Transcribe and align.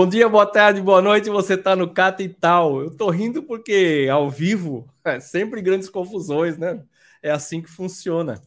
Bom 0.00 0.08
dia, 0.08 0.28
boa 0.28 0.46
tarde, 0.46 0.80
boa 0.80 1.02
noite. 1.02 1.28
Você 1.28 1.54
está 1.54 1.74
no 1.74 1.92
Cata 1.92 2.22
e 2.22 2.28
tal. 2.28 2.80
Eu 2.80 2.88
tô 2.88 3.10
rindo 3.10 3.42
porque 3.42 4.06
ao 4.08 4.30
vivo 4.30 4.88
é 5.04 5.18
sempre 5.18 5.60
grandes 5.60 5.90
confusões, 5.90 6.56
né? 6.56 6.84
É 7.20 7.32
assim 7.32 7.60
que 7.60 7.68
funciona. 7.68 8.40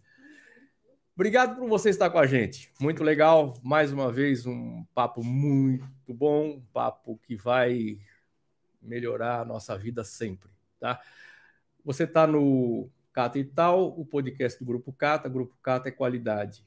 Obrigado 1.13 1.57
por 1.57 1.67
você 1.67 1.89
estar 1.89 2.09
com 2.09 2.17
a 2.17 2.25
gente. 2.25 2.71
Muito 2.79 3.03
legal. 3.03 3.59
Mais 3.61 3.91
uma 3.91 4.09
vez, 4.09 4.45
um 4.45 4.85
papo 4.95 5.21
muito 5.25 6.13
bom, 6.13 6.51
um 6.51 6.65
papo 6.71 7.19
que 7.21 7.35
vai 7.35 7.99
melhorar 8.81 9.41
a 9.41 9.45
nossa 9.45 9.77
vida 9.77 10.05
sempre, 10.05 10.49
tá? 10.79 11.01
Você 11.83 12.05
está 12.05 12.25
no 12.25 12.89
Cata 13.11 13.37
e 13.37 13.43
tal, 13.43 13.89
o 13.99 14.05
podcast 14.05 14.57
do 14.57 14.63
Grupo 14.63 14.93
Cata. 14.93 15.27
Grupo 15.27 15.53
Cata 15.61 15.89
é 15.89 15.91
qualidade. 15.91 16.65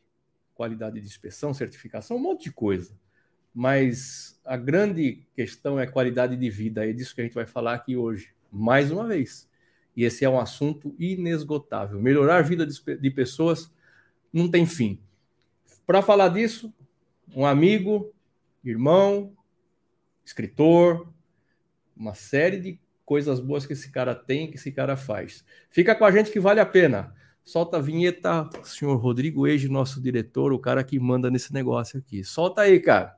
Qualidade 0.54 1.00
de 1.00 1.06
inspeção, 1.06 1.54
certificação, 1.54 2.18
um 2.18 2.20
monte 2.20 2.44
de 2.44 2.52
coisa 2.52 2.94
mas 3.54 4.38
a 4.44 4.56
grande 4.56 5.24
questão 5.36 5.78
é 5.78 5.86
qualidade 5.86 6.36
de 6.36 6.50
vida. 6.50 6.88
É 6.88 6.92
disso 6.92 7.14
que 7.14 7.20
a 7.20 7.24
gente 7.24 7.34
vai 7.34 7.46
falar 7.46 7.74
aqui 7.74 7.96
hoje, 7.96 8.30
mais 8.50 8.90
uma 8.90 9.06
vez. 9.06 9.48
E 9.96 10.02
esse 10.02 10.24
é 10.24 10.28
um 10.28 10.40
assunto 10.40 10.94
inesgotável. 10.98 12.00
Melhorar 12.00 12.38
a 12.38 12.42
vida 12.42 12.66
de 12.66 13.10
pessoas 13.10 13.72
não 14.32 14.50
tem 14.50 14.66
fim. 14.66 14.98
Para 15.86 16.02
falar 16.02 16.30
disso, 16.30 16.74
um 17.34 17.46
amigo, 17.46 18.12
irmão, 18.64 19.32
escritor, 20.24 21.08
uma 21.96 22.14
série 22.14 22.58
de 22.58 22.80
coisas 23.04 23.38
boas 23.38 23.64
que 23.64 23.74
esse 23.74 23.92
cara 23.92 24.14
tem, 24.14 24.50
que 24.50 24.56
esse 24.56 24.72
cara 24.72 24.96
faz. 24.96 25.44
Fica 25.70 25.94
com 25.94 26.04
a 26.04 26.10
gente 26.10 26.32
que 26.32 26.40
vale 26.40 26.58
a 26.58 26.66
pena. 26.66 27.14
Solta 27.44 27.76
a 27.76 27.80
vinheta, 27.80 28.48
senhor 28.64 28.96
Rodrigo 28.96 29.46
Ege, 29.46 29.68
nosso 29.68 30.00
diretor, 30.00 30.52
o 30.52 30.58
cara 30.58 30.82
que 30.82 30.98
manda 30.98 31.30
nesse 31.30 31.52
negócio 31.52 31.98
aqui. 32.00 32.24
Solta 32.24 32.62
aí, 32.62 32.80
cara. 32.80 33.16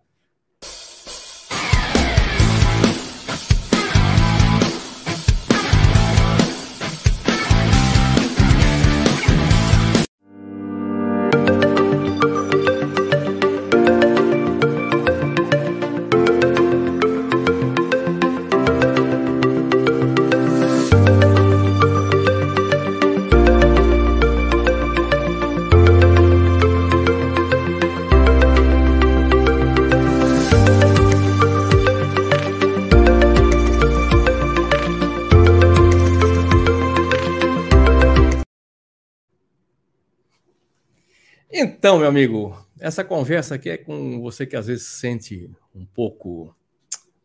Então, 41.87 42.01
meu 42.01 42.09
amigo, 42.09 42.67
essa 42.81 43.05
conversa 43.05 43.55
aqui 43.55 43.71
é 43.71 43.77
com 43.77 44.21
você 44.21 44.45
que 44.45 44.57
às 44.57 44.67
vezes 44.67 44.89
se 44.89 44.99
sente 44.99 45.49
um 45.73 45.87
pouco 45.87 46.53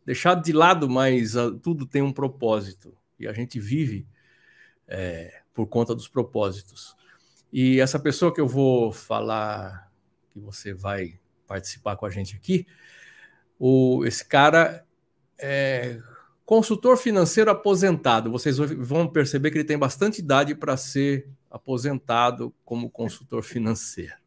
deixado 0.06 0.40
de 0.40 0.52
lado, 0.52 0.88
mas 0.88 1.34
uh, 1.34 1.58
tudo 1.58 1.84
tem 1.84 2.00
um 2.00 2.12
propósito 2.12 2.96
e 3.18 3.26
a 3.26 3.32
gente 3.32 3.58
vive 3.58 4.06
é, 4.86 5.42
por 5.52 5.66
conta 5.66 5.96
dos 5.96 6.06
propósitos. 6.06 6.94
E 7.52 7.80
essa 7.80 7.98
pessoa 7.98 8.32
que 8.32 8.40
eu 8.40 8.46
vou 8.46 8.92
falar, 8.92 9.90
que 10.30 10.38
você 10.38 10.72
vai 10.72 11.18
participar 11.44 11.96
com 11.96 12.06
a 12.06 12.10
gente 12.10 12.36
aqui, 12.36 12.64
o, 13.58 14.04
esse 14.06 14.24
cara 14.24 14.86
é 15.40 15.98
consultor 16.46 16.96
financeiro 16.96 17.50
aposentado. 17.50 18.30
Vocês 18.30 18.58
vão 18.58 19.08
perceber 19.08 19.50
que 19.50 19.58
ele 19.58 19.64
tem 19.64 19.76
bastante 19.76 20.20
idade 20.20 20.54
para 20.54 20.76
ser 20.76 21.28
aposentado 21.50 22.54
como 22.64 22.88
consultor 22.88 23.42
financeiro 23.42 24.21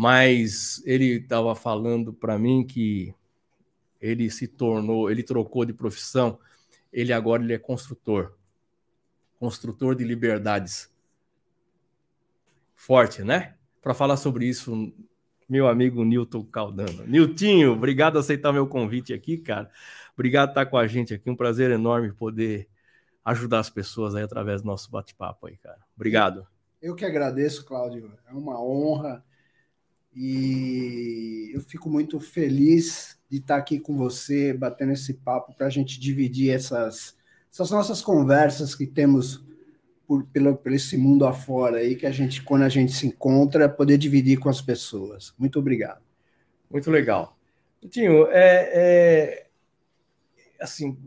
mas 0.00 0.80
ele 0.86 1.16
estava 1.16 1.56
falando 1.56 2.12
para 2.12 2.38
mim 2.38 2.64
que 2.64 3.12
ele 4.00 4.30
se 4.30 4.46
tornou, 4.46 5.10
ele 5.10 5.24
trocou 5.24 5.64
de 5.64 5.72
profissão, 5.72 6.38
ele 6.92 7.12
agora 7.12 7.42
ele 7.42 7.52
é 7.52 7.58
construtor, 7.58 8.32
construtor 9.40 9.96
de 9.96 10.04
liberdades. 10.04 10.88
Forte, 12.76 13.24
né? 13.24 13.56
Para 13.82 13.92
falar 13.92 14.16
sobre 14.16 14.46
isso, 14.46 14.92
meu 15.48 15.66
amigo 15.66 16.04
Nilton 16.04 16.44
Caldano. 16.44 17.04
Niltinho, 17.04 17.72
obrigado 17.72 18.12
por 18.12 18.20
aceitar 18.20 18.52
meu 18.52 18.68
convite 18.68 19.12
aqui, 19.12 19.36
cara. 19.36 19.68
Obrigado 20.14 20.50
por 20.50 20.60
estar 20.60 20.66
com 20.66 20.76
a 20.76 20.86
gente 20.86 21.12
aqui, 21.12 21.28
um 21.28 21.34
prazer 21.34 21.72
enorme 21.72 22.12
poder 22.12 22.68
ajudar 23.24 23.58
as 23.58 23.68
pessoas 23.68 24.14
aí 24.14 24.22
através 24.22 24.62
do 24.62 24.68
nosso 24.68 24.92
bate-papo 24.92 25.48
aí, 25.48 25.56
cara. 25.56 25.80
Obrigado. 25.96 26.46
Eu 26.80 26.94
que 26.94 27.04
agradeço, 27.04 27.64
Cláudio. 27.64 28.16
É 28.28 28.32
uma 28.32 28.62
honra 28.62 29.26
e 30.20 31.52
eu 31.54 31.60
fico 31.60 31.88
muito 31.88 32.18
feliz 32.18 33.16
de 33.30 33.36
estar 33.36 33.56
aqui 33.56 33.78
com 33.78 33.96
você, 33.96 34.52
batendo 34.52 34.90
esse 34.90 35.14
papo 35.14 35.54
para 35.54 35.68
a 35.68 35.70
gente 35.70 36.00
dividir 36.00 36.50
essas, 36.52 37.16
essas 37.52 37.70
nossas 37.70 38.02
conversas 38.02 38.74
que 38.74 38.84
temos 38.84 39.46
por, 40.08 40.24
pelo, 40.24 40.56
por 40.56 40.72
esse 40.72 40.96
mundo 40.96 41.24
afora 41.24 41.76
aí, 41.76 41.94
que 41.94 42.04
a 42.04 42.10
gente, 42.10 42.42
quando 42.42 42.62
a 42.62 42.68
gente 42.68 42.90
se 42.90 43.06
encontra, 43.06 43.68
poder 43.68 43.96
dividir 43.96 44.40
com 44.40 44.48
as 44.48 44.60
pessoas. 44.60 45.32
Muito 45.38 45.60
obrigado. 45.60 46.02
Muito 46.68 46.90
legal. 46.90 47.38
Tinho, 47.88 48.26
é, 48.26 48.70
é, 48.74 49.46
assim, 50.60 50.98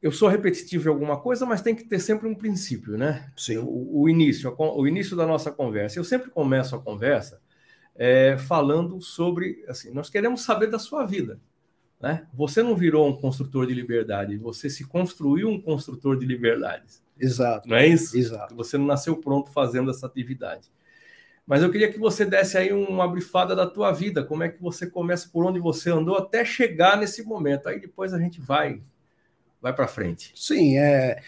eu 0.00 0.12
sou 0.12 0.28
repetitivo 0.28 0.88
em 0.88 0.92
alguma 0.92 1.18
coisa, 1.18 1.44
mas 1.44 1.62
tem 1.62 1.74
que 1.74 1.82
ter 1.82 1.98
sempre 1.98 2.28
um 2.28 2.34
princípio, 2.34 2.96
né? 2.96 3.28
Sim. 3.36 3.58
O, 3.58 4.02
o 4.02 4.08
início, 4.08 4.54
o 4.56 4.86
início 4.86 5.16
da 5.16 5.26
nossa 5.26 5.50
conversa. 5.50 5.98
Eu 5.98 6.04
sempre 6.04 6.30
começo 6.30 6.76
a 6.76 6.80
conversa 6.80 7.40
é, 7.98 8.36
falando 8.36 9.00
sobre, 9.00 9.64
assim, 9.68 9.90
nós 9.90 10.10
queremos 10.10 10.42
saber 10.42 10.68
da 10.68 10.78
sua 10.78 11.04
vida. 11.04 11.40
Né? 12.00 12.26
Você 12.34 12.62
não 12.62 12.76
virou 12.76 13.08
um 13.08 13.16
construtor 13.16 13.66
de 13.66 13.74
liberdade, 13.74 14.36
você 14.36 14.68
se 14.68 14.84
construiu 14.84 15.48
um 15.48 15.60
construtor 15.60 16.18
de 16.18 16.26
liberdades. 16.26 17.02
Exato. 17.18 17.68
Não 17.68 17.76
é 17.76 17.86
isso? 17.86 18.16
Exato. 18.16 18.54
Você 18.54 18.76
não 18.76 18.84
nasceu 18.84 19.16
pronto 19.16 19.50
fazendo 19.50 19.90
essa 19.90 20.06
atividade. 20.06 20.70
Mas 21.46 21.62
eu 21.62 21.70
queria 21.70 21.90
que 21.90 21.98
você 21.98 22.24
desse 22.24 22.58
aí 22.58 22.72
uma 22.72 23.08
brifada 23.08 23.54
da 23.54 23.66
tua 23.66 23.92
vida, 23.92 24.24
como 24.24 24.42
é 24.42 24.48
que 24.48 24.60
você 24.60 24.86
começa 24.86 25.28
por 25.32 25.46
onde 25.46 25.60
você 25.60 25.90
andou 25.90 26.16
até 26.16 26.44
chegar 26.44 26.98
nesse 26.98 27.22
momento. 27.22 27.68
Aí 27.68 27.80
depois 27.80 28.12
a 28.12 28.18
gente 28.18 28.40
vai 28.40 28.82
vai 29.62 29.72
para 29.72 29.88
frente. 29.88 30.32
Sim, 30.34 30.76
é 30.76 31.22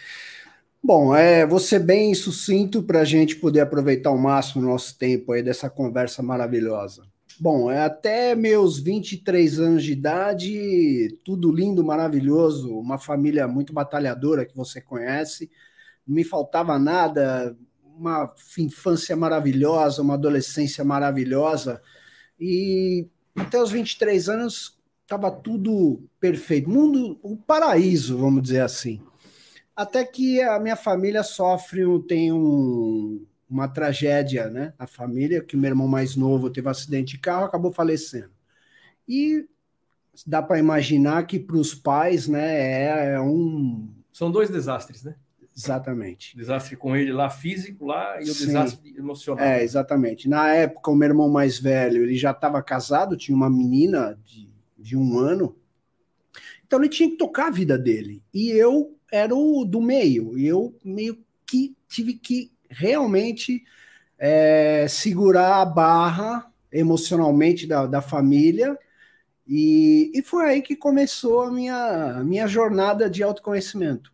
Bom, 0.82 1.14
é, 1.14 1.46
ser 1.58 1.80
bem 1.80 2.14
sucinto 2.14 2.82
para 2.82 3.00
a 3.00 3.04
gente 3.04 3.36
poder 3.36 3.60
aproveitar 3.60 4.10
o 4.10 4.18
máximo 4.18 4.64
o 4.64 4.68
nosso 4.70 4.96
tempo 4.96 5.32
aí 5.32 5.42
dessa 5.42 5.68
conversa 5.68 6.22
maravilhosa. 6.22 7.02
Bom, 7.40 7.70
é 7.70 7.84
até 7.84 8.34
meus 8.34 8.78
23 8.78 9.60
anos 9.60 9.84
de 9.84 9.92
idade, 9.92 11.16
tudo 11.24 11.52
lindo, 11.52 11.84
maravilhoso, 11.84 12.76
uma 12.78 12.98
família 12.98 13.46
muito 13.46 13.72
batalhadora 13.72 14.44
que 14.44 14.56
você 14.56 14.80
conhece, 14.80 15.50
não 16.06 16.16
me 16.16 16.24
faltava 16.24 16.78
nada, 16.78 17.56
uma 17.96 18.32
infância 18.58 19.16
maravilhosa, 19.16 20.02
uma 20.02 20.14
adolescência 20.14 20.84
maravilhosa, 20.84 21.80
e 22.40 23.06
até 23.36 23.60
os 23.60 23.70
23 23.70 24.28
anos 24.28 24.76
estava 25.02 25.30
tudo 25.30 26.02
perfeito, 26.20 26.68
mundo, 26.68 27.18
o 27.22 27.36
paraíso, 27.36 28.18
vamos 28.18 28.42
dizer 28.42 28.60
assim. 28.60 29.00
Até 29.78 30.04
que 30.04 30.42
a 30.42 30.58
minha 30.58 30.74
família 30.74 31.22
sofre, 31.22 31.82
tem 32.08 32.32
um, 32.32 33.24
uma 33.48 33.68
tragédia, 33.68 34.50
né? 34.50 34.74
A 34.76 34.88
família, 34.88 35.40
que 35.40 35.54
o 35.54 35.58
meu 35.58 35.68
irmão 35.68 35.86
mais 35.86 36.16
novo 36.16 36.50
teve 36.50 36.66
um 36.66 36.70
acidente 36.72 37.12
de 37.12 37.18
carro, 37.20 37.44
acabou 37.44 37.72
falecendo. 37.72 38.32
E 39.06 39.46
dá 40.26 40.42
para 40.42 40.58
imaginar 40.58 41.28
que 41.28 41.38
para 41.38 41.56
os 41.56 41.76
pais, 41.76 42.26
né, 42.26 42.60
é, 42.60 43.12
é, 43.12 43.20
um. 43.20 43.88
São 44.12 44.32
dois 44.32 44.50
desastres, 44.50 45.04
né? 45.04 45.14
Exatamente. 45.56 46.36
Desastre 46.36 46.74
com 46.74 46.96
ele 46.96 47.12
lá 47.12 47.30
físico 47.30 47.86
lá 47.86 48.20
e 48.20 48.24
o 48.24 48.34
Sim. 48.34 48.46
desastre 48.46 48.96
emocional. 48.98 49.44
É, 49.44 49.62
exatamente. 49.62 50.28
Na 50.28 50.48
época, 50.48 50.90
o 50.90 50.96
meu 50.96 51.08
irmão 51.08 51.28
mais 51.28 51.56
velho, 51.56 52.02
ele 52.02 52.16
já 52.16 52.32
estava 52.32 52.60
casado, 52.64 53.16
tinha 53.16 53.36
uma 53.36 53.48
menina 53.48 54.18
de, 54.24 54.50
de 54.76 54.96
um 54.96 55.20
ano. 55.20 55.56
Então 56.66 56.80
ele 56.80 56.88
tinha 56.88 57.08
que 57.08 57.16
tocar 57.16 57.46
a 57.46 57.52
vida 57.52 57.78
dele. 57.78 58.20
E 58.34 58.50
eu 58.50 58.97
era 59.12 59.34
o 59.34 59.64
do 59.64 59.80
meio. 59.80 60.38
E 60.38 60.46
eu 60.46 60.76
meio 60.84 61.18
que 61.46 61.76
tive 61.88 62.14
que 62.14 62.52
realmente 62.68 63.64
é, 64.18 64.86
segurar 64.88 65.62
a 65.62 65.66
barra 65.66 66.50
emocionalmente 66.70 67.66
da, 67.66 67.86
da 67.86 68.00
família. 68.00 68.78
E, 69.46 70.10
e 70.14 70.22
foi 70.22 70.44
aí 70.44 70.62
que 70.62 70.76
começou 70.76 71.42
a 71.42 71.50
minha, 71.50 72.18
a 72.18 72.24
minha 72.24 72.46
jornada 72.46 73.08
de 73.08 73.22
autoconhecimento. 73.22 74.12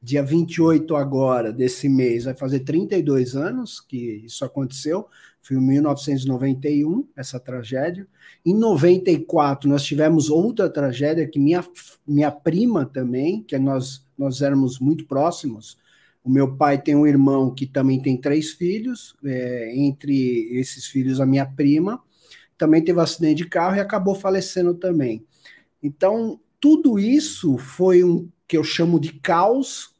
Dia 0.00 0.22
28 0.22 0.96
agora 0.96 1.52
desse 1.52 1.88
mês, 1.88 2.24
vai 2.24 2.34
fazer 2.34 2.60
32 2.60 3.36
anos 3.36 3.80
que 3.80 4.24
isso 4.24 4.44
aconteceu. 4.44 5.06
Foi 5.40 5.56
em 5.56 5.60
1991, 5.60 7.06
essa 7.16 7.38
tragédia. 7.38 8.06
Em 8.44 8.54
94, 8.54 9.68
nós 9.68 9.84
tivemos 9.84 10.30
outra 10.30 10.68
tragédia 10.68 11.28
que 11.28 11.38
minha, 11.38 11.64
minha 12.06 12.30
prima 12.30 12.86
também, 12.86 13.42
que 13.42 13.56
nós, 13.58 14.04
nós 14.22 14.42
éramos 14.42 14.78
muito 14.78 15.06
próximos. 15.06 15.78
O 16.24 16.30
meu 16.30 16.56
pai 16.56 16.80
tem 16.80 16.94
um 16.94 17.06
irmão 17.06 17.54
que 17.54 17.66
também 17.66 18.00
tem 18.00 18.16
três 18.16 18.52
filhos, 18.52 19.16
é, 19.24 19.72
entre 19.76 20.48
esses 20.56 20.86
filhos, 20.86 21.20
a 21.20 21.26
minha 21.26 21.44
prima 21.44 22.00
também 22.62 22.80
teve 22.80 22.96
um 22.96 23.02
acidente 23.02 23.42
de 23.42 23.48
carro 23.48 23.74
e 23.74 23.80
acabou 23.80 24.14
falecendo 24.14 24.72
também. 24.72 25.26
Então, 25.82 26.38
tudo 26.60 26.96
isso 26.96 27.58
foi 27.58 28.04
um 28.04 28.28
que 28.46 28.56
eu 28.56 28.62
chamo 28.62 29.00
de 29.00 29.14
caos 29.14 29.96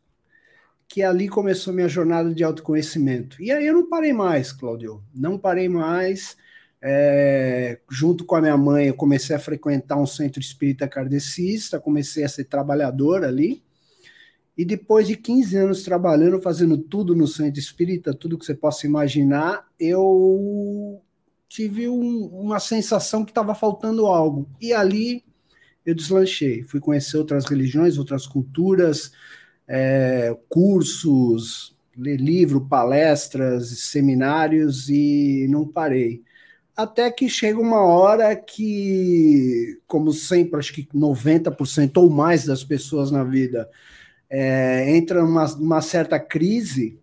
que 0.87 1.03
ali 1.03 1.29
começou 1.29 1.75
minha 1.75 1.89
jornada 1.89 2.33
de 2.33 2.45
autoconhecimento. 2.45 3.43
E 3.43 3.51
aí 3.51 3.67
eu 3.67 3.75
não 3.75 3.89
parei 3.89 4.13
mais, 4.13 4.53
Claudio, 4.53 5.03
não 5.13 5.37
parei 5.37 5.69
mais. 5.69 6.37
É, 6.81 7.81
junto 7.91 8.25
com 8.25 8.37
a 8.37 8.41
minha 8.41 8.57
mãe, 8.57 8.87
eu 8.87 8.95
comecei 8.95 9.35
a 9.35 9.41
frequentar 9.41 9.97
um 9.97 10.07
centro 10.07 10.41
espírita 10.41 10.87
kardecista, 10.87 11.81
comecei 11.81 12.23
a 12.23 12.29
ser 12.29 12.45
trabalhador 12.45 13.25
ali. 13.25 13.61
E 14.57 14.65
depois 14.65 15.07
de 15.07 15.17
15 15.17 15.57
anos 15.57 15.83
trabalhando, 15.83 16.41
fazendo 16.41 16.77
tudo 16.77 17.15
no 17.15 17.27
centro 17.27 17.59
espírita, 17.59 18.13
tudo 18.13 18.39
que 18.39 18.45
você 18.45 18.55
possa 18.55 18.87
imaginar, 18.87 19.67
eu 19.81 21.01
tive 21.49 21.89
um, 21.89 22.27
uma 22.27 22.61
sensação 22.61 23.25
que 23.25 23.31
estava 23.31 23.55
faltando 23.55 24.07
algo. 24.07 24.49
E 24.61 24.73
ali 24.73 25.25
eu 25.85 25.95
deslanchei. 25.95 26.63
Fui 26.63 26.81
conhecer 26.81 27.17
outras 27.17 27.47
religiões, 27.47 27.97
outras 27.97 28.27
culturas, 28.27 29.13
é, 29.67 30.37
cursos, 30.49 31.75
ler 31.97 32.21
livro, 32.21 32.61
palestras, 32.61 33.69
seminários 33.79 34.89
e 34.89 35.47
não 35.49 35.67
parei. 35.67 36.23
Até 36.77 37.11
que 37.11 37.29
chega 37.29 37.61
uma 37.61 37.83
hora 37.83 38.35
que, 38.35 39.79
como 39.87 40.13
sempre, 40.13 40.59
acho 40.59 40.73
que 40.73 40.87
90% 40.95 41.99
ou 41.99 42.11
mais 42.11 42.45
das 42.47 42.65
pessoas 42.65 43.11
na 43.11 43.25
vida 43.25 43.69
é, 44.35 44.97
entra 44.97 45.21
numa, 45.23 45.47
numa 45.57 45.83
certa 45.83 46.19
crise, 46.19 46.99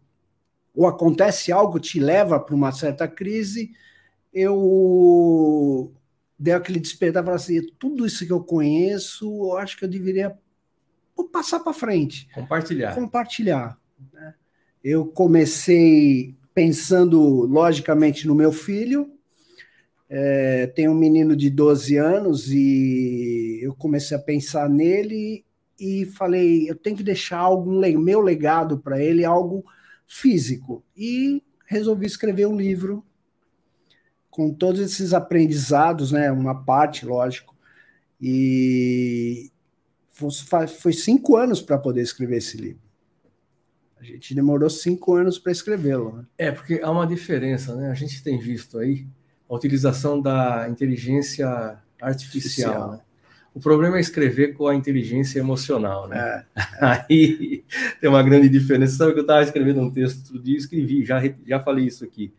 ou 0.76 0.88
acontece 0.88 1.52
algo 1.52 1.80
que 1.80 1.90
te 1.90 2.00
leva 2.00 2.40
para 2.40 2.56
uma 2.56 2.72
certa 2.72 3.08
crise, 3.08 3.72
eu 4.34 5.94
dei 6.38 6.54
aquele 6.54 6.80
despertar 6.80 7.22
e 7.22 7.26
falei 7.26 7.36
assim: 7.36 7.68
tudo 7.78 8.04
isso 8.08 8.26
que 8.26 8.34
eu 8.34 8.44
conheço, 8.44 9.28
eu 9.28 9.58
acho 9.58 9.78
que 9.78 9.86
eu 9.86 9.90
deveria 9.90 10.36
passar 11.32 11.60
para 11.60 11.72
frente. 11.72 12.28
Compartilhar. 12.34 12.96
Compartilhar. 12.96 13.78
Né? 14.12 14.34
Eu 14.84 15.06
comecei 15.06 16.36
pensando, 16.52 17.22
logicamente, 17.46 18.26
no 18.26 18.34
meu 18.34 18.52
filho. 18.52 19.14
É, 20.10 20.66
tem 20.66 20.90
um 20.90 20.96
menino 20.96 21.36
de 21.36 21.52
12 21.52 21.96
anos 21.98 22.52
e 22.52 23.60
eu 23.62 23.76
comecei 23.76 24.18
a 24.18 24.20
pensar 24.20 24.68
nele 24.68 25.46
e 25.80 26.06
falei, 26.06 26.70
eu 26.70 26.76
tenho 26.76 26.98
que 26.98 27.04
deixar 27.04 27.38
algum 27.38 27.80
meu 28.00 28.20
legado 28.20 28.80
para 28.80 29.02
ele, 29.02 29.24
algo 29.24 29.64
físico. 30.06 30.84
E 30.96 31.42
resolvi 31.66 32.06
escrever 32.06 32.48
um 32.48 32.58
livro 32.58 33.06
com 34.30 34.54
todos 34.54 34.82
esses 34.82 35.14
aprendizados, 35.14 36.12
né? 36.12 36.32
Uma 36.32 36.64
parte, 36.64 37.06
lógico. 37.06 37.56
E, 38.22 39.52
foi 40.68 40.92
cinco 40.92 41.38
anos 41.38 41.62
para 41.62 41.78
poder 41.78 42.02
escrever 42.02 42.38
esse 42.38 42.58
livro. 42.58 42.82
A 43.98 44.04
gente 44.04 44.34
demorou 44.34 44.70
cinco 44.70 45.14
anos 45.14 45.38
para 45.38 45.52
escrevê-lo. 45.52 46.18
Né? 46.18 46.26
É, 46.38 46.52
porque 46.52 46.80
há 46.82 46.90
uma 46.90 47.06
diferença, 47.06 47.76
né? 47.76 47.90
A 47.90 47.94
gente 47.94 48.24
tem 48.24 48.40
visto 48.40 48.78
aí 48.78 49.06
a 49.50 49.56
utilização 49.56 50.22
da 50.22 50.68
inteligência 50.70 51.48
artificial. 52.02 52.02
artificial. 52.02 52.92
Né? 52.92 53.02
O 53.54 53.60
problema 53.60 53.98
é 53.98 54.02
escrever 54.02 54.54
com 54.54 54.68
a 54.68 54.76
inteligência 54.76 55.40
emocional, 55.40 56.08
né? 56.08 56.46
É, 56.56 56.62
é. 56.62 56.66
Aí 57.10 57.64
tem 58.00 58.10
uma 58.10 58.24
grande 58.24 58.48
diferença. 58.48 58.98
Sabe 58.98 59.14
que 59.14 59.20
eu 59.20 59.24
estava 59.24 59.44
escrevendo 59.44 59.82
um 59.82 59.92
texto 59.92 60.28
outro 60.28 60.44
dia, 60.44 60.58
escrevi, 60.58 61.04
já, 61.04 61.22
já 61.46 61.60
falei 61.60 61.86
isso 61.86 62.04
aqui. 62.04 62.32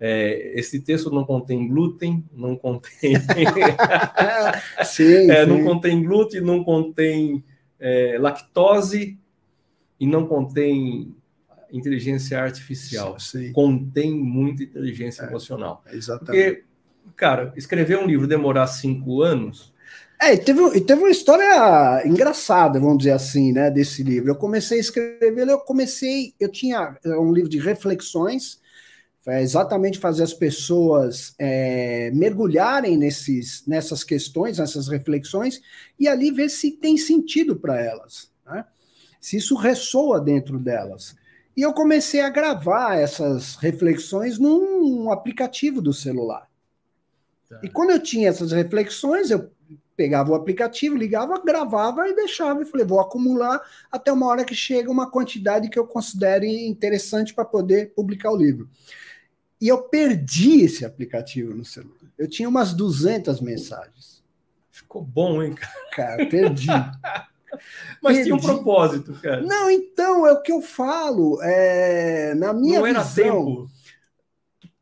É, 0.00 0.52
esse 0.58 0.78
texto 0.80 1.10
não 1.10 1.24
contém 1.24 1.66
glúten, 1.66 2.24
não 2.32 2.54
contém. 2.56 3.16
sim, 4.84 5.30
é, 5.30 5.44
sim. 5.44 5.48
Não 5.48 5.64
contém 5.64 6.02
glúten, 6.02 6.40
não 6.40 6.62
contém 6.62 7.42
é, 7.80 8.16
lactose 8.18 9.18
e 9.98 10.06
não 10.06 10.26
contém 10.26 11.14
inteligência 11.72 12.40
artificial. 12.40 13.18
Sim. 13.18 13.52
Contém 13.52 14.14
muita 14.14 14.62
inteligência 14.62 15.22
é, 15.22 15.26
emocional. 15.26 15.82
Exatamente. 15.92 16.26
Porque, 16.26 16.64
cara, 17.16 17.52
escrever 17.56 17.98
um 17.98 18.06
livro 18.06 18.26
demorar 18.26 18.66
cinco 18.68 19.22
anos. 19.22 19.74
É, 20.20 20.34
e 20.34 20.38
teve, 20.38 20.80
teve 20.80 21.00
uma 21.00 21.10
história 21.10 22.02
engraçada, 22.04 22.80
vamos 22.80 22.98
dizer 22.98 23.12
assim, 23.12 23.52
né, 23.52 23.70
desse 23.70 24.02
livro. 24.02 24.30
Eu 24.30 24.36
comecei 24.36 24.78
a 24.78 24.80
escrever, 24.80 25.48
eu 25.48 25.60
comecei, 25.60 26.34
eu 26.40 26.50
tinha 26.50 26.96
um 27.04 27.32
livro 27.32 27.48
de 27.48 27.58
reflexões 27.58 28.60
é 29.28 29.42
exatamente 29.42 29.98
fazer 29.98 30.22
as 30.22 30.32
pessoas 30.32 31.34
é, 31.38 32.10
mergulharem 32.12 32.96
nesses, 32.96 33.62
nessas 33.66 34.02
questões, 34.02 34.58
nessas 34.58 34.88
reflexões, 34.88 35.60
e 35.98 36.08
ali 36.08 36.30
ver 36.30 36.48
se 36.48 36.70
tem 36.70 36.96
sentido 36.96 37.54
para 37.54 37.78
elas, 37.78 38.32
né? 38.46 38.64
se 39.20 39.36
isso 39.36 39.54
ressoa 39.54 40.18
dentro 40.18 40.58
delas. 40.58 41.14
E 41.54 41.60
eu 41.60 41.74
comecei 41.74 42.20
a 42.22 42.30
gravar 42.30 42.96
essas 42.96 43.56
reflexões 43.56 44.38
num 44.38 45.10
aplicativo 45.10 45.82
do 45.82 45.92
celular. 45.92 46.48
Tá. 47.50 47.60
E 47.62 47.68
quando 47.68 47.90
eu 47.90 48.02
tinha 48.02 48.30
essas 48.30 48.52
reflexões, 48.52 49.30
eu 49.30 49.50
pegava 49.98 50.30
o 50.30 50.34
aplicativo, 50.36 50.96
ligava, 50.96 51.42
gravava 51.44 52.08
e 52.08 52.14
deixava. 52.14 52.62
E 52.62 52.64
falei, 52.64 52.86
vou 52.86 53.00
acumular 53.00 53.60
até 53.90 54.12
uma 54.12 54.26
hora 54.26 54.44
que 54.44 54.54
chega 54.54 54.88
uma 54.88 55.10
quantidade 55.10 55.68
que 55.68 55.78
eu 55.78 55.84
considere 55.84 56.68
interessante 56.68 57.34
para 57.34 57.44
poder 57.44 57.92
publicar 57.96 58.30
o 58.30 58.36
livro. 58.36 58.70
E 59.60 59.66
eu 59.66 59.82
perdi 59.82 60.60
esse 60.62 60.84
aplicativo 60.84 61.52
no 61.52 61.64
celular. 61.64 61.96
Eu 62.16 62.28
tinha 62.28 62.48
umas 62.48 62.72
200 62.72 63.40
mensagens. 63.40 64.22
Ficou 64.70 65.02
bom, 65.02 65.42
hein, 65.42 65.54
cara? 65.54 65.90
Cara, 65.96 66.26
perdi. 66.26 66.68
Mas 68.00 68.18
perdi. 68.18 68.22
tinha 68.22 68.36
um 68.36 68.40
propósito, 68.40 69.14
cara. 69.14 69.42
Não, 69.42 69.68
então, 69.68 70.24
é 70.24 70.32
o 70.32 70.40
que 70.40 70.52
eu 70.52 70.62
falo. 70.62 71.42
É, 71.42 72.36
na 72.36 72.52
minha 72.52 72.78
Não 72.78 72.86
era 72.86 73.02
visão, 73.02 73.24
tempo. 73.24 73.70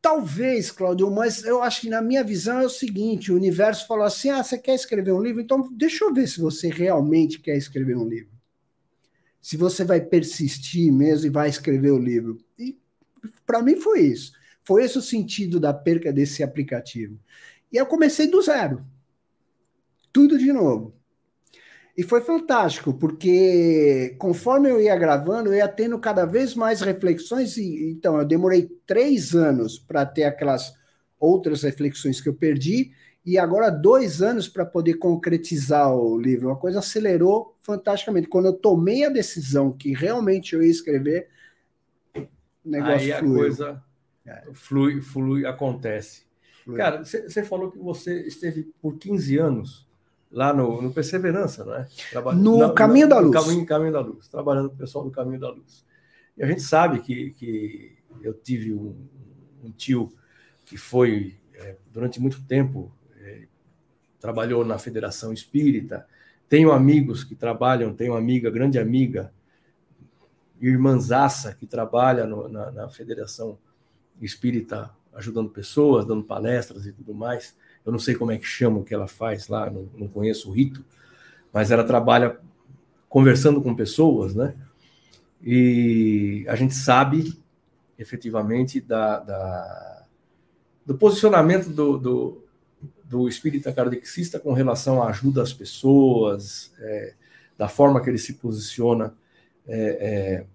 Talvez, 0.06 0.70
Claudio, 0.70 1.10
mas 1.10 1.42
eu 1.42 1.60
acho 1.60 1.80
que 1.80 1.88
na 1.88 2.00
minha 2.00 2.22
visão 2.22 2.60
é 2.60 2.64
o 2.64 2.70
seguinte: 2.70 3.32
o 3.32 3.34
universo 3.34 3.88
falou 3.88 4.04
assim: 4.04 4.30
ah, 4.30 4.40
você 4.40 4.56
quer 4.56 4.76
escrever 4.76 5.10
um 5.10 5.20
livro? 5.20 5.42
Então 5.42 5.68
deixa 5.72 6.04
eu 6.04 6.14
ver 6.14 6.28
se 6.28 6.38
você 6.38 6.68
realmente 6.68 7.40
quer 7.40 7.56
escrever 7.56 7.96
um 7.96 8.08
livro. 8.08 8.30
Se 9.42 9.56
você 9.56 9.82
vai 9.82 10.00
persistir 10.00 10.92
mesmo 10.92 11.26
e 11.26 11.30
vai 11.30 11.48
escrever 11.48 11.90
o 11.90 11.98
livro. 11.98 12.38
E 12.56 12.78
para 13.44 13.60
mim 13.60 13.74
foi 13.80 14.02
isso. 14.02 14.30
Foi 14.62 14.84
esse 14.84 14.96
o 14.96 15.02
sentido 15.02 15.58
da 15.58 15.74
perca 15.74 16.12
desse 16.12 16.40
aplicativo. 16.40 17.18
E 17.72 17.76
eu 17.76 17.84
comecei 17.84 18.28
do 18.28 18.40
zero. 18.40 18.86
Tudo 20.12 20.38
de 20.38 20.52
novo. 20.52 20.94
E 21.96 22.02
foi 22.02 22.20
fantástico, 22.20 22.92
porque 22.92 24.14
conforme 24.18 24.68
eu 24.68 24.78
ia 24.78 24.94
gravando, 24.96 25.48
eu 25.48 25.54
ia 25.54 25.68
tendo 25.68 25.98
cada 25.98 26.26
vez 26.26 26.54
mais 26.54 26.82
reflexões. 26.82 27.56
E, 27.56 27.90
então, 27.90 28.18
eu 28.18 28.24
demorei 28.24 28.68
três 28.84 29.34
anos 29.34 29.78
para 29.78 30.04
ter 30.04 30.24
aquelas 30.24 30.74
outras 31.18 31.62
reflexões 31.62 32.20
que 32.20 32.28
eu 32.28 32.34
perdi, 32.34 32.92
e 33.24 33.38
agora 33.38 33.70
dois 33.70 34.20
anos 34.20 34.46
para 34.46 34.64
poder 34.66 34.94
concretizar 34.94 35.92
o 35.92 36.20
livro. 36.20 36.48
Uma 36.48 36.56
coisa 36.56 36.78
acelerou 36.80 37.56
fantasticamente. 37.62 38.28
Quando 38.28 38.46
eu 38.46 38.52
tomei 38.52 39.04
a 39.04 39.08
decisão 39.08 39.72
que 39.72 39.92
realmente 39.94 40.54
eu 40.54 40.62
ia 40.62 40.70
escrever, 40.70 41.28
o 42.14 42.28
negócio 42.70 42.98
Aí 42.98 43.12
a 43.12 43.18
fluiu. 43.18 43.36
coisa 43.36 43.82
é. 44.26 44.42
Flui, 44.52 45.00
flui, 45.00 45.46
acontece. 45.46 46.24
Flui. 46.64 46.76
Cara, 46.76 47.04
você 47.04 47.42
falou 47.44 47.70
que 47.70 47.78
você 47.78 48.26
esteve 48.26 48.64
por 48.82 48.98
15 48.98 49.38
anos 49.38 49.85
lá 50.30 50.52
no, 50.52 50.82
no 50.82 50.92
Perseverança, 50.92 51.64
não 51.64 51.74
é? 51.74 51.88
no 52.34 52.58
na, 52.58 52.72
Caminho 52.72 53.08
da 53.08 53.18
Luz. 53.18 53.34
No 53.34 53.42
caminho, 53.42 53.66
caminho 53.66 53.92
da 53.92 54.00
Luz, 54.00 54.28
trabalhando 54.28 54.68
com 54.68 54.74
o 54.74 54.78
pessoal 54.78 55.04
do 55.04 55.10
Caminho 55.10 55.40
da 55.40 55.50
Luz. 55.50 55.84
E 56.36 56.42
a 56.42 56.46
gente 56.46 56.62
sabe 56.62 57.00
que, 57.00 57.30
que 57.30 57.96
eu 58.20 58.34
tive 58.34 58.72
um, 58.72 59.08
um 59.62 59.70
tio 59.70 60.12
que 60.64 60.76
foi, 60.76 61.36
é, 61.54 61.76
durante 61.92 62.20
muito 62.20 62.42
tempo, 62.44 62.92
é, 63.18 63.46
trabalhou 64.20 64.64
na 64.64 64.78
Federação 64.78 65.32
Espírita. 65.32 66.06
Tenho 66.48 66.72
amigos 66.72 67.24
que 67.24 67.34
trabalham, 67.34 67.94
tenho 67.94 68.14
amiga, 68.14 68.50
grande 68.50 68.78
amiga, 68.78 69.32
irmãzaça, 70.60 71.54
que 71.54 71.66
trabalha 71.66 72.26
no, 72.26 72.48
na, 72.48 72.70
na 72.70 72.88
Federação 72.88 73.58
espírita 74.20 74.90
ajudando 75.12 75.50
pessoas, 75.50 76.06
dando 76.06 76.24
palestras 76.24 76.86
e 76.86 76.92
tudo 76.92 77.14
mais. 77.14 77.56
Eu 77.86 77.92
não 77.92 77.98
sei 78.00 78.16
como 78.16 78.32
é 78.32 78.36
que 78.36 78.44
chama 78.44 78.80
o 78.80 78.84
que 78.84 78.92
ela 78.92 79.06
faz 79.06 79.46
lá, 79.46 79.70
não, 79.70 79.88
não 79.96 80.08
conheço 80.08 80.50
o 80.50 80.52
rito, 80.52 80.84
mas 81.52 81.70
ela 81.70 81.84
trabalha 81.84 82.38
conversando 83.08 83.62
com 83.62 83.74
pessoas, 83.74 84.34
né? 84.34 84.54
E 85.40 86.44
a 86.48 86.56
gente 86.56 86.74
sabe 86.74 87.40
efetivamente 87.98 88.80
da, 88.80 89.20
da, 89.20 90.04
do 90.84 90.96
posicionamento 90.96 91.70
do, 91.70 91.96
do, 91.96 92.44
do 93.04 93.28
espírita 93.28 93.72
kardecista 93.72 94.40
com 94.40 94.52
relação 94.52 95.02
à 95.02 95.08
ajuda 95.08 95.42
às 95.42 95.52
pessoas, 95.52 96.72
é, 96.78 97.14
da 97.56 97.68
forma 97.68 98.02
que 98.02 98.10
ele 98.10 98.18
se 98.18 98.34
posiciona, 98.34 99.14
é, 99.66 99.78
é, 99.78 100.46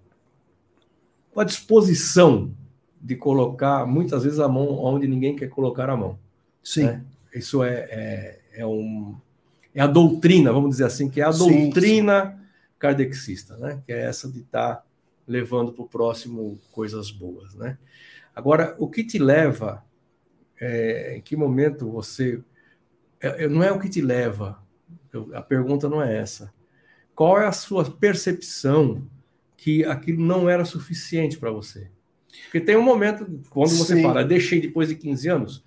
uma 1.34 1.46
disposição 1.46 2.54
de 3.02 3.16
colocar 3.16 3.86
muitas 3.88 4.24
vezes 4.24 4.40
a 4.40 4.48
mão 4.48 4.78
onde 4.84 5.08
ninguém 5.08 5.36
quer 5.36 5.48
colocar 5.48 5.90
a 5.90 5.98
mão. 5.98 6.20
Sim. 6.64 6.84
Né? 6.84 7.06
Isso 7.34 7.64
é, 7.64 7.74
é, 7.74 8.42
é, 8.56 8.66
um, 8.66 9.18
é 9.74 9.82
a 9.82 9.88
doutrina, 9.88 10.52
vamos 10.52 10.72
dizer 10.72 10.86
assim, 10.86 11.10
que 11.10 11.22
é 11.22 11.24
a 11.24 11.32
sim, 11.32 11.66
doutrina 11.66 12.32
sim. 12.32 12.46
kardecista, 12.78 13.58
né? 13.58 13.82
que 13.86 13.94
é 13.94 14.02
essa 14.02 14.30
de 14.30 14.40
estar 14.40 14.76
tá 14.76 14.84
levando 15.28 15.72
para 15.72 15.84
o 15.84 15.88
próximo 15.88 16.60
coisas 16.72 17.10
boas. 17.10 17.56
Né? 17.56 17.78
Agora, 18.36 18.76
o 18.78 18.90
que 18.90 19.04
te 19.04 19.18
leva, 19.18 19.84
é, 20.60 21.16
em 21.18 21.22
que 21.22 21.36
momento 21.36 21.90
você. 21.90 22.42
É, 23.20 23.46
é 23.46 23.48
não 23.48 23.64
é 23.64 23.72
o 23.72 23.80
que 23.80 23.90
te 23.90 24.02
leva, 24.02 24.62
eu, 25.14 25.30
a 25.34 25.42
pergunta 25.42 25.88
não 25.88 26.02
é 26.02 26.18
essa. 26.18 26.54
Qual 27.16 27.40
é 27.40 27.46
a 27.46 27.52
sua 27.52 27.90
percepção 27.90 29.08
que 29.56 29.86
aquilo 29.86 30.24
não 30.24 30.50
era 30.50 30.66
suficiente 30.66 31.38
para 31.38 31.52
você? 31.52 31.90
Porque 32.44 32.60
tem 32.60 32.76
um 32.76 32.82
momento, 32.82 33.26
quando 33.50 33.70
você 33.70 33.96
Sim. 33.96 34.04
fala, 34.04 34.24
deixei 34.24 34.62
depois 34.62 34.90
de 34.90 34.96
15 34.96 35.30
anos, 35.30 35.64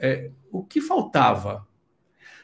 é, 0.00 0.30
o 0.50 0.64
que 0.64 0.80
faltava? 0.80 1.66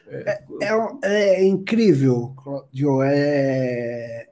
É, 0.07 0.43
é, 0.61 0.71
é 1.03 1.43
incrível, 1.45 2.33
Claudio. 2.41 3.01
É, 3.03 4.29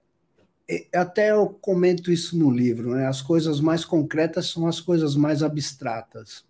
é, 0.67 0.97
até 0.97 1.31
eu 1.31 1.49
comento 1.49 2.11
isso 2.11 2.37
no 2.37 2.49
livro, 2.49 2.95
né? 2.95 3.07
As 3.07 3.21
coisas 3.21 3.59
mais 3.59 3.83
concretas 3.83 4.47
são 4.47 4.67
as 4.67 4.79
coisas 4.79 5.15
mais 5.15 5.43
abstratas. 5.43 6.45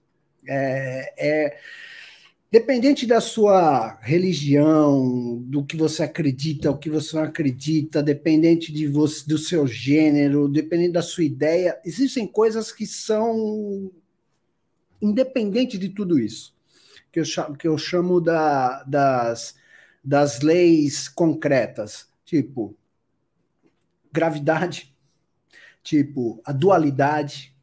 É, 0.47 1.13
é, 1.17 1.57
Dependente 2.55 3.05
da 3.05 3.19
sua 3.19 3.99
religião, 4.01 5.41
do 5.41 5.61
que 5.65 5.75
você 5.75 6.03
acredita, 6.03 6.71
o 6.71 6.77
que 6.77 6.89
você 6.89 7.13
não 7.13 7.23
acredita, 7.23 8.01
dependente 8.01 8.71
de 8.71 8.87
você, 8.87 9.27
do 9.27 9.37
seu 9.37 9.67
gênero, 9.67 10.47
dependente 10.47 10.93
da 10.93 11.01
sua 11.01 11.25
ideia, 11.25 11.77
existem 11.83 12.25
coisas 12.25 12.71
que 12.71 12.87
são 12.87 13.91
independente 15.01 15.77
de 15.77 15.89
tudo 15.89 16.17
isso, 16.17 16.54
que 17.15 17.19
eu 17.21 17.25
chamo, 17.25 17.55
que 17.55 17.65
eu 17.65 17.77
chamo 17.77 18.19
da, 18.19 18.83
das, 18.83 19.55
das 20.03 20.41
leis 20.41 21.07
concretas, 21.07 22.09
tipo 22.25 22.75
gravidade, 24.11 24.93
tipo 25.81 26.41
a 26.43 26.51
dualidade. 26.51 27.55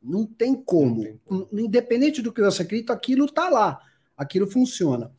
Não 0.00 0.24
tem 0.24 0.54
como. 0.54 1.20
Independente 1.52 2.22
do 2.22 2.32
que 2.32 2.40
você 2.40 2.62
acredita, 2.62 2.92
aquilo 2.92 3.24
está 3.24 3.48
lá 3.48 3.82
aquilo 4.16 4.48
funciona. 4.48 5.10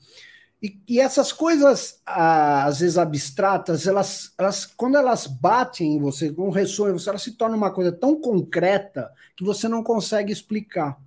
E, 0.62 0.78
e 0.88 1.00
essas 1.00 1.34
coisas, 1.34 2.02
às 2.06 2.80
vezes 2.80 2.98
abstratas, 2.98 3.88
elas, 3.88 4.34
elas, 4.38 4.66
quando 4.66 4.98
elas 4.98 5.28
batem 5.28 5.96
em 5.96 6.00
você, 6.00 6.32
com 6.32 6.50
em 6.50 6.94
você, 6.94 7.10
elas 7.10 7.22
se 7.22 7.32
tornam 7.32 7.58
uma 7.58 7.72
coisa 7.72 7.92
tão 7.92 8.20
concreta 8.20 9.12
que 9.36 9.44
você 9.44 9.68
não 9.68 9.84
consegue 9.84 10.32
explicar. 10.32 10.98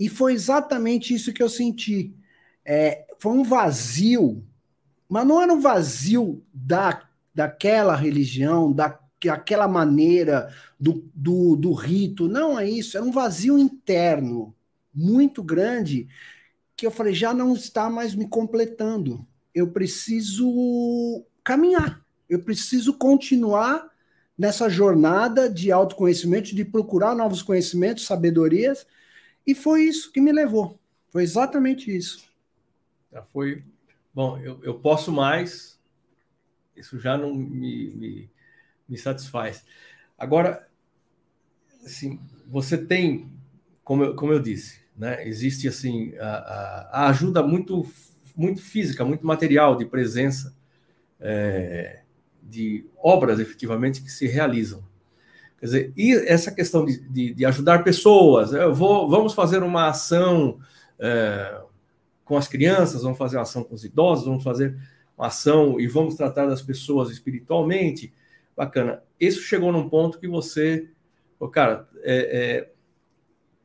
E 0.00 0.08
foi 0.08 0.32
exatamente 0.32 1.12
isso 1.12 1.30
que 1.30 1.42
eu 1.42 1.48
senti. 1.50 2.16
É, 2.64 3.04
foi 3.18 3.32
um 3.32 3.44
vazio, 3.44 4.42
mas 5.06 5.26
não 5.26 5.42
era 5.42 5.52
um 5.52 5.60
vazio 5.60 6.42
da, 6.54 7.06
daquela 7.34 7.94
religião, 7.94 8.72
da, 8.72 8.98
daquela 9.22 9.68
maneira, 9.68 10.52
do, 10.78 11.06
do, 11.14 11.54
do 11.54 11.74
rito. 11.74 12.26
Não 12.28 12.58
é 12.58 12.68
isso, 12.68 12.96
era 12.96 13.04
um 13.04 13.12
vazio 13.12 13.58
interno 13.58 14.56
muito 14.92 15.42
grande 15.42 16.08
que 16.74 16.86
eu 16.86 16.90
falei, 16.90 17.12
já 17.12 17.34
não 17.34 17.52
está 17.52 17.90
mais 17.90 18.14
me 18.14 18.26
completando. 18.26 19.26
Eu 19.54 19.70
preciso 19.70 21.22
caminhar, 21.44 22.02
eu 22.26 22.42
preciso 22.42 22.94
continuar 22.94 23.90
nessa 24.38 24.66
jornada 24.70 25.50
de 25.50 25.70
autoconhecimento, 25.70 26.54
de 26.54 26.64
procurar 26.64 27.14
novos 27.14 27.42
conhecimentos, 27.42 28.06
sabedorias, 28.06 28.86
e 29.50 29.54
foi 29.54 29.82
isso 29.82 30.12
que 30.12 30.20
me 30.20 30.30
levou. 30.30 30.78
Foi 31.10 31.24
exatamente 31.24 31.94
isso. 31.94 32.24
Já 33.12 33.22
foi. 33.22 33.64
Bom, 34.14 34.38
eu, 34.38 34.60
eu 34.62 34.78
posso 34.78 35.10
mais, 35.10 35.76
isso 36.76 37.00
já 37.00 37.18
não 37.18 37.34
me, 37.34 37.90
me, 37.90 38.30
me 38.88 38.96
satisfaz. 38.96 39.64
Agora, 40.16 40.68
assim, 41.84 42.20
você 42.46 42.78
tem, 42.78 43.28
como 43.82 44.04
eu, 44.04 44.14
como 44.14 44.32
eu 44.32 44.40
disse, 44.40 44.80
né? 44.96 45.26
Existe 45.26 45.66
assim 45.66 46.14
a, 46.18 46.28
a, 46.92 47.08
ajuda 47.08 47.42
muito, 47.42 47.84
muito 48.36 48.62
física, 48.62 49.04
muito 49.04 49.26
material 49.26 49.76
de 49.76 49.84
presença 49.84 50.56
é, 51.18 52.02
de 52.40 52.86
obras 52.96 53.40
efetivamente 53.40 54.00
que 54.00 54.12
se 54.12 54.28
realizam. 54.28 54.84
Quer 55.60 55.66
dizer, 55.66 55.92
e 55.94 56.12
essa 56.12 56.50
questão 56.50 56.86
de, 56.86 57.00
de, 57.08 57.34
de 57.34 57.44
ajudar 57.44 57.84
pessoas, 57.84 58.52
eu 58.54 58.74
vou, 58.74 59.08
vamos 59.10 59.34
fazer 59.34 59.62
uma 59.62 59.88
ação 59.88 60.58
é, 60.98 61.60
com 62.24 62.36
as 62.36 62.48
crianças, 62.48 63.02
vamos 63.02 63.18
fazer 63.18 63.36
uma 63.36 63.42
ação 63.42 63.62
com 63.62 63.74
os 63.74 63.84
idosos, 63.84 64.24
vamos 64.24 64.42
fazer 64.42 64.74
uma 65.18 65.26
ação 65.26 65.78
e 65.78 65.86
vamos 65.86 66.14
tratar 66.14 66.46
das 66.46 66.62
pessoas 66.62 67.10
espiritualmente. 67.10 68.12
Bacana. 68.56 69.02
Isso 69.18 69.42
chegou 69.42 69.70
num 69.70 69.88
ponto 69.88 70.18
que 70.18 70.26
você, 70.26 70.88
oh, 71.38 71.48
cara, 71.48 71.86
é, 72.02 72.66
é 72.66 72.70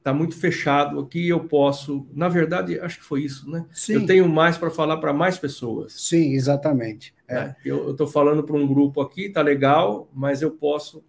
está 0.05 0.13
muito 0.13 0.37
fechado 0.37 0.99
aqui, 0.99 1.29
eu 1.29 1.45
posso. 1.45 2.07
Na 2.13 2.29
verdade, 2.29 2.79
acho 2.79 2.99
que 2.99 3.03
foi 3.03 3.23
isso, 3.23 3.49
né? 3.49 3.65
Sim. 3.71 3.93
Eu 3.93 4.05
tenho 4.05 4.29
mais 4.29 4.55
para 4.55 4.69
falar 4.69 4.97
para 4.97 5.11
mais 5.11 5.39
pessoas. 5.39 5.93
Sim, 5.93 6.33
exatamente. 6.33 7.11
É. 7.27 7.33
Né? 7.33 7.55
Eu 7.65 7.89
estou 7.89 8.05
falando 8.05 8.43
para 8.43 8.55
um 8.55 8.67
grupo 8.67 9.01
aqui, 9.01 9.29
tá 9.29 9.41
legal, 9.41 10.07
mas 10.13 10.43
eu 10.43 10.51
posso 10.51 11.03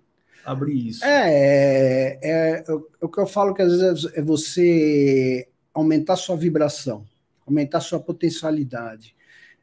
abrir 0.46 0.88
isso. 0.88 1.04
É, 1.04 2.18
é, 2.22 2.64
é, 2.64 2.64
o 3.00 3.08
que 3.08 3.20
eu 3.20 3.26
falo 3.26 3.52
que 3.52 3.62
às 3.62 3.78
vezes 3.78 4.12
é 4.14 4.22
você 4.22 5.48
aumentar 5.74 6.16
sua 6.16 6.36
vibração, 6.36 7.04
aumentar 7.46 7.80
sua 7.80 8.00
potencialidade. 8.00 9.14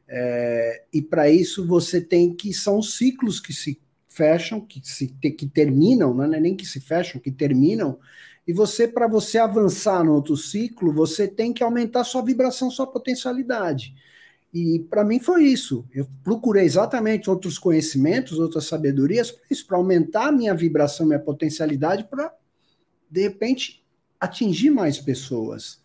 É, 0.06 0.84
e 0.92 1.00
para 1.00 1.30
isso 1.30 1.66
você 1.66 2.00
tem 2.00 2.34
que 2.34 2.52
são 2.52 2.82
ciclos 2.82 3.40
que 3.40 3.52
se 3.52 3.80
fecham, 4.06 4.60
que 4.60 4.80
se 4.84 5.08
que 5.08 5.46
terminam, 5.46 6.14
não 6.14 6.32
é 6.32 6.40
nem 6.40 6.54
que 6.54 6.66
se 6.66 6.78
fecham, 6.78 7.20
que 7.20 7.32
terminam 7.32 7.98
e 8.46 8.52
você, 8.52 8.86
para 8.86 9.08
você 9.08 9.38
avançar 9.38 10.04
no 10.04 10.12
outro 10.12 10.36
ciclo, 10.36 10.92
você 10.92 11.26
tem 11.26 11.52
que 11.52 11.64
aumentar 11.64 12.04
sua 12.04 12.22
vibração, 12.22 12.70
sua 12.70 12.86
potencialidade. 12.86 13.94
E 14.54 14.78
para 14.78 15.02
mim 15.02 15.18
foi 15.18 15.46
isso. 15.46 15.84
Eu 15.92 16.06
procurei 16.22 16.64
exatamente 16.64 17.28
outros 17.28 17.58
conhecimentos, 17.58 18.38
outras 18.38 18.66
sabedorias 18.66 19.32
para 19.32 19.42
isso, 19.50 19.66
para 19.66 19.76
aumentar 19.76 20.28
a 20.28 20.32
minha 20.32 20.54
vibração, 20.54 21.06
minha 21.06 21.18
potencialidade, 21.18 22.04
para, 22.04 22.32
de 23.10 23.22
repente, 23.22 23.84
atingir 24.20 24.70
mais 24.70 25.00
pessoas. 25.00 25.82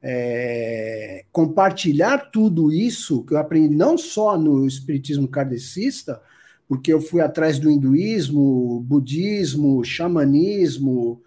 É, 0.00 1.24
compartilhar 1.32 2.30
tudo 2.30 2.72
isso 2.72 3.24
que 3.24 3.34
eu 3.34 3.38
aprendi 3.38 3.74
não 3.74 3.98
só 3.98 4.38
no 4.38 4.68
espiritismo 4.68 5.26
kardecista, 5.26 6.22
porque 6.68 6.92
eu 6.92 7.00
fui 7.00 7.20
atrás 7.20 7.58
do 7.58 7.68
hinduísmo, 7.68 8.80
budismo, 8.82 9.84
xamanismo, 9.84 11.20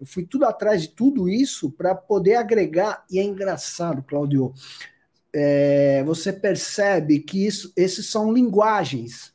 eu 0.00 0.06
fui 0.06 0.24
tudo 0.24 0.44
atrás 0.46 0.82
de 0.82 0.88
tudo 0.88 1.28
isso 1.28 1.70
para 1.70 1.94
poder 1.94 2.34
agregar, 2.36 3.04
e 3.08 3.20
é 3.20 3.22
engraçado, 3.22 4.02
Claudio, 4.02 4.52
é, 5.32 6.02
você 6.04 6.32
percebe 6.32 7.20
que 7.20 7.46
isso, 7.46 7.72
esses 7.76 8.10
são 8.10 8.32
linguagens, 8.32 9.34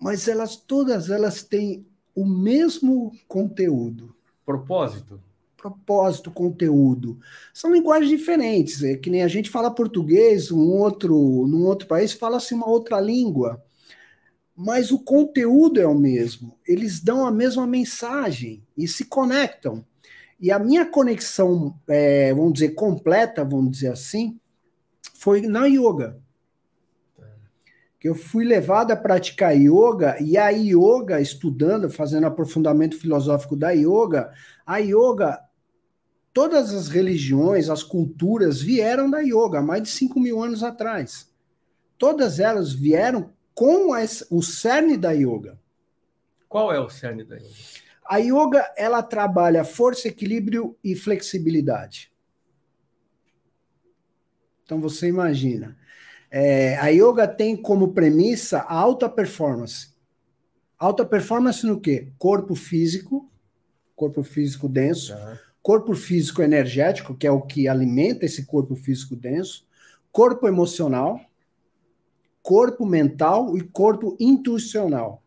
mas 0.00 0.28
elas 0.28 0.56
todas 0.56 1.10
elas 1.10 1.42
têm 1.42 1.86
o 2.14 2.24
mesmo 2.24 3.12
conteúdo. 3.26 4.14
Propósito? 4.44 5.20
Propósito, 5.56 6.30
conteúdo. 6.30 7.18
São 7.52 7.72
linguagens 7.72 8.10
diferentes, 8.10 8.82
é 8.82 8.96
que 8.96 9.08
nem 9.08 9.22
a 9.22 9.28
gente 9.28 9.48
fala 9.48 9.74
português, 9.74 10.50
um 10.50 10.68
outro, 10.70 11.46
num 11.46 11.64
outro 11.64 11.88
país 11.88 12.12
fala-se 12.12 12.52
uma 12.52 12.68
outra 12.68 13.00
língua 13.00 13.62
mas 14.56 14.92
o 14.92 14.98
conteúdo 14.98 15.80
é 15.80 15.86
o 15.86 15.94
mesmo. 15.94 16.56
Eles 16.66 17.00
dão 17.00 17.26
a 17.26 17.32
mesma 17.32 17.66
mensagem 17.66 18.62
e 18.76 18.86
se 18.86 19.04
conectam. 19.04 19.84
E 20.40 20.50
a 20.50 20.58
minha 20.58 20.84
conexão, 20.86 21.78
é, 21.88 22.32
vamos 22.34 22.54
dizer, 22.54 22.70
completa, 22.70 23.44
vamos 23.44 23.70
dizer 23.70 23.92
assim, 23.92 24.38
foi 25.14 25.42
na 25.42 25.66
yoga. 25.66 26.18
Que 27.98 28.08
eu 28.08 28.14
fui 28.14 28.44
levado 28.44 28.90
a 28.90 28.96
praticar 28.96 29.56
yoga, 29.56 30.20
e 30.20 30.36
a 30.36 30.50
yoga, 30.50 31.20
estudando, 31.20 31.88
fazendo 31.88 32.26
aprofundamento 32.26 32.98
filosófico 32.98 33.56
da 33.56 33.70
yoga, 33.70 34.30
a 34.66 34.78
yoga, 34.78 35.40
todas 36.32 36.74
as 36.74 36.88
religiões, 36.88 37.70
as 37.70 37.82
culturas 37.82 38.60
vieram 38.60 39.10
da 39.10 39.20
yoga, 39.20 39.62
mais 39.62 39.82
de 39.84 39.88
5 39.88 40.20
mil 40.20 40.42
anos 40.42 40.62
atrás. 40.62 41.32
Todas 41.96 42.38
elas 42.38 42.72
vieram 42.72 43.32
com 43.54 43.92
o 44.30 44.42
cerne 44.42 44.96
da 44.96 45.12
yoga. 45.12 45.58
Qual 46.48 46.72
é 46.72 46.78
o 46.78 46.90
cerne 46.90 47.24
da 47.24 47.36
yoga? 47.36 47.83
A 48.04 48.18
yoga 48.18 48.70
ela 48.76 49.02
trabalha 49.02 49.64
força, 49.64 50.08
equilíbrio 50.08 50.76
e 50.84 50.94
flexibilidade. 50.94 52.12
Então 54.64 54.80
você 54.80 55.08
imagina, 55.08 55.76
é, 56.30 56.76
a 56.78 56.88
yoga 56.88 57.28
tem 57.28 57.56
como 57.56 57.92
premissa 57.92 58.60
a 58.60 58.74
alta 58.74 59.08
performance. 59.08 59.94
Alta 60.78 61.04
performance 61.04 61.64
no 61.64 61.80
quê? 61.80 62.08
Corpo 62.18 62.54
físico, 62.54 63.30
corpo 63.94 64.22
físico 64.22 64.68
denso, 64.68 65.14
uhum. 65.14 65.36
corpo 65.62 65.94
físico 65.94 66.42
energético, 66.42 67.14
que 67.14 67.26
é 67.26 67.30
o 67.30 67.40
que 67.40 67.68
alimenta 67.68 68.24
esse 68.24 68.44
corpo 68.44 68.74
físico 68.74 69.14
denso, 69.14 69.66
corpo 70.10 70.48
emocional, 70.48 71.20
corpo 72.42 72.84
mental 72.84 73.56
e 73.56 73.62
corpo 73.62 74.16
intuicional, 74.20 75.22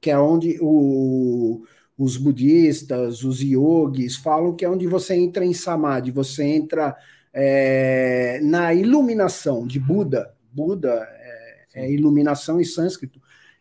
que 0.00 0.10
é 0.10 0.18
onde 0.18 0.58
o, 0.60 1.64
os 2.02 2.16
budistas, 2.16 3.22
os 3.24 3.42
yogis 3.42 4.16
falam 4.16 4.56
que 4.56 4.64
é 4.64 4.70
onde 4.70 4.86
você 4.86 5.14
entra 5.14 5.44
em 5.44 5.52
samadhi, 5.52 6.10
você 6.10 6.42
entra 6.42 6.96
é, 7.30 8.40
na 8.42 8.72
iluminação 8.72 9.66
de 9.66 9.78
Buda. 9.78 10.34
Buda 10.50 11.06
é, 11.12 11.66
é 11.74 11.92
iluminação 11.92 12.58
em 12.58 12.64
sânscrito. 12.64 13.20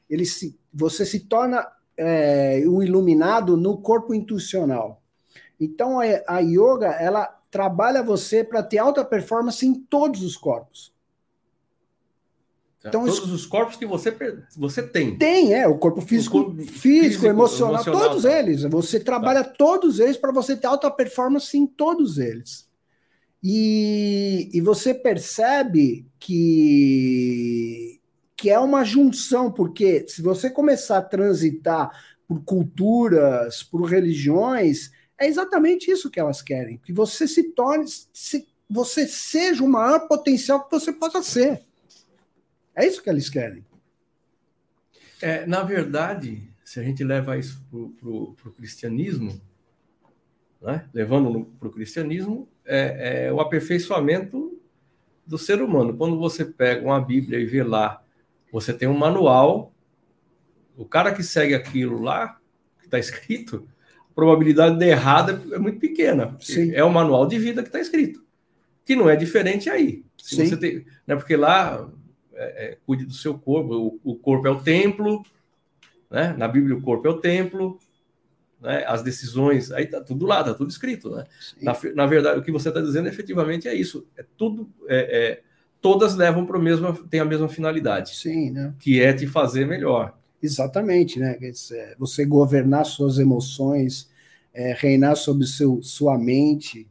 Ele 0.10 0.26
se, 0.26 0.58
você 0.74 1.06
se 1.06 1.20
torna 1.20 1.68
é, 1.98 2.64
o 2.66 2.82
iluminado 2.82 3.58
no 3.58 3.82
corpo 3.82 4.14
intuicional. 4.14 5.04
Então 5.60 6.00
a, 6.00 6.06
a 6.26 6.40
yoga 6.40 6.94
ela 6.98 7.26
trabalha 7.52 8.02
você 8.02 8.42
para 8.42 8.64
ter 8.64 8.78
alta 8.78 9.04
performance 9.04 9.68
em 9.68 9.74
todos 9.74 10.24
os 10.24 10.38
corpos. 10.38 10.94
Então, 12.80 13.04
todos 13.04 13.32
os 13.32 13.46
corpos 13.46 13.76
que 13.76 13.86
você, 13.86 14.16
você 14.56 14.82
tem. 14.82 15.18
Tem, 15.18 15.54
é, 15.54 15.68
o 15.68 15.78
corpo 15.78 16.00
físico, 16.00 16.40
o 16.40 16.46
corpo 16.46 16.62
físico, 16.62 16.80
físico 16.80 17.26
emocional, 17.26 17.76
emocional, 17.76 18.02
todos 18.10 18.24
tá. 18.24 18.40
eles. 18.40 18.64
Você 18.64 19.00
trabalha 19.00 19.44
tá. 19.44 19.54
todos 19.58 20.00
eles 20.00 20.16
para 20.16 20.32
você 20.32 20.56
ter 20.56 20.68
alta 20.68 20.90
performance 20.90 21.58
em 21.58 21.68
todos 21.68 22.18
eles. 22.18 22.70
E, 23.44 24.50
e 24.54 24.62
você 24.62 24.94
percebe 24.94 26.08
que, 26.20 28.00
que 28.36 28.50
é 28.50 28.60
uma 28.60 28.86
junção, 28.86 29.52
porque 29.52 30.06
se 30.08 30.22
você 30.22 30.50
começar 30.50 31.00
a 31.00 31.04
transitar 31.04 31.92
por 32.26 32.44
culturas, 32.44 33.62
por 33.62 33.84
religiões, 33.84 34.92
é 35.20 35.28
exatamente 35.28 35.92
isso 35.92 36.10
que 36.10 36.20
elas 36.20 36.42
querem, 36.42 36.78
que 36.78 36.94
você 36.94 37.28
se 37.28 37.44
torne, 37.52 37.86
se, 38.14 38.48
você 38.70 39.08
seja 39.08 39.64
o 39.64 39.68
maior 39.68 40.08
potencial 40.08 40.64
que 40.64 40.72
você 40.72 40.94
possa 40.94 41.22
ser. 41.24 41.66
É 42.80 42.88
isso 42.88 43.04
que 43.04 43.10
eles 43.10 43.30
querem. 43.30 43.66
É, 45.22 45.46
na 45.46 45.64
verdade, 45.64 46.42
se 46.64 46.80
a 46.80 46.84
gente 46.84 47.04
leva 47.04 47.38
isso 47.38 47.62
para 47.70 48.10
o 48.10 48.54
cristianismo, 48.56 49.42
né? 50.62 50.88
levando 50.94 51.44
para 51.60 51.68
o 51.68 51.72
cristianismo, 51.72 52.48
é, 52.66 53.26
é, 53.26 53.34
o 53.34 53.42
aperfeiçoamento 53.42 54.58
do 55.28 55.38
ser 55.38 55.62
humano. 55.62 55.98
Quando 55.98 56.18
você 56.18 56.46
pega 56.46 56.86
uma 56.86 57.02
Bíblia 57.02 57.38
e 57.38 57.46
vê 57.46 57.64
lá, 57.64 58.02
você 58.50 58.72
tem 58.72 58.88
um 58.88 58.98
manual, 58.98 59.74
o 60.78 60.86
cara 60.86 61.14
que 61.14 61.22
segue 61.22 61.54
aquilo 61.54 62.02
lá, 62.02 62.40
que 62.80 62.86
está 62.86 62.98
escrito, 62.98 63.68
a 64.10 64.14
probabilidade 64.14 64.80
de 64.80 64.86
errada 64.86 65.42
é 65.54 65.60
muito 65.60 65.80
pequena. 65.80 66.38
Sim. 66.40 66.72
É 66.74 66.82
o 66.82 66.90
manual 66.90 67.28
de 67.28 67.38
vida 67.38 67.62
que 67.62 67.68
está 67.68 67.82
escrito, 67.82 68.26
que 68.86 68.96
não 68.96 69.10
é 69.10 69.18
diferente 69.18 69.70
aí. 69.70 70.06
Se 70.18 70.48
Sim. 70.48 70.56
tem, 70.56 70.86
né, 71.06 71.18
porque 71.18 71.36
lá 71.36 71.92
é, 72.40 72.66
é, 72.66 72.78
cuide 72.86 73.06
do 73.06 73.14
seu 73.14 73.38
corpo. 73.38 74.00
O, 74.04 74.12
o, 74.12 74.16
corpo 74.16 74.48
é 74.48 74.50
o 74.50 74.62
templo, 74.62 75.24
né? 76.10 76.34
Na 76.38 76.48
Bíblia 76.48 76.76
o 76.76 76.82
corpo 76.82 77.08
é 77.08 77.12
o 77.12 77.20
templo, 77.20 77.78
né? 78.62 78.86
As 78.88 79.04
decisões, 79.04 79.72
aí 79.72 79.86
tá 79.86 80.02
tudo 80.02 80.26
lá, 80.26 80.44
tá 80.44 80.54
tudo 80.54 80.70
escrito, 80.70 81.14
né? 81.14 81.26
Na, 81.62 81.76
na, 81.94 82.06
verdade, 82.06 82.40
o 82.40 82.44
que 82.44 82.52
você 82.52 82.70
está 82.70 82.80
dizendo 82.80 83.10
efetivamente 83.10 83.68
é 83.68 83.76
isso. 83.76 84.08
É 84.18 84.26
tudo, 84.38 84.70
é, 84.88 84.98
é 84.98 85.42
todas 85.82 86.16
levam 86.16 86.46
para 86.46 86.58
o 86.58 86.62
mesmo, 86.62 86.94
tem 87.08 87.20
a 87.20 87.26
mesma 87.26 87.50
finalidade. 87.50 88.16
Sim, 88.16 88.52
né? 88.52 88.74
Que 88.80 89.02
é 89.02 89.12
te 89.12 89.28
fazer 89.28 89.68
melhor. 89.68 90.18
Exatamente, 90.42 91.20
né? 91.20 91.38
Você 91.98 92.26
governar 92.26 92.86
suas 92.86 93.20
emoções, 93.20 94.10
é, 94.54 94.74
reinar 94.74 95.18
sobre 95.18 95.46
seu, 95.46 95.82
sua 95.84 96.18
mente. 96.18 96.88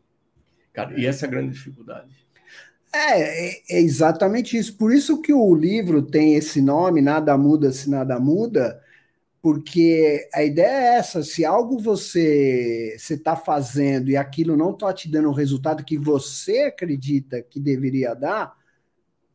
Cara, 0.75 0.99
e 1.01 1.07
essa 1.07 1.25
é 1.25 1.29
a 1.29 1.31
grande 1.31 1.53
dificuldade. 1.53 2.09
É, 2.93 3.21
é, 3.21 3.63
é, 3.71 3.81
exatamente 3.81 4.57
isso. 4.57 4.77
Por 4.77 4.93
isso 4.93 5.21
que 5.21 5.33
o 5.33 5.55
livro 5.55 6.03
tem 6.03 6.35
esse 6.35 6.61
nome, 6.61 7.03
Nada 7.03 7.37
Muda 7.37 7.71
Se 7.71 7.91
Nada 7.91 8.19
Muda, 8.19 8.81
porque 9.43 10.29
a 10.33 10.43
ideia 10.43 10.67
é 10.67 10.97
essa: 10.97 11.23
se 11.23 11.45
algo 11.45 11.79
você 11.79 12.97
está 12.97 13.37
fazendo 13.37 14.11
e 14.11 14.17
aquilo 14.17 14.57
não 14.57 14.73
está 14.73 14.93
te 14.93 15.11
dando 15.11 15.29
o 15.29 15.35
resultado 15.35 15.85
que 15.85 15.99
você 15.99 16.63
acredita 16.63 17.43
que 17.43 17.61
deveria 17.61 18.15
dar, 18.15 18.57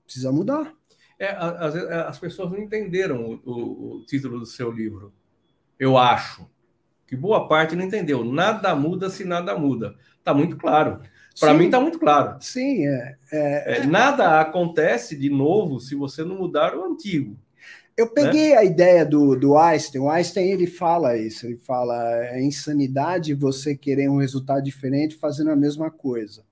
precisa 0.03 0.31
mudar. 0.31 0.73
É, 1.19 1.29
as, 1.29 1.75
as 1.75 2.19
pessoas 2.19 2.51
não 2.51 2.59
entenderam 2.59 3.39
o, 3.45 3.51
o, 3.51 3.95
o 3.97 4.05
título 4.05 4.39
do 4.39 4.45
seu 4.45 4.71
livro. 4.71 5.13
Eu 5.79 5.97
acho 5.97 6.49
que 7.05 7.15
boa 7.15 7.47
parte 7.47 7.75
não 7.75 7.85
entendeu. 7.85 8.23
Nada 8.23 8.75
muda 8.75 9.09
se 9.09 9.23
nada 9.23 9.57
muda. 9.57 9.95
Está 10.17 10.33
muito 10.33 10.57
claro. 10.57 11.01
Para 11.39 11.53
mim 11.53 11.65
está 11.65 11.79
muito 11.79 11.99
claro. 11.99 12.37
Sim, 12.39 12.85
é, 12.87 13.15
é, 13.31 13.77
é, 13.77 13.85
Nada 13.85 14.39
acontece 14.39 15.15
de 15.15 15.29
novo 15.29 15.79
se 15.79 15.95
você 15.95 16.23
não 16.23 16.37
mudar 16.37 16.75
o 16.75 16.85
antigo. 16.85 17.37
Eu 17.95 18.07
peguei 18.07 18.51
né? 18.51 18.57
a 18.57 18.63
ideia 18.63 19.05
do, 19.05 19.35
do 19.35 19.57
Einstein. 19.57 20.01
O 20.01 20.09
Einstein 20.09 20.51
ele 20.51 20.67
fala 20.67 21.17
isso. 21.17 21.45
Ele 21.45 21.57
fala 21.57 21.95
é 22.25 22.41
insanidade 22.41 23.33
você 23.33 23.75
querer 23.75 24.09
um 24.09 24.17
resultado 24.17 24.63
diferente 24.63 25.15
fazendo 25.15 25.51
a 25.51 25.55
mesma 25.55 25.91
coisa. 25.91 26.43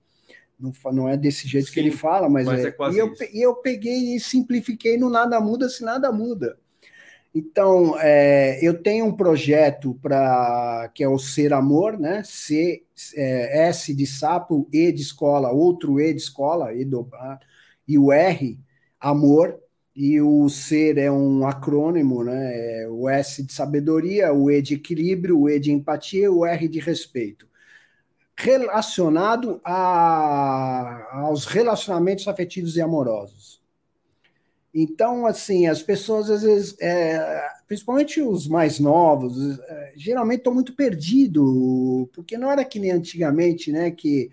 Não, 0.58 0.72
não 0.92 1.08
é 1.08 1.16
desse 1.16 1.48
jeito 1.48 1.66
Sim, 1.66 1.74
que 1.74 1.80
ele 1.80 1.90
fala, 1.90 2.28
mas, 2.28 2.46
mas 2.46 2.64
é. 2.64 2.68
é 2.68 2.92
e, 2.92 2.98
eu, 2.98 3.12
e 3.32 3.42
eu 3.42 3.54
peguei 3.56 4.14
e 4.14 4.20
simplifiquei 4.20 4.96
no 4.96 5.10
nada 5.10 5.40
muda 5.40 5.68
se 5.68 5.82
nada 5.82 6.12
muda. 6.12 6.56
Então, 7.34 7.98
é, 7.98 8.58
eu 8.62 8.82
tenho 8.82 9.06
um 9.06 9.16
projeto 9.16 9.94
para 10.02 10.90
que 10.94 11.02
é 11.02 11.08
o 11.08 11.18
Ser 11.18 11.52
Amor, 11.54 11.98
né? 11.98 12.22
C, 12.24 12.84
é, 13.16 13.68
S 13.68 13.94
de 13.94 14.06
sapo, 14.06 14.68
E 14.72 14.92
de 14.92 15.00
escola, 15.00 15.50
outro 15.50 15.98
E 16.00 16.12
de 16.12 16.20
escola, 16.20 16.74
E 16.74 16.84
dobrar, 16.84 17.40
e 17.88 17.98
o 17.98 18.12
R, 18.12 18.58
amor, 19.00 19.58
e 19.94 20.20
o 20.20 20.48
ser 20.48 20.98
é 20.98 21.10
um 21.10 21.46
acrônimo, 21.46 22.24
né? 22.24 22.82
É 22.82 22.88
o 22.88 23.08
S 23.08 23.42
de 23.42 23.52
sabedoria, 23.52 24.32
o 24.32 24.50
E 24.50 24.62
de 24.62 24.74
equilíbrio, 24.74 25.40
o 25.40 25.48
E 25.48 25.58
de 25.58 25.72
empatia, 25.72 26.30
o 26.32 26.46
R 26.46 26.68
de 26.68 26.80
respeito. 26.80 27.46
Relacionado 28.36 29.60
a, 29.64 31.20
aos 31.24 31.46
relacionamentos 31.46 32.26
afetivos 32.28 32.76
e 32.76 32.80
amorosos. 32.82 33.61
Então, 34.74 35.26
assim, 35.26 35.66
as 35.66 35.82
pessoas 35.82 36.30
às 36.30 36.42
vezes, 36.42 36.74
é, 36.80 37.42
principalmente 37.66 38.22
os 38.22 38.48
mais 38.48 38.78
novos, 38.78 39.36
é, 39.58 39.92
geralmente 39.96 40.38
estão 40.38 40.54
muito 40.54 40.74
perdidos, 40.74 42.08
porque 42.12 42.38
não 42.38 42.50
era 42.50 42.64
que 42.64 42.78
nem 42.78 42.90
antigamente, 42.90 43.70
né, 43.70 43.90
que 43.90 44.30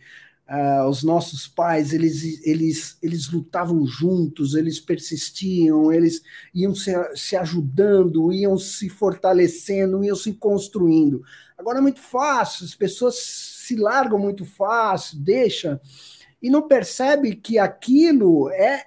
uh, 0.50 0.88
os 0.88 1.04
nossos 1.04 1.48
pais, 1.48 1.94
eles, 1.94 2.46
eles, 2.46 2.98
eles 3.02 3.30
lutavam 3.30 3.86
juntos, 3.86 4.56
eles 4.56 4.80
persistiam, 4.80 5.92
eles 5.92 6.22
iam 6.54 6.74
se, 6.74 6.92
se 7.16 7.36
ajudando, 7.36 8.32
iam 8.34 8.58
se 8.58 8.90
fortalecendo, 8.90 10.04
iam 10.04 10.16
se 10.16 10.34
construindo. 10.34 11.22
Agora 11.58 11.78
é 11.78 11.82
muito 11.82 12.02
fácil, 12.02 12.66
as 12.66 12.74
pessoas 12.74 13.16
se 13.18 13.76
largam 13.76 14.18
muito 14.18 14.46
fácil, 14.46 15.20
deixam, 15.20 15.80
e 16.42 16.50
não 16.50 16.68
percebe 16.68 17.36
que 17.36 17.60
aquilo 17.60 18.50
é 18.52 18.86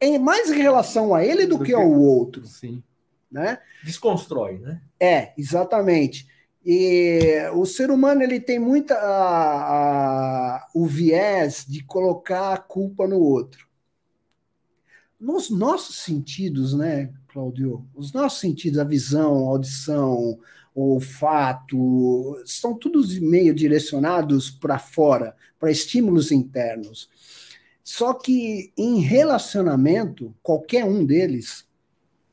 é 0.00 0.18
mais 0.18 0.50
em 0.50 0.60
relação 0.60 1.14
a 1.14 1.24
ele 1.24 1.46
do, 1.46 1.58
do 1.58 1.64
que, 1.64 1.70
que, 1.70 1.74
ao 1.74 1.90
outro. 1.90 2.46
Sim. 2.46 2.82
Né? 3.30 3.58
Desconstrói, 3.84 4.58
né? 4.58 4.80
É, 4.98 5.32
exatamente. 5.36 6.26
E 6.64 7.48
o 7.54 7.64
ser 7.64 7.90
humano 7.90 8.22
ele 8.22 8.40
tem 8.40 8.58
muita 8.58 8.94
a, 8.94 10.56
a, 10.56 10.68
o 10.74 10.84
viés 10.84 11.64
de 11.68 11.82
colocar 11.84 12.52
a 12.52 12.58
culpa 12.58 13.06
no 13.06 13.20
outro. 13.20 13.66
Nos 15.18 15.48
nossos 15.48 15.96
sentidos, 15.96 16.74
né, 16.74 17.12
Claudio? 17.28 17.86
Os 17.94 18.12
nossos 18.12 18.40
sentidos, 18.40 18.78
a 18.78 18.84
visão, 18.84 19.46
a 19.46 19.50
audição, 19.50 20.38
o 20.74 20.94
olfato, 20.94 22.36
estão 22.44 22.74
todos 22.74 23.18
meio 23.18 23.54
direcionados 23.54 24.50
para 24.50 24.78
fora, 24.78 25.34
para 25.58 25.70
estímulos 25.70 26.32
internos. 26.32 27.08
Só 27.86 28.12
que 28.12 28.72
em 28.76 28.98
relacionamento, 28.98 30.34
qualquer 30.42 30.84
um 30.84 31.06
deles, 31.06 31.64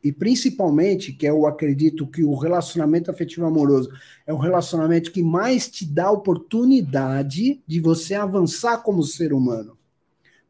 e 0.04 0.12
principalmente, 0.12 1.14
que 1.14 1.28
eu 1.28 1.46
acredito 1.46 2.08
que 2.08 2.24
o 2.24 2.34
relacionamento 2.34 3.12
afetivo 3.12 3.46
amoroso 3.46 3.88
é 4.26 4.34
o 4.34 4.38
relacionamento 4.38 5.12
que 5.12 5.22
mais 5.22 5.70
te 5.70 5.86
dá 5.86 6.10
oportunidade 6.10 7.62
de 7.68 7.80
você 7.80 8.16
avançar 8.16 8.80
como 8.80 9.04
ser 9.04 9.32
humano. 9.32 9.78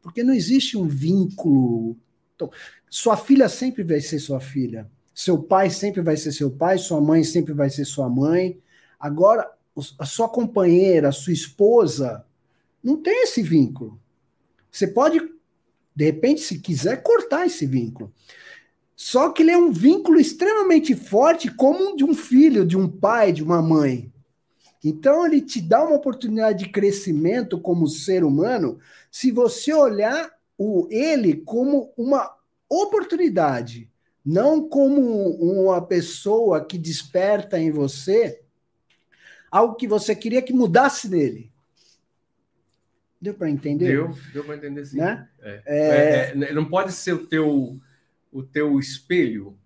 Porque 0.00 0.24
não 0.24 0.32
existe 0.32 0.74
um 0.74 0.88
vínculo. 0.88 1.98
Então, 2.34 2.50
sua 2.88 3.18
filha 3.18 3.46
sempre 3.50 3.82
vai 3.82 4.00
ser 4.00 4.18
sua 4.18 4.40
filha. 4.40 4.90
Seu 5.14 5.36
pai 5.38 5.68
sempre 5.68 6.00
vai 6.00 6.16
ser 6.16 6.32
seu 6.32 6.50
pai, 6.50 6.78
sua 6.78 6.98
mãe 6.98 7.22
sempre 7.24 7.52
vai 7.52 7.68
ser 7.68 7.84
sua 7.84 8.08
mãe. 8.08 8.58
Agora, 8.98 9.52
a 9.98 10.06
sua 10.06 10.30
companheira, 10.30 11.10
a 11.10 11.12
sua 11.12 11.34
esposa, 11.34 12.24
não 12.82 12.96
tem 12.96 13.24
esse 13.24 13.42
vínculo. 13.42 14.00
Você 14.74 14.88
pode, 14.88 15.20
de 15.94 16.04
repente, 16.04 16.40
se 16.40 16.58
quiser, 16.58 17.00
cortar 17.00 17.46
esse 17.46 17.64
vínculo. 17.64 18.12
Só 18.96 19.30
que 19.30 19.44
ele 19.44 19.52
é 19.52 19.56
um 19.56 19.70
vínculo 19.70 20.18
extremamente 20.18 20.96
forte, 20.96 21.48
como 21.48 21.94
de 21.94 22.02
um 22.02 22.12
filho, 22.12 22.66
de 22.66 22.76
um 22.76 22.88
pai, 22.88 23.32
de 23.32 23.40
uma 23.40 23.62
mãe. 23.62 24.12
Então, 24.82 25.24
ele 25.24 25.40
te 25.40 25.60
dá 25.60 25.84
uma 25.84 25.94
oportunidade 25.94 26.64
de 26.64 26.72
crescimento 26.72 27.60
como 27.60 27.86
ser 27.86 28.24
humano, 28.24 28.80
se 29.12 29.30
você 29.30 29.72
olhar 29.72 30.28
o 30.58 30.88
ele 30.90 31.36
como 31.36 31.92
uma 31.96 32.34
oportunidade, 32.68 33.88
não 34.26 34.68
como 34.68 35.00
uma 35.36 35.80
pessoa 35.80 36.64
que 36.64 36.76
desperta 36.76 37.60
em 37.60 37.70
você 37.70 38.42
algo 39.52 39.76
que 39.76 39.86
você 39.86 40.16
queria 40.16 40.42
que 40.42 40.52
mudasse 40.52 41.08
nele. 41.08 41.53
Deu 43.24 43.32
para 43.32 43.48
entender? 43.48 43.86
Deu, 43.86 44.14
deu 44.34 44.44
para 44.44 44.56
entender 44.56 44.84
sim. 44.84 44.98
Né? 44.98 45.26
É. 45.40 45.62
É... 45.64 46.30
É, 46.44 46.52
não 46.52 46.66
pode 46.66 46.92
ser 46.92 47.14
o 47.14 47.26
teu, 47.26 47.80
o 48.30 48.42
teu 48.42 48.78
espelho, 48.78 49.56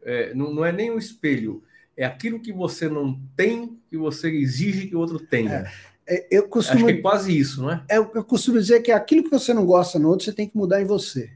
é, 0.00 0.32
não, 0.32 0.54
não 0.54 0.64
é 0.64 0.70
nem 0.70 0.92
o 0.92 0.98
espelho, 0.98 1.60
é 1.96 2.04
aquilo 2.04 2.38
que 2.38 2.52
você 2.52 2.88
não 2.88 3.20
tem 3.36 3.76
que 3.88 3.98
você 3.98 4.30
exige 4.30 4.86
que 4.86 4.94
o 4.94 5.00
outro 5.00 5.18
tenha. 5.18 5.68
É, 6.06 6.14
é, 6.14 6.28
eu 6.30 6.46
costumo, 6.46 6.84
Acho 6.84 6.86
que 6.86 7.00
é 7.00 7.02
quase 7.02 7.36
isso, 7.36 7.62
não 7.62 7.72
é? 7.72 7.84
é? 7.90 7.96
Eu 7.98 8.22
costumo 8.22 8.60
dizer 8.60 8.80
que 8.80 8.92
aquilo 8.92 9.24
que 9.24 9.30
você 9.30 9.52
não 9.52 9.66
gosta 9.66 9.98
no 9.98 10.08
outro, 10.08 10.24
você 10.24 10.32
tem 10.32 10.48
que 10.48 10.56
mudar 10.56 10.80
em 10.80 10.84
você. 10.84 11.32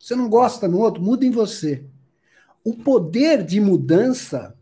Você 0.00 0.14
não 0.14 0.28
gosta 0.28 0.68
no 0.68 0.78
outro, 0.78 1.02
muda 1.02 1.26
em 1.26 1.32
você. 1.32 1.82
O 2.62 2.76
poder 2.76 3.44
de 3.44 3.60
mudança, 3.60 4.56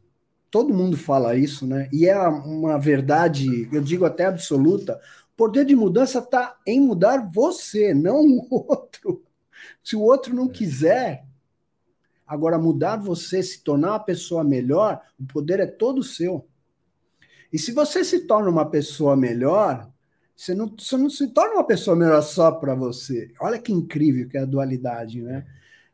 todo 0.53 0.75
mundo 0.75 0.99
fala 0.99 1.35
isso, 1.35 1.67
né? 1.67 1.89
E 1.91 2.07
é 2.07 2.17
uma 2.29 2.79
verdade, 2.79 3.71
eu 3.73 3.81
digo 3.81 4.05
até 4.05 4.27
absoluta. 4.27 5.01
O 5.33 5.37
poder 5.37 5.65
de 5.65 5.75
mudança 5.75 6.19
está 6.19 6.59
em 6.67 6.79
mudar 6.79 7.31
você, 7.33 7.95
não 7.95 8.21
o 8.21 8.47
outro. 8.69 9.25
Se 9.83 9.97
o 9.97 10.03
outro 10.03 10.35
não 10.35 10.47
quiser, 10.47 11.25
agora 12.27 12.59
mudar 12.59 12.97
você, 12.97 13.43
se 13.43 13.65
tornar 13.65 13.93
uma 13.93 14.05
pessoa 14.05 14.45
melhor, 14.45 15.01
o 15.19 15.25
poder 15.25 15.59
é 15.59 15.67
todo 15.67 16.03
seu. 16.03 16.47
E 17.51 17.59
se 17.59 17.73
você 17.73 18.05
se 18.05 18.27
torna 18.27 18.51
uma 18.51 18.69
pessoa 18.69 19.17
melhor, 19.17 19.91
você 20.37 20.55
não, 20.55 20.69
você 20.69 20.99
não 20.99 21.09
se 21.09 21.29
torna 21.29 21.55
uma 21.55 21.65
pessoa 21.65 21.97
melhor 21.97 22.21
só 22.23 22.53
para 22.53 22.75
você. 22.75 23.33
Olha 23.41 23.59
que 23.59 23.73
incrível 23.73 24.29
que 24.29 24.37
é 24.37 24.43
a 24.43 24.47
dualidade, 24.47 25.23
né? 25.23 25.47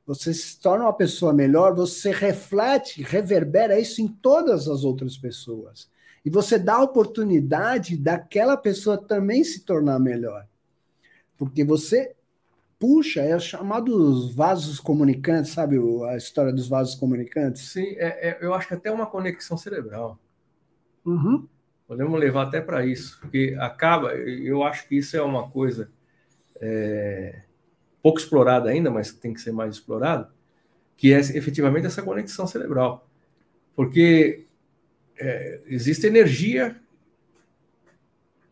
Você 0.08 0.32
se 0.32 0.58
torna 0.58 0.86
uma 0.86 0.92
pessoa 0.94 1.34
melhor, 1.34 1.74
você 1.74 2.10
reflete, 2.10 3.02
reverbera 3.02 3.78
isso 3.78 4.00
em 4.00 4.08
todas 4.08 4.66
as 4.66 4.82
outras 4.82 5.18
pessoas. 5.18 5.90
E 6.24 6.30
você 6.30 6.58
dá 6.58 6.76
a 6.76 6.82
oportunidade 6.82 7.94
daquela 7.94 8.56
pessoa 8.56 8.96
também 8.96 9.44
se 9.44 9.66
tornar 9.66 9.98
melhor. 9.98 10.46
Porque 11.36 11.62
você 11.62 12.16
puxa, 12.78 13.20
é 13.20 13.38
chamado 13.38 14.32
vasos 14.34 14.80
comunicantes, 14.80 15.52
sabe 15.52 15.76
a 16.08 16.16
história 16.16 16.54
dos 16.54 16.68
vasos 16.68 16.94
comunicantes? 16.94 17.70
Sim, 17.70 17.88
é, 17.98 18.30
é, 18.30 18.38
eu 18.40 18.54
acho 18.54 18.66
que 18.66 18.74
até 18.74 18.90
uma 18.90 19.04
conexão 19.04 19.58
cerebral. 19.58 20.18
Uhum. 21.04 21.46
Podemos 21.86 22.18
levar 22.18 22.46
até 22.46 22.62
para 22.62 22.86
isso, 22.86 23.18
porque 23.20 23.54
acaba, 23.60 24.14
eu 24.14 24.62
acho 24.62 24.88
que 24.88 24.96
isso 24.96 25.14
é 25.18 25.22
uma 25.22 25.50
coisa 25.50 25.90
é, 26.62 27.42
pouco 28.02 28.18
explorada 28.18 28.70
ainda, 28.70 28.90
mas 28.90 29.12
tem 29.12 29.32
que 29.32 29.40
ser 29.40 29.52
mais 29.52 29.74
explorado, 29.74 30.28
que 30.96 31.12
é 31.12 31.18
efetivamente 31.18 31.86
essa 31.86 32.02
conexão 32.02 32.46
cerebral. 32.46 33.06
Porque 33.74 34.44
é, 35.18 35.60
existe 35.66 36.06
energia. 36.06 36.76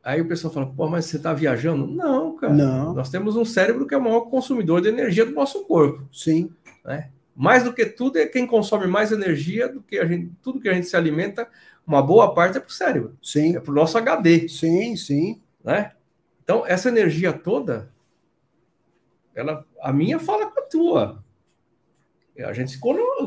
Aí 0.03 0.21
o 0.21 0.29
pessoal 0.29 0.53
fala, 0.53 0.67
pô, 0.67 0.89
mas 0.89 1.07
você 1.07 1.17
está 1.17 1.33
viajando? 1.33 1.87
Não, 1.87 2.37
cara. 2.37 2.53
Não. 2.53 2.95
Nós 2.95 3.11
temos 3.11 3.37
um 3.37 3.45
cérebro 3.45 3.87
que 3.87 3.95
é 3.95 3.99
o 3.99 4.03
maior 4.03 4.23
consumidor 4.23 4.81
de 4.81 4.89
energia 4.89 5.27
do 5.27 5.33
nosso 5.33 5.65
corpo. 5.65 6.09
Sim. 6.13 6.51
Né? 6.85 7.11
Mais 7.35 7.65
do 7.65 7.73
que 7.73 7.85
tudo, 7.87 8.19
é 8.19 8.27
quem 8.27 8.47
consome 8.47 8.87
mais 8.87 9.11
energia 9.11 9.69
do 9.69 9.83
que 9.83 9.99
a 9.99 10.07
gente, 10.07 10.31
tudo 10.43 10.61
que 10.61 10.69
a 10.69 10.75
gente 10.75 10.87
se 10.87 10.97
alimenta 10.97 11.49
uma 11.87 12.03
boa 12.03 12.35
parte 12.35 12.57
é 12.57 12.61
para 12.61 12.69
o 12.69 12.73
cérebro. 12.73 13.17
Sim. 13.23 13.57
É 13.57 13.61
para 13.61 13.73
o 13.73 13.75
nosso 13.75 13.99
HD. 13.99 14.49
Sim, 14.49 14.97
sim. 14.97 15.41
Né? 15.63 15.93
Então, 16.43 16.65
essa 16.67 16.89
energia 16.89 17.33
toda, 17.33 17.91
ela, 19.37 19.65
a 19.81 19.93
minha 19.93 20.19
fala 20.19 20.51
com 20.51 20.59
a 20.59 20.63
tua. 20.63 21.25
A 22.39 22.53
gente 22.53 22.73
se 22.73 22.81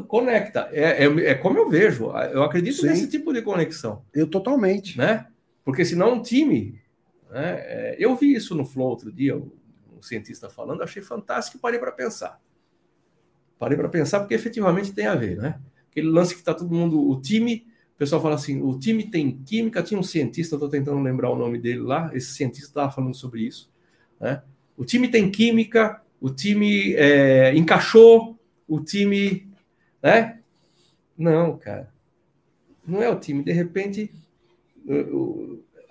conecta. 0.08 0.70
É, 0.72 1.06
é, 1.06 1.26
é 1.32 1.36
como 1.36 1.58
eu 1.58 1.70
vejo. 1.70 2.12
Eu 2.32 2.44
acredito 2.44 2.82
sim. 2.82 2.88
nesse 2.88 3.08
tipo 3.08 3.34
de 3.34 3.42
conexão. 3.42 4.04
Eu 4.14 4.28
totalmente. 4.28 4.98
Né? 4.98 5.26
Porque 5.64 5.86
senão 5.86 6.16
um 6.16 6.22
time. 6.22 6.80
Né? 7.30 7.60
É, 7.60 7.96
eu 7.98 8.16
vi 8.16 8.34
isso 8.34 8.54
no 8.54 8.66
Flow 8.66 8.90
outro 8.90 9.12
dia, 9.12 9.36
o, 9.38 9.52
um 9.98 10.02
cientista 10.02 10.50
falando, 10.50 10.84
achei 10.84 11.02
fantástico 11.02 11.58
e 11.58 11.60
parei 11.60 11.80
para 11.80 11.92
pensar. 11.92 12.40
Parei 13.58 13.78
para 13.78 13.90
pensar 13.90 14.20
porque 14.20 14.34
efetivamente 14.34 14.94
tem 14.94 15.06
a 15.08 15.16
ver, 15.16 15.38
né? 15.38 15.60
Aquele 15.92 16.08
lance 16.08 16.34
que 16.34 16.40
está 16.40 16.54
todo 16.54 16.74
mundo, 16.74 17.10
o 17.10 17.20
time 17.20 17.68
pessoal 18.00 18.22
fala 18.22 18.36
assim: 18.36 18.62
o 18.62 18.80
time 18.80 19.12
tem 19.12 19.38
química, 19.44 19.84
tinha 19.84 20.00
um 20.00 20.04
cientista, 20.04 20.56
estou 20.56 20.70
tentando 20.70 21.02
lembrar 21.02 21.30
o 21.30 21.36
nome 21.36 21.60
dele 21.60 21.82
lá, 21.82 22.10
esse 22.14 22.34
cientista 22.34 22.70
estava 22.70 22.92
falando 22.92 23.14
sobre 23.14 23.42
isso. 23.42 23.70
Né? 24.20 24.42
O 24.80 24.86
time 24.86 25.10
tem 25.10 25.30
química, 25.30 26.02
o 26.22 26.30
time 26.30 26.94
é, 26.94 27.54
encaixou, 27.54 28.40
o 28.66 28.80
time. 28.80 29.46
Né? 30.02 30.40
Não, 31.18 31.58
cara. 31.58 31.92
Não 32.88 33.04
é 33.04 33.10
o 33.10 33.20
time. 33.20 33.44
De 33.44 33.52
repente, 33.52 34.10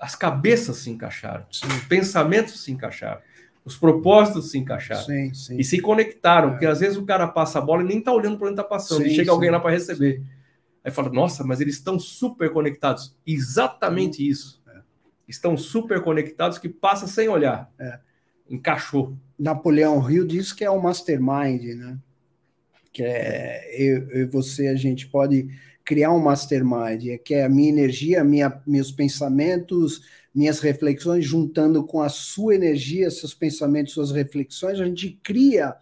as 0.00 0.16
cabeças 0.16 0.78
se 0.78 0.88
encaixaram, 0.88 1.44
os 1.50 1.60
pensamentos 1.86 2.64
se 2.64 2.72
encaixaram, 2.72 3.20
os 3.62 3.76
propósitos 3.76 4.50
se 4.50 4.56
encaixaram 4.56 5.04
sim, 5.04 5.34
sim. 5.34 5.58
e 5.58 5.64
se 5.64 5.82
conectaram. 5.82 6.48
É. 6.48 6.50
Porque 6.52 6.66
às 6.66 6.80
vezes 6.80 6.96
o 6.96 7.04
cara 7.04 7.28
passa 7.28 7.58
a 7.58 7.62
bola 7.62 7.82
e 7.82 7.86
nem 7.86 7.98
está 7.98 8.10
olhando 8.10 8.38
para 8.38 8.46
onde 8.46 8.58
está 8.58 8.64
passando, 8.64 9.02
sim, 9.02 9.10
e 9.10 9.14
chega 9.14 9.30
alguém 9.30 9.50
lá 9.50 9.60
para 9.60 9.72
receber. 9.72 10.22
Aí 10.82 10.90
fala, 10.90 11.10
nossa, 11.10 11.44
mas 11.44 11.60
eles 11.60 11.74
estão 11.74 11.98
super 11.98 12.50
conectados. 12.50 13.14
Exatamente 13.26 14.26
isso. 14.26 14.62
É. 14.66 14.80
Estão 15.28 15.58
super 15.58 16.00
conectados 16.00 16.56
que 16.56 16.70
passa 16.70 17.06
sem 17.06 17.28
olhar. 17.28 17.70
É. 17.78 18.07
Encaixou. 18.48 19.16
Napoleão 19.38 20.10
Hill 20.10 20.26
diz 20.26 20.52
que 20.52 20.64
é 20.64 20.70
o 20.70 20.80
mastermind, 20.80 21.62
né? 21.76 21.98
Que 22.92 23.02
é 23.02 23.68
eu, 23.72 24.22
e 24.22 24.24
você, 24.26 24.68
a 24.68 24.74
gente 24.74 25.06
pode 25.06 25.48
criar 25.84 26.12
um 26.12 26.18
mastermind, 26.18 27.06
é 27.06 27.16
que 27.16 27.34
é 27.34 27.44
a 27.44 27.48
minha 27.48 27.70
energia, 27.70 28.22
minha, 28.22 28.60
meus 28.66 28.92
pensamentos, 28.92 30.02
minhas 30.34 30.60
reflexões, 30.60 31.24
juntando 31.24 31.82
com 31.84 32.02
a 32.02 32.08
sua 32.08 32.54
energia, 32.54 33.10
seus 33.10 33.32
pensamentos, 33.32 33.94
suas 33.94 34.10
reflexões, 34.10 34.80
a 34.80 34.84
gente 34.84 35.18
cria 35.22 35.74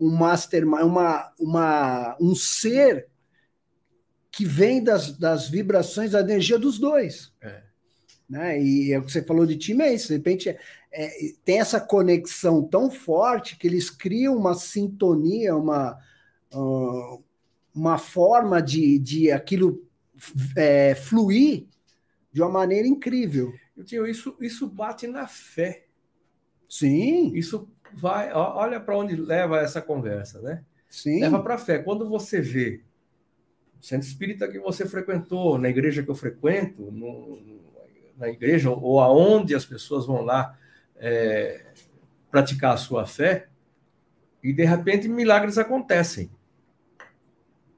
um 0.00 0.10
mastermind, 0.10 0.82
uma, 0.82 1.32
uma, 1.38 2.16
um 2.20 2.34
ser 2.34 3.06
que 4.32 4.44
vem 4.44 4.82
das, 4.82 5.16
das 5.16 5.48
vibrações 5.48 6.10
da 6.10 6.20
energia 6.20 6.58
dos 6.58 6.78
dois. 6.78 7.32
É. 7.40 7.62
Né? 8.28 8.60
E 8.60 8.92
é 8.92 8.98
o 8.98 9.04
que 9.04 9.12
você 9.12 9.22
falou 9.22 9.46
de 9.46 9.56
time, 9.56 9.84
é 9.84 9.94
isso. 9.94 10.08
De 10.08 10.14
repente, 10.14 10.56
é, 10.92 11.10
tem 11.44 11.58
essa 11.58 11.80
conexão 11.80 12.62
tão 12.62 12.90
forte 12.90 13.56
que 13.56 13.66
eles 13.66 13.88
criam 13.88 14.36
uma 14.36 14.54
sintonia, 14.54 15.56
uma, 15.56 15.98
uh, 16.52 17.22
uma 17.74 17.96
forma 17.96 18.60
de, 18.60 18.98
de 18.98 19.30
aquilo 19.30 19.82
é, 20.54 20.94
fluir 20.94 21.66
de 22.30 22.42
uma 22.42 22.50
maneira 22.50 22.86
incrível. 22.86 23.52
Eu 23.76 23.84
tio, 23.84 24.06
isso, 24.06 24.36
isso 24.40 24.68
bate 24.68 25.06
na 25.06 25.26
fé. 25.26 25.86
Sim. 26.68 27.32
Isso 27.34 27.68
vai. 27.94 28.32
Olha 28.32 28.78
para 28.78 28.96
onde 28.96 29.16
leva 29.16 29.60
essa 29.60 29.80
conversa, 29.80 30.40
né? 30.40 30.62
Sim. 30.88 31.20
Leva 31.20 31.42
para 31.42 31.54
a 31.54 31.58
fé. 31.58 31.78
Quando 31.78 32.08
você 32.08 32.40
vê 32.40 32.82
centro 33.80 34.06
espírita 34.06 34.46
que 34.46 34.60
você 34.60 34.86
frequentou, 34.86 35.58
na 35.58 35.68
igreja 35.68 36.02
que 36.02 36.10
eu 36.10 36.14
frequento, 36.14 36.90
no, 36.92 37.60
na 38.16 38.28
igreja 38.28 38.70
ou 38.70 39.00
aonde 39.00 39.54
as 39.54 39.66
pessoas 39.66 40.06
vão 40.06 40.22
lá 40.22 40.56
é, 41.02 41.66
praticar 42.30 42.74
a 42.74 42.76
sua 42.76 43.04
fé, 43.04 43.48
e 44.40 44.52
de 44.52 44.64
repente 44.64 45.08
milagres 45.08 45.58
acontecem. 45.58 46.30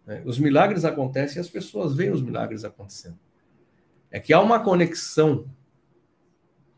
É, 0.06 0.22
os 0.26 0.38
milagres 0.38 0.84
acontecem 0.84 1.38
e 1.38 1.40
as 1.40 1.48
pessoas 1.48 1.94
veem 1.96 2.10
os 2.10 2.20
milagres 2.20 2.64
acontecendo. 2.64 3.18
É 4.10 4.20
que 4.20 4.32
há 4.32 4.40
uma 4.40 4.60
conexão, 4.60 5.48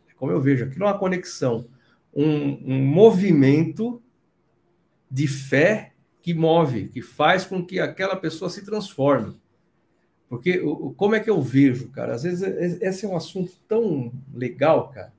é 0.08 0.14
como 0.14 0.30
eu 0.30 0.40
vejo, 0.40 0.64
aquilo 0.64 0.84
é 0.84 0.88
uma 0.88 0.98
conexão, 0.98 1.68
um, 2.14 2.74
um 2.74 2.84
movimento 2.84 4.00
de 5.10 5.26
fé 5.26 5.92
que 6.22 6.32
move, 6.32 6.88
que 6.88 7.02
faz 7.02 7.44
com 7.44 7.64
que 7.64 7.80
aquela 7.80 8.16
pessoa 8.16 8.48
se 8.48 8.64
transforme. 8.64 9.38
Porque 10.28 10.60
como 10.96 11.14
é 11.14 11.20
que 11.20 11.30
eu 11.30 11.42
vejo, 11.42 11.88
cara? 11.90 12.14
Às 12.14 12.22
vezes 12.22 12.42
esse 12.80 13.04
é 13.04 13.08
um 13.08 13.16
assunto 13.16 13.52
tão 13.68 14.12
legal, 14.32 14.90
cara, 14.90 15.12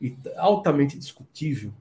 e 0.00 0.16
altamente 0.36 0.98
discutível, 0.98 1.72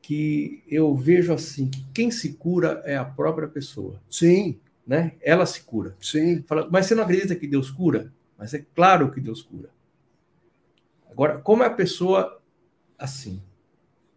que 0.00 0.62
eu 0.66 0.94
vejo 0.94 1.32
assim, 1.32 1.68
que 1.68 1.84
quem 1.94 2.10
se 2.10 2.32
cura 2.34 2.82
é 2.84 2.96
a 2.96 3.04
própria 3.04 3.48
pessoa. 3.48 4.00
Sim. 4.10 4.58
né? 4.86 5.12
Ela 5.22 5.46
se 5.46 5.62
cura. 5.62 5.96
Sim. 6.00 6.42
Fala, 6.42 6.68
mas 6.70 6.86
você 6.86 6.94
não 6.94 7.04
acredita 7.04 7.36
que 7.36 7.46
Deus 7.46 7.70
cura? 7.70 8.12
Mas 8.36 8.52
é 8.52 8.64
claro 8.74 9.10
que 9.10 9.20
Deus 9.20 9.42
cura. 9.42 9.70
Agora, 11.08 11.38
como 11.38 11.62
é 11.62 11.66
a 11.66 11.70
pessoa 11.70 12.40
assim? 12.98 13.40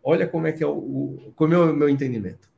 Olha 0.04 0.28
como 0.28 0.48
é 0.48 0.52
que 0.52 0.64
é 0.64 0.68
o, 0.68 0.72
o 0.72 1.34
como 1.36 1.54
é 1.54 1.58
o 1.58 1.74
meu 1.74 1.90
entendimento. 1.90 2.50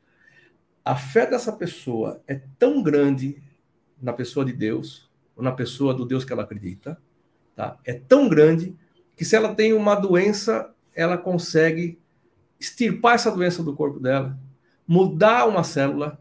A 0.86 0.96
fé 0.96 1.26
dessa 1.26 1.52
pessoa 1.52 2.22
é 2.28 2.42
tão 2.58 2.82
grande 2.82 3.42
na 4.02 4.14
pessoa 4.14 4.46
de 4.46 4.54
Deus, 4.54 5.10
ou 5.36 5.44
na 5.44 5.52
pessoa 5.52 5.94
do 5.94 6.06
Deus 6.06 6.24
que 6.24 6.32
ela 6.32 6.44
acredita, 6.44 6.98
tá? 7.56 7.78
É 7.84 7.94
tão 7.94 8.30
grande 8.30 8.76
que 9.18 9.26
se 9.26 9.36
ela 9.36 9.54
tem 9.54 9.74
uma 9.74 9.96
doença, 9.96 10.74
ela 10.96 11.18
consegue 11.18 12.00
extirpar 12.60 13.16
essa 13.16 13.32
doença 13.32 13.64
do 13.64 13.76
corpo 13.76 14.00
dela, 14.00 14.38
mudar 14.88 15.48
uma 15.48 15.64
célula, 15.64 16.20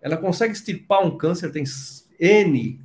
ela 0.00 0.16
consegue 0.16 0.54
extirpar 0.54 1.04
um 1.04 1.16
câncer, 1.16 1.52
tem 1.52 1.64
N 2.18 2.80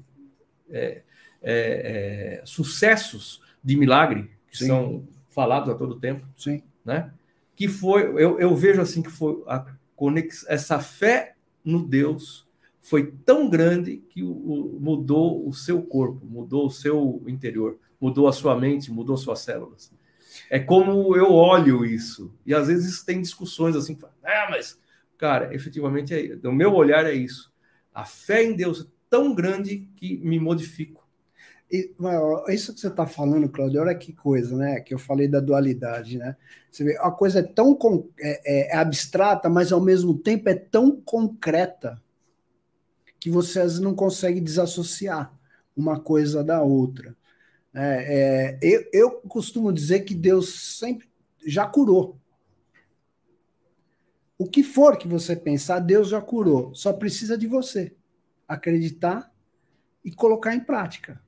é, 0.70 1.02
é, 1.42 2.42
é, 2.42 2.42
sucessos 2.46 3.42
de 3.64 3.76
milagre 3.76 4.30
que 4.50 4.58
Sim. 4.58 4.68
são 4.68 5.08
falados 5.30 5.70
a 5.70 5.76
todo 5.76 6.00
tempo, 6.00 6.26
Sim. 6.36 6.62
né? 6.84 7.12
Que 7.56 7.68
foi, 7.68 8.04
eu, 8.04 8.40
eu 8.40 8.56
vejo 8.56 8.82
assim 8.82 9.02
que 9.02 9.10
foi 9.10 9.42
a 9.48 9.66
conex, 9.96 10.46
essa 10.50 10.80
fé 10.80 11.36
no 11.64 11.86
Deus 11.86 12.46
foi 12.82 13.14
tão 13.24 13.50
grande 13.50 13.98
que 14.10 14.24
o, 14.24 14.32
o, 14.32 14.80
mudou 14.82 15.48
o 15.48 15.54
seu 15.54 15.82
corpo, 15.82 16.26
mudou 16.26 16.66
o 16.66 16.72
seu 16.72 17.24
interior, 17.28 17.78
mudou 18.02 18.28
a 18.28 18.34
sua 18.34 18.60
mente, 18.60 18.92
mudou 18.92 19.16
suas 19.16 19.40
células. 19.42 19.94
É 20.50 20.60
como 20.60 21.16
eu 21.16 21.32
olho 21.32 21.86
isso. 21.86 22.34
E 22.46 22.54
às 22.54 22.68
vezes 22.68 23.04
tem 23.04 23.22
discussões 23.22 23.76
assim, 23.76 23.98
ah, 24.24 24.48
mas, 24.50 24.80
cara, 25.18 25.54
efetivamente, 25.54 26.14
é, 26.14 26.48
o 26.48 26.52
meu 26.52 26.74
olhar 26.74 27.06
é 27.06 27.14
isso. 27.14 27.54
A 27.94 28.04
fé 28.04 28.44
em 28.44 28.56
Deus 28.56 28.82
é 28.82 28.86
tão 29.10 29.36
grande 29.36 29.88
que 29.96 30.18
me 30.18 30.40
modifico. 30.40 31.08
E, 31.72 31.94
isso 32.50 32.74
que 32.74 32.82
você 32.82 32.88
está 32.88 33.06
falando, 33.06 33.48
Claudio, 33.48 33.82
olha 33.82 33.96
que 33.96 34.12
coisa, 34.12 34.58
né? 34.58 34.82
Que 34.82 34.94
eu 34.94 35.00
falei 35.00 35.28
da 35.28 35.40
dualidade, 35.40 36.18
né? 36.18 36.36
Você 36.70 36.84
vê, 36.84 36.98
a 36.98 37.12
coisa 37.12 37.40
é 37.40 37.44
tão 37.44 37.78
é, 38.20 38.42
é, 38.46 38.76
é 38.76 38.78
abstrata, 38.78 39.48
mas 39.48 39.72
ao 39.72 39.80
mesmo 39.80 40.18
tempo 40.18 40.50
é 40.50 40.56
tão 40.56 41.00
concreta 41.00 42.02
que 43.20 43.30
você 43.30 43.60
às 43.60 43.66
vezes 43.74 43.80
não 43.80 43.96
consegue 43.96 44.42
desassociar 44.42 45.32
uma 45.76 46.00
coisa 46.00 46.44
da 46.44 46.62
outra. 46.62 47.16
É, 47.74 48.58
é, 48.60 48.60
eu, 48.62 48.90
eu 48.92 49.12
costumo 49.22 49.72
dizer 49.72 50.02
que 50.02 50.14
Deus 50.14 50.78
sempre 50.78 51.10
já 51.46 51.66
curou. 51.66 52.18
O 54.38 54.48
que 54.48 54.64
for 54.64 54.98
que 54.98 55.08
você 55.08 55.36
pensar, 55.36 55.80
Deus 55.80 56.10
já 56.10 56.22
curou. 56.22 56.74
Só 56.74 56.92
precisa 56.92 57.38
de 57.38 57.48
você 57.48 57.96
acreditar 58.48 59.32
e 60.04 60.12
colocar 60.12 60.56
em 60.56 60.60
prática. 60.60 61.22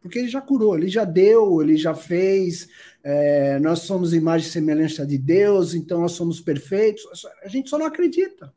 Porque 0.00 0.18
ele 0.18 0.28
já 0.28 0.40
curou, 0.40 0.76
ele 0.76 0.88
já 0.88 1.04
deu, 1.04 1.60
ele 1.60 1.76
já 1.76 1.94
fez. 1.94 2.68
É, 3.02 3.58
nós 3.58 3.80
somos 3.80 4.14
imagem 4.14 4.48
e 4.48 4.50
semelhança 4.50 5.06
de 5.06 5.18
Deus, 5.18 5.74
então 5.74 6.00
nós 6.00 6.12
somos 6.12 6.40
perfeitos. 6.40 7.04
A 7.42 7.48
gente 7.48 7.68
só 7.68 7.78
não 7.78 7.86
acredita. 7.86 8.54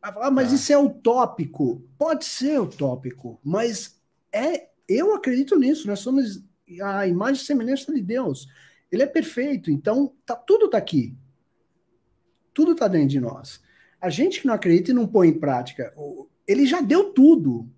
Ah, 0.00 0.30
mas 0.30 0.50
ah. 0.50 0.54
isso 0.54 0.72
é 0.72 0.78
utópico. 0.78 1.82
Pode 1.98 2.24
ser 2.24 2.60
utópico, 2.60 3.38
mas 3.44 4.00
é 4.32 4.68
eu 4.88 5.14
acredito 5.14 5.56
nisso, 5.56 5.86
nós 5.86 6.00
somos 6.00 6.42
a 6.82 7.06
imagem 7.06 7.42
e 7.42 7.46
semelhança 7.46 7.92
de 7.92 8.00
Deus. 8.00 8.48
Ele 8.90 9.02
é 9.02 9.06
perfeito, 9.06 9.70
então 9.70 10.14
tá, 10.24 10.34
tudo 10.34 10.66
está 10.66 10.78
aqui. 10.78 11.16
Tudo 12.54 12.72
está 12.72 12.88
dentro 12.88 13.08
de 13.08 13.20
nós. 13.20 13.60
A 14.00 14.08
gente 14.08 14.40
que 14.40 14.46
não 14.46 14.54
acredita 14.54 14.90
e 14.90 14.94
não 14.94 15.06
põe 15.06 15.28
em 15.28 15.38
prática, 15.38 15.92
ele 16.46 16.66
já 16.66 16.80
deu 16.80 17.12
tudo. 17.12 17.68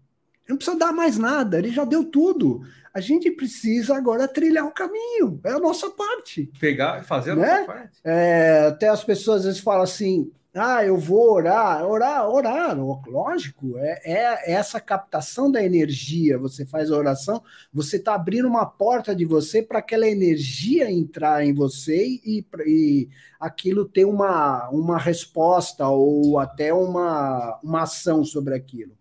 Não 0.48 0.56
precisa 0.56 0.76
dar 0.76 0.92
mais 0.92 1.16
nada, 1.16 1.58
ele 1.58 1.70
já 1.70 1.84
deu 1.84 2.04
tudo. 2.04 2.62
A 2.92 3.00
gente 3.00 3.30
precisa 3.30 3.96
agora 3.96 4.26
trilhar 4.26 4.66
o 4.66 4.72
caminho, 4.72 5.40
é 5.44 5.50
a 5.50 5.60
nossa 5.60 5.90
parte. 5.90 6.50
Pegar 6.58 7.00
e 7.00 7.04
fazer 7.04 7.32
a 7.32 7.36
né? 7.36 7.52
nossa 7.52 7.64
parte. 7.64 8.00
É, 8.04 8.66
até 8.66 8.88
as 8.88 9.04
pessoas 9.04 9.40
às 9.40 9.44
vezes 9.46 9.60
falam 9.60 9.82
assim: 9.82 10.30
ah, 10.52 10.84
eu 10.84 10.96
vou 10.96 11.32
orar, 11.32 11.86
orar, 11.86 12.28
orar, 12.28 12.76
lógico, 13.06 13.78
é, 13.78 14.00
é 14.04 14.52
essa 14.52 14.80
captação 14.80 15.50
da 15.50 15.62
energia. 15.64 16.38
Você 16.38 16.66
faz 16.66 16.90
a 16.90 16.96
oração, 16.96 17.40
você 17.72 17.96
está 17.96 18.14
abrindo 18.14 18.48
uma 18.48 18.66
porta 18.66 19.14
de 19.14 19.24
você 19.24 19.62
para 19.62 19.78
aquela 19.78 20.08
energia 20.08 20.90
entrar 20.90 21.44
em 21.44 21.54
você 21.54 22.04
e, 22.24 22.44
e 22.66 23.08
aquilo 23.38 23.84
ter 23.84 24.04
uma, 24.04 24.68
uma 24.70 24.98
resposta 24.98 25.86
ou 25.88 26.38
até 26.40 26.74
uma, 26.74 27.60
uma 27.62 27.82
ação 27.82 28.24
sobre 28.24 28.54
aquilo. 28.54 28.98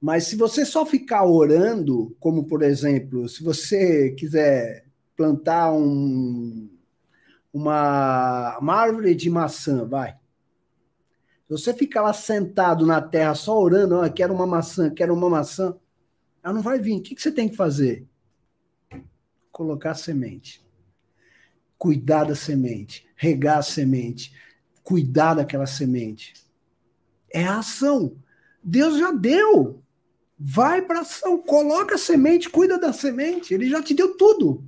Mas 0.00 0.24
se 0.24 0.36
você 0.36 0.64
só 0.64 0.86
ficar 0.86 1.24
orando, 1.24 2.14
como 2.20 2.44
por 2.44 2.62
exemplo, 2.62 3.28
se 3.28 3.42
você 3.42 4.10
quiser 4.12 4.86
plantar 5.16 5.72
um, 5.72 6.75
uma, 7.56 8.58
uma 8.58 8.74
árvore 8.74 9.14
de 9.14 9.30
maçã, 9.30 9.86
vai. 9.86 10.12
Se 10.12 11.52
você 11.52 11.72
ficar 11.72 12.02
lá 12.02 12.12
sentado 12.12 12.84
na 12.84 13.00
terra 13.00 13.34
só 13.34 13.58
orando, 13.58 14.00
oh, 14.00 14.12
quero 14.12 14.34
uma 14.34 14.46
maçã, 14.46 14.90
quero 14.90 15.14
uma 15.14 15.30
maçã, 15.30 15.74
ela 16.42 16.52
não 16.52 16.60
vai 16.60 16.78
vir. 16.78 16.98
O 16.98 17.02
que, 17.02 17.20
você 17.20 17.32
tem 17.32 17.48
que 17.48 17.56
fazer? 17.56 18.06
Colocar 19.50 19.94
semente. 19.94 20.64
Cuidar 21.78 22.24
da 22.24 22.34
semente. 22.34 23.06
Regar 23.16 23.58
a 23.58 23.62
semente. 23.62 24.34
Cuidar 24.82 25.34
daquela 25.34 25.66
semente. 25.66 26.34
É 27.32 27.44
a 27.44 27.58
ação. 27.58 28.16
Deus 28.62 28.98
já 28.98 29.12
deu. 29.12 29.82
Vai 30.38 30.82
para 30.82 31.00
ação. 31.00 31.38
Coloca 31.38 31.94
a 31.94 31.98
semente, 31.98 32.50
cuida 32.50 32.78
da 32.78 32.92
semente. 32.92 33.54
Ele 33.54 33.68
já 33.68 33.82
te 33.82 33.94
deu 33.94 34.16
tudo. 34.16 34.64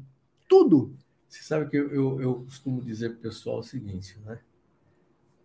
Tudo. 0.49 0.98
Você 1.29 1.43
sabe 1.43 1.71
que 1.71 1.77
eu, 1.77 1.93
eu, 1.93 2.21
eu 2.21 2.35
costumo 2.45 2.83
dizer 2.83 3.11
para 3.11 3.19
o 3.19 3.23
pessoal 3.23 3.59
o 3.59 3.63
seguinte, 3.63 4.17
né? 4.25 4.39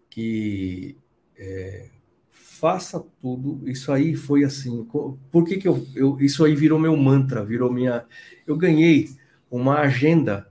Que 0.10 0.96
é, 1.38 1.90
faça 2.32 3.04
tudo. 3.20 3.68
Isso 3.70 3.92
aí 3.92 4.16
foi 4.16 4.44
assim. 4.44 4.88
Por 5.32 5.44
que, 5.44 5.58
que 5.58 5.68
eu, 5.68 5.86
eu. 5.94 6.18
Isso 6.22 6.46
aí 6.46 6.56
virou 6.56 6.80
meu 6.80 6.96
mantra, 6.96 7.44
virou 7.44 7.72
minha. 7.72 8.06
Eu 8.48 8.56
ganhei 8.56 9.10
uma 9.52 9.80
agenda 9.80 10.50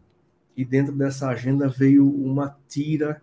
e 0.56 0.64
dentro 0.64 0.92
dessa 0.94 1.28
agenda 1.28 1.68
veio 1.68 2.06
uma 2.06 2.56
tira 2.68 3.22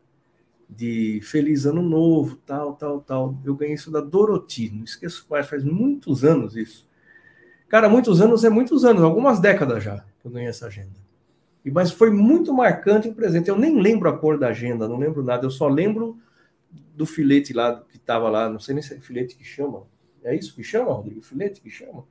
de 0.70 1.20
Feliz 1.24 1.66
Ano 1.66 1.82
Novo, 1.82 2.36
tal, 2.38 2.74
tal, 2.74 3.02
tal. 3.02 3.38
Eu 3.44 3.56
ganhei 3.56 3.76
isso 3.76 3.92
da 3.92 4.02
Doroti, 4.02 4.70
não 4.70 4.84
esqueço 4.84 5.26
mais, 5.30 5.48
faz 5.48 5.64
muitos 5.64 6.24
anos 6.24 6.56
isso. 6.56 6.88
Cara, 7.68 7.88
muitos 7.88 8.22
anos 8.22 8.44
é 8.44 8.50
muitos 8.50 8.84
anos, 8.84 9.04
algumas 9.04 9.40
décadas 9.40 9.84
já 9.84 10.04
que 10.20 10.28
eu 10.28 10.32
ganhei 10.32 10.50
essa 10.50 10.68
agenda. 10.68 10.99
Mas 11.66 11.92
foi 11.92 12.10
muito 12.10 12.54
marcante 12.54 13.08
o 13.08 13.14
presente. 13.14 13.50
Eu 13.50 13.58
nem 13.58 13.80
lembro 13.80 14.10
a 14.10 14.18
cor 14.18 14.38
da 14.38 14.48
agenda, 14.48 14.88
não 14.88 14.98
lembro 14.98 15.24
nada. 15.24 15.46
Eu 15.46 15.52
só 15.52 15.68
lembro 15.68 16.18
do 16.96 17.06
filete 17.06 17.54
lá 17.54 17.82
que 17.90 17.98
estava 17.98 18.30
lá. 18.30 18.50
Não 18.50 18.60
sei 18.60 18.74
nem 18.74 18.82
se 18.82 18.94
é 18.94 19.00
filete 19.00 19.36
que 19.36 19.44
chama. 19.44 19.84
É 20.24 20.36
isso 20.36 20.56
que 20.56 20.64
chama, 20.64 20.94
Rodrigo? 20.94 21.22
Filete 21.22 21.62
que 21.62 21.70
chama? 21.70 22.06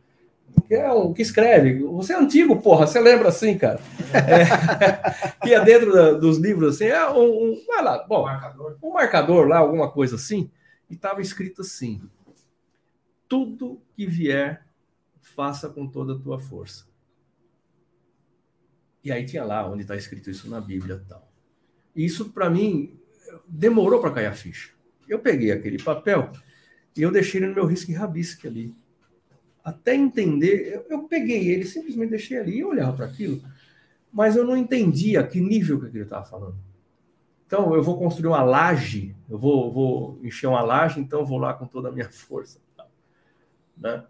Que 0.66 0.74
é 0.74 0.90
o 0.90 1.12
que 1.12 1.22
escreve. 1.22 1.82
Você 1.82 2.12
é 2.12 2.16
antigo, 2.16 2.60
porra. 2.60 2.86
Você 2.86 3.00
lembra 3.00 3.28
assim, 3.28 3.56
cara? 3.56 3.80
É, 4.14 5.40
que 5.44 5.54
é 5.54 5.64
dentro 5.64 5.92
da, 5.92 6.12
dos 6.12 6.38
livros 6.38 6.76
assim. 6.76 6.86
É 6.86 7.08
um, 7.10 7.52
um 7.52 7.62
vai 7.66 7.82
lá. 7.82 8.04
Bom, 8.06 8.20
um 8.20 8.24
marcador. 8.24 8.78
um 8.82 8.92
marcador 8.92 9.46
lá, 9.46 9.58
alguma 9.58 9.90
coisa 9.90 10.16
assim. 10.16 10.50
E 10.88 10.94
estava 10.94 11.20
escrito 11.20 11.62
assim: 11.62 12.00
tudo 13.28 13.80
que 13.94 14.06
vier, 14.06 14.64
faça 15.20 15.68
com 15.68 15.86
toda 15.86 16.14
a 16.14 16.18
tua 16.18 16.38
força. 16.38 16.87
E 19.08 19.12
aí 19.12 19.24
tinha 19.24 19.42
lá 19.42 19.66
onde 19.66 19.82
está 19.82 19.96
escrito 19.96 20.30
isso 20.30 20.50
na 20.50 20.60
Bíblia 20.60 21.02
tal. 21.08 21.26
E 21.96 22.04
isso, 22.04 22.28
para 22.28 22.50
mim, 22.50 23.00
demorou 23.46 24.02
para 24.02 24.10
cair 24.10 24.26
a 24.26 24.34
ficha. 24.34 24.70
Eu 25.08 25.18
peguei 25.18 25.50
aquele 25.50 25.82
papel 25.82 26.30
e 26.94 27.00
eu 27.00 27.10
deixei 27.10 27.40
ele 27.40 27.46
no 27.46 27.54
meu 27.54 27.64
risco 27.64 27.90
e 27.90 27.94
rabisque 27.94 28.46
ali. 28.46 28.74
Até 29.64 29.94
entender, 29.94 30.74
eu, 30.74 30.86
eu 30.90 31.02
peguei 31.04 31.48
ele, 31.48 31.64
simplesmente 31.64 32.10
deixei 32.10 32.36
ali 32.36 32.58
e 32.58 32.64
olhava 32.64 32.92
para 32.92 33.06
aquilo, 33.06 33.42
mas 34.12 34.36
eu 34.36 34.44
não 34.44 34.54
entendia 34.54 35.26
que 35.26 35.40
nível 35.40 35.80
que 35.80 35.86
ele 35.86 36.02
estava 36.02 36.26
falando. 36.26 36.58
Então, 37.46 37.74
eu 37.74 37.82
vou 37.82 37.98
construir 37.98 38.28
uma 38.28 38.42
laje, 38.42 39.16
eu 39.26 39.38
vou, 39.38 39.72
vou 39.72 40.20
encher 40.22 40.48
uma 40.48 40.60
laje, 40.60 41.00
então 41.00 41.24
vou 41.24 41.38
lá 41.38 41.54
com 41.54 41.66
toda 41.66 41.88
a 41.88 41.92
minha 41.92 42.10
força. 42.10 42.60
Né? 43.74 44.04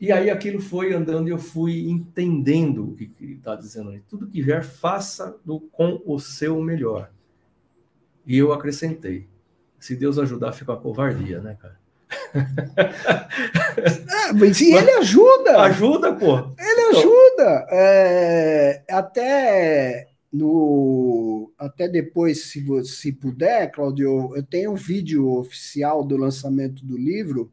E 0.00 0.12
aí 0.12 0.30
aquilo 0.30 0.60
foi 0.60 0.92
andando 0.92 1.28
e 1.28 1.32
eu 1.32 1.38
fui 1.38 1.88
entendendo 1.88 2.90
o 2.90 2.94
que 2.94 3.10
ele 3.20 3.34
está 3.34 3.56
dizendo 3.56 3.90
ali. 3.90 4.02
Tudo 4.08 4.28
que 4.28 4.40
vier, 4.40 4.62
faça 4.62 5.36
do, 5.44 5.60
com 5.60 6.00
o 6.06 6.20
seu 6.20 6.60
melhor. 6.62 7.10
E 8.24 8.38
eu 8.38 8.52
acrescentei. 8.52 9.26
Se 9.80 9.96
Deus 9.96 10.18
ajudar, 10.18 10.52
fica 10.52 10.72
a 10.72 10.76
covardia, 10.76 11.40
né, 11.40 11.56
cara? 11.60 11.78
É, 14.28 14.32
mas 14.32 14.60
ele 14.60 14.90
ajuda. 14.92 15.60
Ajuda, 15.62 16.12
pô. 16.12 16.38
Ele 16.58 16.98
ajuda. 16.98 17.66
É, 17.70 18.82
até 18.90 20.08
no 20.32 21.52
até 21.56 21.88
depois, 21.88 22.50
se, 22.50 22.64
se 22.84 23.12
puder, 23.12 23.70
Claudio, 23.70 24.34
eu 24.36 24.42
tenho 24.42 24.72
um 24.72 24.76
vídeo 24.76 25.28
oficial 25.28 26.04
do 26.04 26.16
lançamento 26.16 26.84
do 26.84 26.96
livro. 26.96 27.50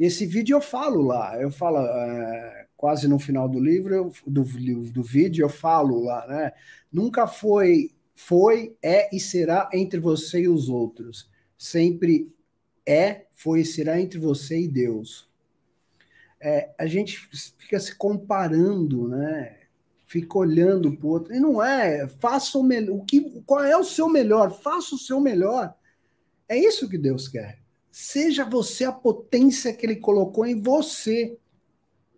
Esse 0.00 0.24
vídeo 0.24 0.56
eu 0.56 0.62
falo 0.62 1.02
lá, 1.02 1.38
eu 1.38 1.50
falo 1.50 1.76
é, 1.76 2.66
quase 2.74 3.06
no 3.06 3.18
final 3.18 3.46
do 3.46 3.60
livro, 3.60 3.94
eu, 3.94 4.12
do, 4.26 4.42
do 4.90 5.02
vídeo, 5.02 5.44
eu 5.44 5.48
falo 5.50 6.02
lá, 6.02 6.26
né? 6.26 6.52
Nunca 6.90 7.26
foi, 7.26 7.90
foi, 8.14 8.74
é 8.82 9.14
e 9.14 9.20
será 9.20 9.68
entre 9.74 10.00
você 10.00 10.40
e 10.40 10.48
os 10.48 10.70
outros. 10.70 11.28
Sempre 11.58 12.34
é, 12.86 13.26
foi 13.32 13.60
e 13.60 13.64
será 13.66 14.00
entre 14.00 14.18
você 14.18 14.58
e 14.58 14.68
Deus. 14.68 15.28
É, 16.40 16.70
a 16.78 16.86
gente 16.86 17.18
fica 17.58 17.78
se 17.78 17.94
comparando, 17.94 19.06
né? 19.06 19.58
Fica 20.06 20.38
olhando 20.38 20.96
para 20.96 21.06
o 21.06 21.10
outro. 21.10 21.34
E 21.34 21.38
não 21.38 21.62
é, 21.62 22.08
faça 22.08 22.56
o 22.56 22.62
melhor. 22.62 22.96
O 22.96 23.04
que, 23.04 23.42
qual 23.42 23.62
é 23.62 23.76
o 23.76 23.84
seu 23.84 24.08
melhor? 24.08 24.50
Faça 24.50 24.94
o 24.94 24.98
seu 24.98 25.20
melhor. 25.20 25.74
É 26.48 26.56
isso 26.56 26.88
que 26.88 26.96
Deus 26.96 27.28
quer. 27.28 27.59
Seja 28.02 28.46
você 28.46 28.84
a 28.84 28.92
potência 28.92 29.74
que 29.74 29.84
ele 29.84 29.96
colocou 29.96 30.46
em 30.46 30.58
você 30.58 31.36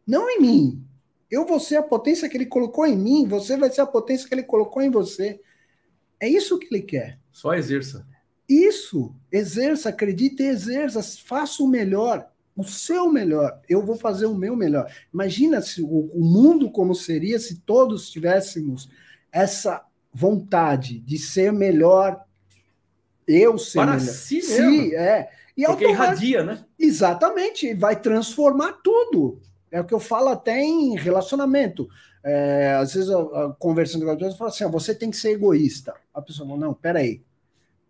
não 0.07 0.31
em 0.31 0.40
mim. 0.40 0.87
Eu 1.29 1.45
vou 1.45 1.59
ser 1.59 1.75
a 1.75 1.83
potência 1.83 2.29
que 2.29 2.37
ele 2.37 2.47
colocou 2.47 2.87
em 2.87 2.97
mim, 2.97 3.27
você 3.27 3.57
vai 3.57 3.68
ser 3.68 3.81
a 3.81 3.87
potência 3.87 4.29
que 4.29 4.33
ele 4.33 4.45
colocou 4.45 4.81
em 4.81 4.90
você. 4.90 5.40
É 6.21 6.29
isso 6.29 6.57
que 6.57 6.73
ele 6.73 6.83
quer. 6.83 7.18
Só 7.33 7.53
exerça. 7.53 8.07
Isso, 8.49 9.12
exerça, 9.31 9.88
acredite 9.88 10.40
e 10.45 10.47
exerça, 10.47 11.03
faça 11.03 11.64
o 11.64 11.68
melhor, 11.68 12.31
o 12.57 12.62
seu 12.62 13.11
melhor. 13.11 13.61
Eu 13.68 13.85
vou 13.85 13.97
fazer 13.97 14.27
o 14.27 14.37
meu 14.37 14.55
melhor. 14.55 14.88
Imagina 15.12 15.61
se 15.61 15.83
o, 15.83 16.11
o 16.14 16.25
mundo 16.25 16.71
como 16.71 16.95
seria 16.95 17.40
se 17.40 17.59
todos 17.59 18.09
tivéssemos 18.09 18.88
essa 19.33 19.85
vontade 20.14 21.01
de 21.01 21.18
ser 21.18 21.53
melhor, 21.53 22.25
eu 23.27 23.59
ser 23.59 23.81
Para 23.81 23.97
melhor. 23.97 24.12
si 24.12 24.37
mesmo. 24.37 24.95
É. 24.95 25.41
E 25.57 25.65
Porque 25.67 25.85
irradia, 25.87 26.43
né? 26.43 26.65
Exatamente, 26.79 27.75
vai 27.75 28.01
transformar 28.01 28.73
tudo. 28.83 29.41
É 29.71 29.81
o 29.81 29.85
que 29.85 29.95
eu 29.95 30.01
falo 30.01 30.29
até 30.29 30.61
em 30.61 30.97
relacionamento. 30.97 31.88
É, 32.25 32.75
às 32.75 32.95
vezes, 32.95 33.09
eu, 33.09 33.35
eu, 33.35 33.55
conversando 33.55 34.05
com 34.05 34.11
as 34.11 34.17
pessoas, 34.17 34.33
eu 34.35 34.38
falo 34.38 34.51
assim: 34.51 34.65
ó, 34.65 34.69
você 34.69 34.95
tem 34.95 35.11
que 35.11 35.17
ser 35.17 35.31
egoísta. 35.31 35.95
A 36.15 36.23
pessoa 36.23 36.49
fala: 36.49 36.61
não, 36.61 36.75
peraí, 36.75 37.23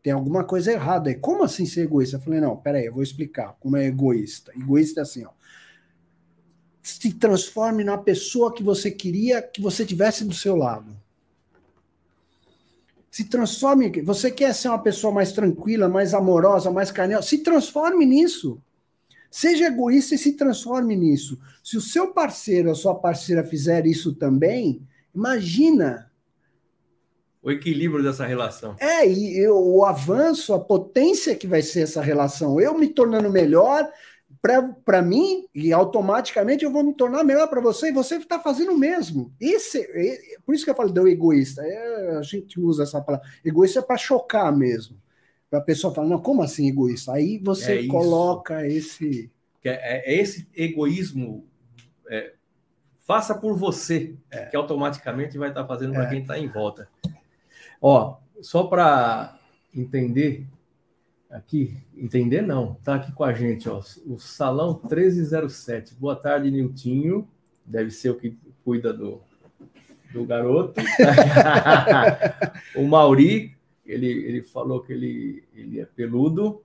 tem 0.02 0.12
alguma 0.12 0.44
coisa 0.44 0.72
errada 0.72 1.10
aí. 1.10 1.16
Como 1.16 1.44
assim 1.44 1.66
ser 1.66 1.82
egoísta? 1.82 2.16
Eu 2.16 2.20
falei: 2.20 2.40
não, 2.40 2.56
peraí, 2.56 2.86
eu 2.86 2.94
vou 2.94 3.02
explicar 3.02 3.56
como 3.60 3.76
é 3.76 3.86
egoísta. 3.86 4.52
Egoísta 4.56 5.00
é 5.00 5.02
assim: 5.02 5.24
ó, 5.24 5.30
se 6.82 7.12
transforme 7.14 7.84
na 7.84 7.98
pessoa 7.98 8.52
que 8.52 8.62
você 8.62 8.90
queria 8.90 9.42
que 9.42 9.60
você 9.60 9.84
tivesse 9.84 10.24
do 10.24 10.34
seu 10.34 10.56
lado. 10.56 10.96
Se 13.12 13.24
transforme. 13.24 14.00
Você 14.00 14.30
quer 14.30 14.54
ser 14.54 14.68
uma 14.68 14.82
pessoa 14.82 15.12
mais 15.12 15.32
tranquila, 15.32 15.86
mais 15.86 16.14
amorosa, 16.14 16.70
mais 16.70 16.90
carnal? 16.90 17.22
Se 17.22 17.38
transforme 17.38 18.06
nisso. 18.06 18.58
Seja 19.30 19.66
egoísta 19.66 20.14
e 20.14 20.18
se 20.18 20.32
transforme 20.32 20.96
nisso. 20.96 21.38
Se 21.62 21.76
o 21.76 21.80
seu 21.80 22.14
parceiro 22.14 22.70
ou 22.70 22.74
sua 22.74 22.94
parceira 22.94 23.44
fizer 23.44 23.86
isso 23.86 24.14
também, 24.14 24.80
imagina. 25.14 26.10
O 27.42 27.50
equilíbrio 27.50 28.02
dessa 28.02 28.24
relação. 28.24 28.76
É, 28.80 29.06
e 29.06 29.38
eu, 29.38 29.58
o 29.58 29.84
avanço, 29.84 30.54
a 30.54 30.58
potência 30.58 31.36
que 31.36 31.46
vai 31.46 31.60
ser 31.60 31.82
essa 31.82 32.00
relação. 32.00 32.58
Eu 32.58 32.78
me 32.78 32.88
tornando 32.88 33.28
melhor 33.28 33.86
para 34.84 35.00
mim, 35.00 35.46
e 35.54 35.72
automaticamente 35.72 36.64
eu 36.64 36.72
vou 36.72 36.82
me 36.82 36.92
tornar 36.92 37.22
melhor 37.22 37.48
para 37.48 37.60
você, 37.60 37.88
e 37.88 37.92
você 37.92 38.16
está 38.16 38.40
fazendo 38.40 38.72
o 38.72 38.78
mesmo. 38.78 39.32
Esse, 39.40 39.80
é, 39.80 40.38
por 40.44 40.54
isso 40.54 40.64
que 40.64 40.70
eu 40.70 40.74
falo 40.74 40.92
do 40.92 41.06
egoísta. 41.06 41.62
É, 41.64 42.16
a 42.16 42.22
gente 42.22 42.60
usa 42.60 42.82
essa 42.82 43.00
palavra. 43.00 43.26
Egoísta 43.44 43.78
é 43.78 43.82
para 43.82 43.96
chocar 43.96 44.54
mesmo 44.54 45.00
para 45.52 45.58
a 45.58 45.62
pessoa 45.62 45.94
falar, 45.94 46.08
não, 46.08 46.18
como 46.18 46.42
assim 46.42 46.66
egoísta? 46.66 47.12
Aí 47.12 47.36
você 47.36 47.80
é 47.80 47.86
coloca 47.86 48.66
esse. 48.66 49.30
É, 49.62 50.14
é, 50.14 50.18
esse 50.18 50.48
egoísmo. 50.56 51.46
É, 52.08 52.32
faça 53.00 53.34
por 53.34 53.54
você, 53.54 54.14
é. 54.30 54.46
que 54.46 54.56
automaticamente 54.56 55.36
vai 55.36 55.50
estar 55.50 55.60
tá 55.60 55.68
fazendo 55.68 55.92
para 55.92 56.04
é. 56.04 56.08
quem 56.08 56.22
está 56.22 56.38
em 56.38 56.48
volta. 56.48 56.88
Ó, 57.82 58.16
só 58.40 58.64
para 58.64 59.38
entender 59.74 60.46
aqui, 61.32 61.76
entender 61.96 62.42
não, 62.42 62.74
tá 62.84 62.96
aqui 62.96 63.10
com 63.12 63.24
a 63.24 63.32
gente, 63.32 63.68
ó, 63.68 63.80
o 64.06 64.18
Salão 64.18 64.78
1307. 64.82 65.94
Boa 65.94 66.14
tarde, 66.14 66.50
Niltinho. 66.50 67.26
Deve 67.64 67.90
ser 67.90 68.10
o 68.10 68.18
que 68.18 68.36
cuida 68.64 68.92
do, 68.92 69.22
do 70.12 70.24
garoto. 70.26 70.80
o 72.76 72.86
Mauri 72.86 73.56
ele, 73.84 74.06
ele 74.06 74.42
falou 74.42 74.80
que 74.80 74.92
ele, 74.92 75.44
ele 75.54 75.80
é 75.80 75.84
peludo, 75.84 76.62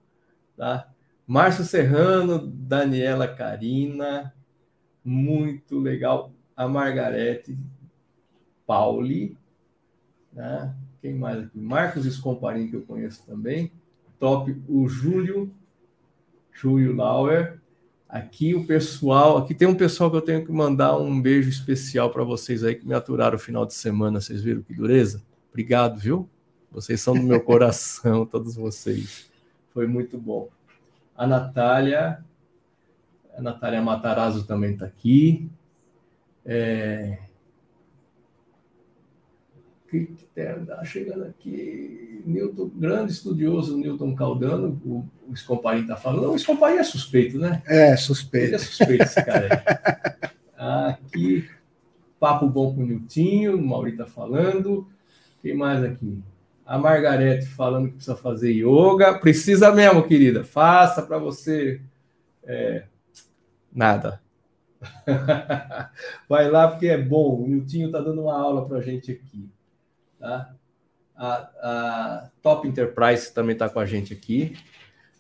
tá? 0.55 0.89
Márcio 1.25 1.63
Serrano, 1.63 2.39
Daniela 2.39 3.27
Carina, 3.27 4.33
muito 5.03 5.79
legal. 5.79 6.31
A 6.55 6.67
Margarete 6.67 7.57
Pauli, 8.65 9.37
né? 10.33 10.73
Quem 11.01 11.13
mais 11.13 11.43
aqui? 11.43 11.59
Marcos 11.59 12.05
Escomparim, 12.05 12.69
que 12.69 12.75
eu 12.75 12.81
conheço 12.81 13.25
também. 13.25 13.71
Top, 14.19 14.55
o 14.67 14.87
Júlio, 14.87 15.51
Júlio 16.51 16.95
Lauer. 16.95 17.59
Aqui 18.09 18.55
o 18.55 18.65
pessoal, 18.65 19.37
aqui 19.37 19.53
tem 19.53 19.67
um 19.67 19.75
pessoal 19.75 20.09
que 20.09 20.17
eu 20.17 20.21
tenho 20.21 20.45
que 20.45 20.51
mandar 20.51 20.97
um 20.97 21.21
beijo 21.21 21.49
especial 21.49 22.09
para 22.09 22.23
vocês 22.23 22.63
aí 22.63 22.73
que 22.73 22.87
me 22.87 22.93
aturaram 22.93 23.35
o 23.35 23.39
final 23.39 23.65
de 23.65 23.73
semana. 23.73 24.21
Vocês 24.21 24.41
viram 24.41 24.61
que 24.61 24.73
dureza? 24.73 25.21
Obrigado, 25.49 25.99
viu? 25.99 26.29
Vocês 26.71 27.01
são 27.01 27.13
do 27.13 27.23
meu 27.23 27.41
coração, 27.41 28.23
todos 28.27 28.55
vocês. 28.55 29.29
Foi 29.73 29.87
muito 29.87 30.17
bom. 30.17 30.49
A 31.15 31.27
Natália, 31.27 32.23
a 33.35 33.41
Natália 33.41 33.81
Matarazzo 33.81 34.45
também 34.45 34.73
está 34.73 34.85
aqui. 34.85 35.49
É... 36.45 37.26
Que 40.05 40.65
tá 40.65 40.83
chegando 40.83 41.23
aqui, 41.25 42.21
Newton, 42.25 42.69
grande 42.75 43.11
estudioso 43.11 43.77
Newton 43.77 44.13
Caldano, 44.15 44.79
o, 44.85 45.05
o 45.29 45.33
Escomparim 45.33 45.81
está 45.81 45.95
falando. 45.95 46.31
O 46.31 46.35
Escomparim 46.35 46.77
é 46.77 46.83
suspeito, 46.83 47.39
né? 47.39 47.61
É, 47.65 47.95
suspeito. 47.95 48.47
Ele 48.47 48.55
é 48.55 48.59
suspeito, 48.59 49.03
esse 49.03 49.25
cara 49.25 49.47
aí. 50.57 50.91
aqui, 50.91 51.49
papo 52.19 52.47
bom 52.47 52.73
com 52.73 52.81
o 52.81 52.85
Niltinho, 52.85 53.57
o 53.57 53.65
Mauri 53.65 53.91
está 53.91 54.05
falando. 54.05 54.87
Quem 55.41 55.55
mais 55.55 55.83
aqui? 55.83 56.21
A 56.65 56.77
Margarete 56.77 57.45
falando 57.45 57.87
que 57.87 57.93
precisa 57.93 58.15
fazer 58.15 58.51
yoga. 58.51 59.17
Precisa 59.19 59.71
mesmo, 59.71 60.03
querida. 60.03 60.43
Faça 60.43 61.01
para 61.01 61.17
você. 61.17 61.81
É, 62.43 62.83
nada. 63.71 64.21
Vai 66.27 66.49
lá 66.49 66.67
porque 66.67 66.87
é 66.87 66.97
bom. 66.97 67.35
O 67.35 67.47
Miltinho 67.47 67.87
está 67.87 68.01
dando 68.01 68.23
uma 68.23 68.35
aula 68.35 68.67
para 68.67 68.79
a 68.79 68.81
gente 68.81 69.11
aqui. 69.11 69.49
Tá? 70.19 70.55
A, 71.15 71.35
a 71.61 72.31
Top 72.41 72.67
Enterprise 72.67 73.33
também 73.33 73.53
está 73.53 73.69
com 73.69 73.79
a 73.79 73.85
gente 73.85 74.13
aqui. 74.13 74.57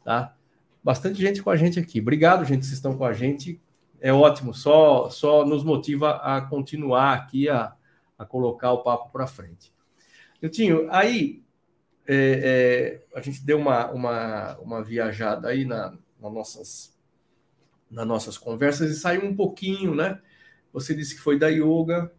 Tá? 0.03 0.35
Bastante 0.83 1.19
gente 1.19 1.41
com 1.41 1.49
a 1.49 1.55
gente 1.55 1.79
aqui. 1.79 1.99
Obrigado, 1.99 2.45
gente, 2.45 2.65
vocês 2.65 2.77
estão 2.77 2.97
com 2.97 3.05
a 3.05 3.13
gente. 3.13 3.61
É 3.99 4.13
ótimo, 4.13 4.53
só, 4.53 5.09
só 5.09 5.43
nos 5.43 5.63
motiva 5.63 6.17
a 6.17 6.39
continuar 6.41 7.13
aqui, 7.13 7.49
a, 7.49 7.73
a 8.17 8.25
colocar 8.25 8.71
o 8.71 8.83
papo 8.83 9.11
para 9.11 9.25
frente. 9.25 9.73
Miltinho, 10.41 10.87
aí 10.91 11.43
é, 12.07 13.01
é, 13.13 13.17
a 13.17 13.21
gente 13.21 13.43
deu 13.43 13.57
uma, 13.57 13.91
uma, 13.91 14.57
uma 14.59 14.83
viajada 14.83 15.49
aí 15.49 15.65
na, 15.65 15.97
na 16.21 16.29
nossas, 16.29 16.95
nas 17.89 18.07
nossas 18.07 18.37
conversas 18.37 18.91
e 18.91 18.95
saiu 18.95 19.25
um 19.25 19.35
pouquinho, 19.35 19.95
né? 19.95 20.21
Você 20.71 20.93
disse 20.95 21.15
que 21.15 21.21
foi 21.21 21.39
da 21.39 21.47
yoga, 21.47 22.11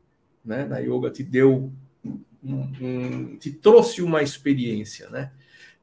né? 0.45 0.65
Na 0.65 0.79
yoga 0.79 1.11
te 1.11 1.23
deu 1.23 1.73
um, 2.49 2.73
um, 2.81 3.37
te 3.37 3.53
trouxe 3.53 4.03
uma 4.03 4.23
experiência, 4.23 5.09
né? 5.11 5.31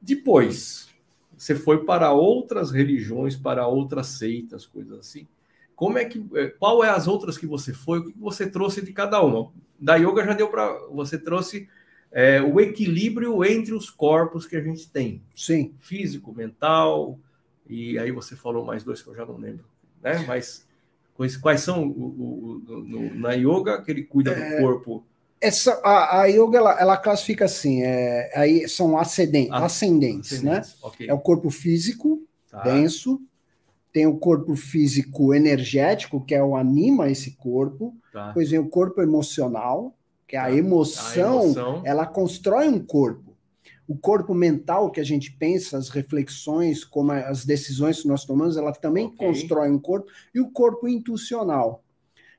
Depois, 0.00 0.88
você 1.36 1.54
foi 1.54 1.84
para 1.84 2.12
outras 2.12 2.70
religiões, 2.70 3.36
para 3.36 3.66
outras 3.66 4.08
seitas, 4.08 4.66
coisas 4.66 4.98
assim. 4.98 5.26
Como 5.74 5.98
é 5.98 6.04
que, 6.04 6.24
é, 6.34 6.46
qual 6.48 6.82
é 6.82 6.88
as 6.88 7.06
outras 7.06 7.36
que 7.36 7.46
você 7.46 7.72
foi? 7.72 7.98
O 7.98 8.04
que 8.04 8.18
você 8.18 8.48
trouxe 8.48 8.82
de 8.82 8.92
cada 8.92 9.22
uma? 9.22 9.52
Da 9.78 9.96
yoga 9.96 10.24
já 10.24 10.32
deu 10.32 10.48
para 10.48 10.72
você 10.90 11.18
trouxe 11.18 11.68
é, 12.10 12.40
o 12.40 12.58
equilíbrio 12.58 13.44
entre 13.44 13.74
os 13.74 13.90
corpos 13.90 14.46
que 14.46 14.56
a 14.56 14.62
gente 14.62 14.88
tem. 14.90 15.22
Sim. 15.34 15.74
Físico, 15.80 16.32
mental, 16.32 17.18
e 17.68 17.98
aí 17.98 18.10
você 18.10 18.34
falou 18.34 18.64
mais 18.64 18.82
dois 18.82 19.02
que 19.02 19.08
eu 19.08 19.14
já 19.14 19.26
não 19.26 19.36
lembro, 19.36 19.64
né? 20.02 20.24
Mas 20.26 20.66
quais 21.40 21.60
são 21.60 21.86
o, 21.86 21.90
o, 21.90 22.62
o 22.66 22.80
no, 22.84 23.14
na 23.14 23.32
yoga 23.32 23.82
que 23.82 23.90
ele 23.90 24.04
cuida 24.04 24.30
é, 24.30 24.56
do 24.56 24.62
corpo? 24.62 25.04
Essa, 25.46 25.80
a, 25.84 26.22
a 26.22 26.26
yoga 26.26 26.58
ela, 26.58 26.80
ela, 26.80 26.96
classifica 26.96 27.44
assim, 27.44 27.82
é, 27.82 28.32
aí 28.34 28.68
são 28.68 28.98
ascendentes, 28.98 29.52
ah, 29.52 29.64
ascendentes, 29.64 30.32
ascendentes, 30.32 30.42
né? 30.42 30.62
Okay. 30.82 31.08
É 31.08 31.14
o 31.14 31.18
corpo 31.18 31.50
físico 31.50 32.20
tá. 32.50 32.62
denso, 32.62 33.20
tem 33.92 34.06
o 34.06 34.18
corpo 34.18 34.54
físico 34.54 35.32
energético, 35.32 36.20
que 36.22 36.34
é 36.34 36.42
o 36.42 36.56
anima 36.56 37.08
esse 37.08 37.30
corpo, 37.36 37.94
tá. 38.12 38.28
depois 38.28 38.50
vem 38.50 38.58
o 38.58 38.68
corpo 38.68 39.00
emocional, 39.00 39.96
Que 40.26 40.36
a 40.36 40.42
tá. 40.42 40.52
emoção, 40.52 41.40
a 41.40 41.44
emoção, 41.44 41.82
ela 41.84 42.04
constrói 42.04 42.68
um 42.68 42.78
corpo. 42.78 43.34
O 43.88 43.96
corpo 43.96 44.34
mental 44.34 44.90
que 44.90 45.00
a 45.00 45.04
gente 45.04 45.30
pensa, 45.30 45.78
as 45.78 45.88
reflexões, 45.88 46.84
como 46.84 47.12
as 47.12 47.44
decisões 47.44 48.02
que 48.02 48.08
nós 48.08 48.24
tomamos, 48.24 48.56
ela 48.56 48.72
também 48.72 49.06
okay. 49.06 49.16
constrói 49.16 49.70
um 49.70 49.78
corpo. 49.78 50.10
E 50.34 50.40
o 50.40 50.50
corpo 50.50 50.88
intuicional, 50.88 51.84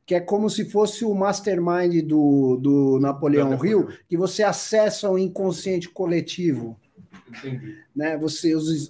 que 0.07 0.15
é 0.15 0.21
como 0.21 0.49
se 0.49 0.63
fosse 0.63 1.03
o 1.03 1.13
mastermind 1.13 2.01
do, 2.01 2.55
do 2.55 2.97
Napoleão 2.97 3.53
Hill, 3.63 3.89
que 4.07 4.15
você 4.15 4.41
acessa 4.41 5.09
o 5.09 5.19
inconsciente 5.19 5.89
coletivo. 5.89 6.79
Entendi. 7.27 7.75
Né? 7.93 8.17
Você, 8.17 8.55
os, 8.55 8.89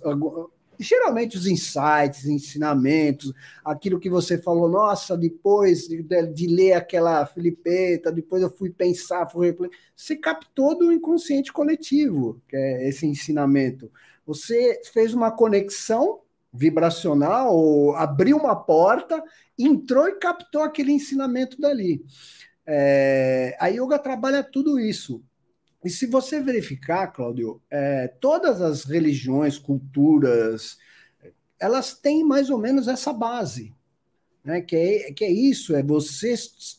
geralmente 0.80 1.36
os 1.36 1.48
insights, 1.48 2.26
ensinamentos, 2.26 3.34
aquilo 3.66 4.00
que 4.00 4.12
você 4.12 4.38
falou, 4.38 4.70
nossa, 4.70 5.18
depois 5.18 5.88
de, 5.88 6.04
de 6.04 6.48
ler 6.48 6.74
aquela 6.74 7.26
Filipeta, 7.26 8.12
depois 8.12 8.44
eu 8.44 8.52
fui 8.52 8.70
pensar, 8.70 9.28
fui 9.28 9.58
você 9.96 10.16
captou 10.16 10.78
do 10.78 10.94
inconsciente 10.94 11.52
coletivo, 11.52 12.40
que 12.48 12.56
é 12.56 12.90
esse 12.90 13.08
ensinamento. 13.08 13.92
Você 14.24 14.80
fez 14.94 15.16
uma 15.16 15.32
conexão 15.32 16.20
vibracional, 16.54 17.96
abriu 17.96 18.38
uma 18.38 18.56
porta, 18.56 19.24
entrou 19.58 20.08
e 20.08 20.16
captou 20.16 20.62
aquele 20.62 20.92
ensinamento 20.92 21.60
dali. 21.60 22.04
É, 22.66 23.56
a 23.60 23.68
yoga 23.68 23.98
trabalha 23.98 24.44
tudo 24.44 24.80
isso. 24.80 25.24
E 25.84 25.90
se 25.90 26.06
você 26.06 26.42
verificar, 26.42 27.08
Cláudio, 27.08 27.62
é, 27.70 28.08
todas 28.20 28.62
as 28.62 28.84
religiões, 28.84 29.58
culturas, 29.58 30.78
elas 31.60 31.94
têm 31.94 32.24
mais 32.24 32.50
ou 32.50 32.58
menos 32.58 32.88
essa 32.88 33.14
base. 33.14 33.74
Né? 34.44 34.62
Que, 34.62 34.76
é, 34.76 35.14
que 35.14 35.24
é 35.24 35.32
isso, 35.32 35.76
é 35.76 35.84
você 35.84 36.34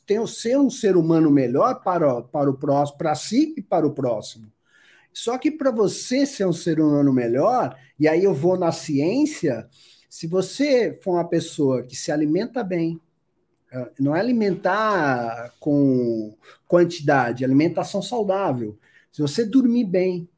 ter, 0.06 0.26
ser 0.26 0.58
um 0.58 0.70
ser 0.70 0.96
humano 0.96 1.30
melhor 1.30 1.82
para, 1.82 2.22
para 2.22 2.50
o 2.50 2.56
próximo, 2.56 2.98
para 2.98 3.14
si 3.14 3.54
e 3.56 3.62
para 3.62 3.86
o 3.86 3.92
próximo. 3.92 4.50
Só 5.12 5.36
que 5.38 5.50
para 5.50 5.70
você 5.70 6.24
ser 6.24 6.46
um 6.46 6.52
ser 6.52 6.80
humano 6.80 7.12
melhor, 7.12 7.76
e 7.98 8.06
aí 8.06 8.24
eu 8.24 8.34
vou 8.34 8.59
na 8.59 8.72
ciência, 8.72 9.68
se 10.09 10.26
você 10.26 10.98
for 11.02 11.12
uma 11.12 11.28
pessoa 11.28 11.82
que 11.82 11.96
se 11.96 12.11
alimenta 12.11 12.62
bem, 12.62 13.00
é, 13.70 13.90
não 14.00 14.16
é 14.16 14.20
alimentar 14.20 15.54
com 15.61 16.34
quantidade, 16.66 17.44
é 17.44 17.46
alimentação 17.46 18.00
saudável. 18.00 18.78
Se 19.12 19.20
você 19.20 19.44
dormir 19.44 19.84
bem, 19.84 20.28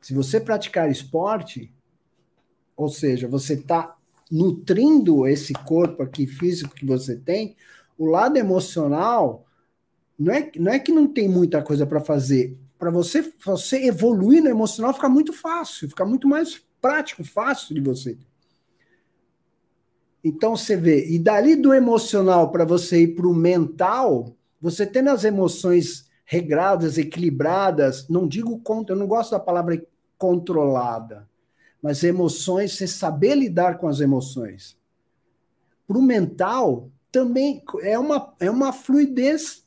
se 0.00 0.12
você 0.12 0.40
praticar 0.40 0.90
esporte, 0.90 1.72
ou 2.76 2.88
seja, 2.88 3.28
você 3.28 3.54
está 3.54 3.96
nutrindo 4.30 5.26
esse 5.26 5.52
corpo 5.52 6.02
aqui 6.02 6.26
físico 6.26 6.74
que 6.74 6.86
você 6.86 7.16
tem, 7.16 7.56
o 7.96 8.06
lado 8.06 8.36
emocional 8.36 9.46
não 10.22 10.32
é, 10.32 10.50
não 10.56 10.72
é 10.72 10.78
que 10.78 10.92
não 10.92 11.06
tem 11.06 11.28
muita 11.28 11.60
coisa 11.62 11.84
para 11.84 12.00
fazer. 12.00 12.56
Para 12.78 12.90
você, 12.90 13.32
você 13.44 13.84
evoluir 13.86 14.42
no 14.42 14.48
emocional 14.48 14.94
fica 14.94 15.08
muito 15.08 15.32
fácil, 15.32 15.88
fica 15.88 16.04
muito 16.04 16.28
mais 16.28 16.62
prático, 16.80 17.24
fácil 17.24 17.74
de 17.74 17.80
você. 17.80 18.16
Então 20.24 20.56
você 20.56 20.76
vê, 20.76 21.08
e 21.08 21.18
dali 21.18 21.56
do 21.56 21.74
emocional 21.74 22.52
para 22.52 22.64
você 22.64 23.02
ir 23.02 23.14
para 23.14 23.26
o 23.26 23.34
mental, 23.34 24.36
você 24.60 24.86
tendo 24.86 25.10
as 25.10 25.24
emoções 25.24 26.08
regradas, 26.24 26.96
equilibradas, 26.96 28.08
não 28.08 28.28
digo 28.28 28.58
contra, 28.60 28.94
eu 28.94 28.98
não 28.98 29.06
gosto 29.08 29.32
da 29.32 29.40
palavra 29.40 29.84
controlada, 30.16 31.28
mas 31.82 32.04
emoções, 32.04 32.76
você 32.76 32.86
saber 32.86 33.34
lidar 33.34 33.78
com 33.78 33.88
as 33.88 34.00
emoções. 34.00 34.78
Para 35.86 35.98
o 35.98 36.02
mental, 36.02 36.88
também 37.10 37.62
é 37.82 37.98
uma, 37.98 38.32
é 38.38 38.48
uma 38.48 38.72
fluidez 38.72 39.61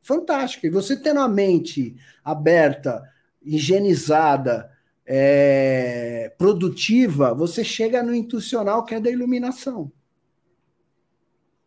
fantástica. 0.00 0.66
E 0.66 0.70
você 0.70 0.96
tendo 0.96 1.20
a 1.20 1.28
mente 1.28 1.96
aberta, 2.24 3.02
higienizada, 3.42 4.70
é, 5.04 6.32
produtiva, 6.38 7.34
você 7.34 7.64
chega 7.64 8.02
no 8.02 8.14
intuicional 8.14 8.84
que 8.84 8.94
é 8.94 9.00
da 9.00 9.10
iluminação. 9.10 9.90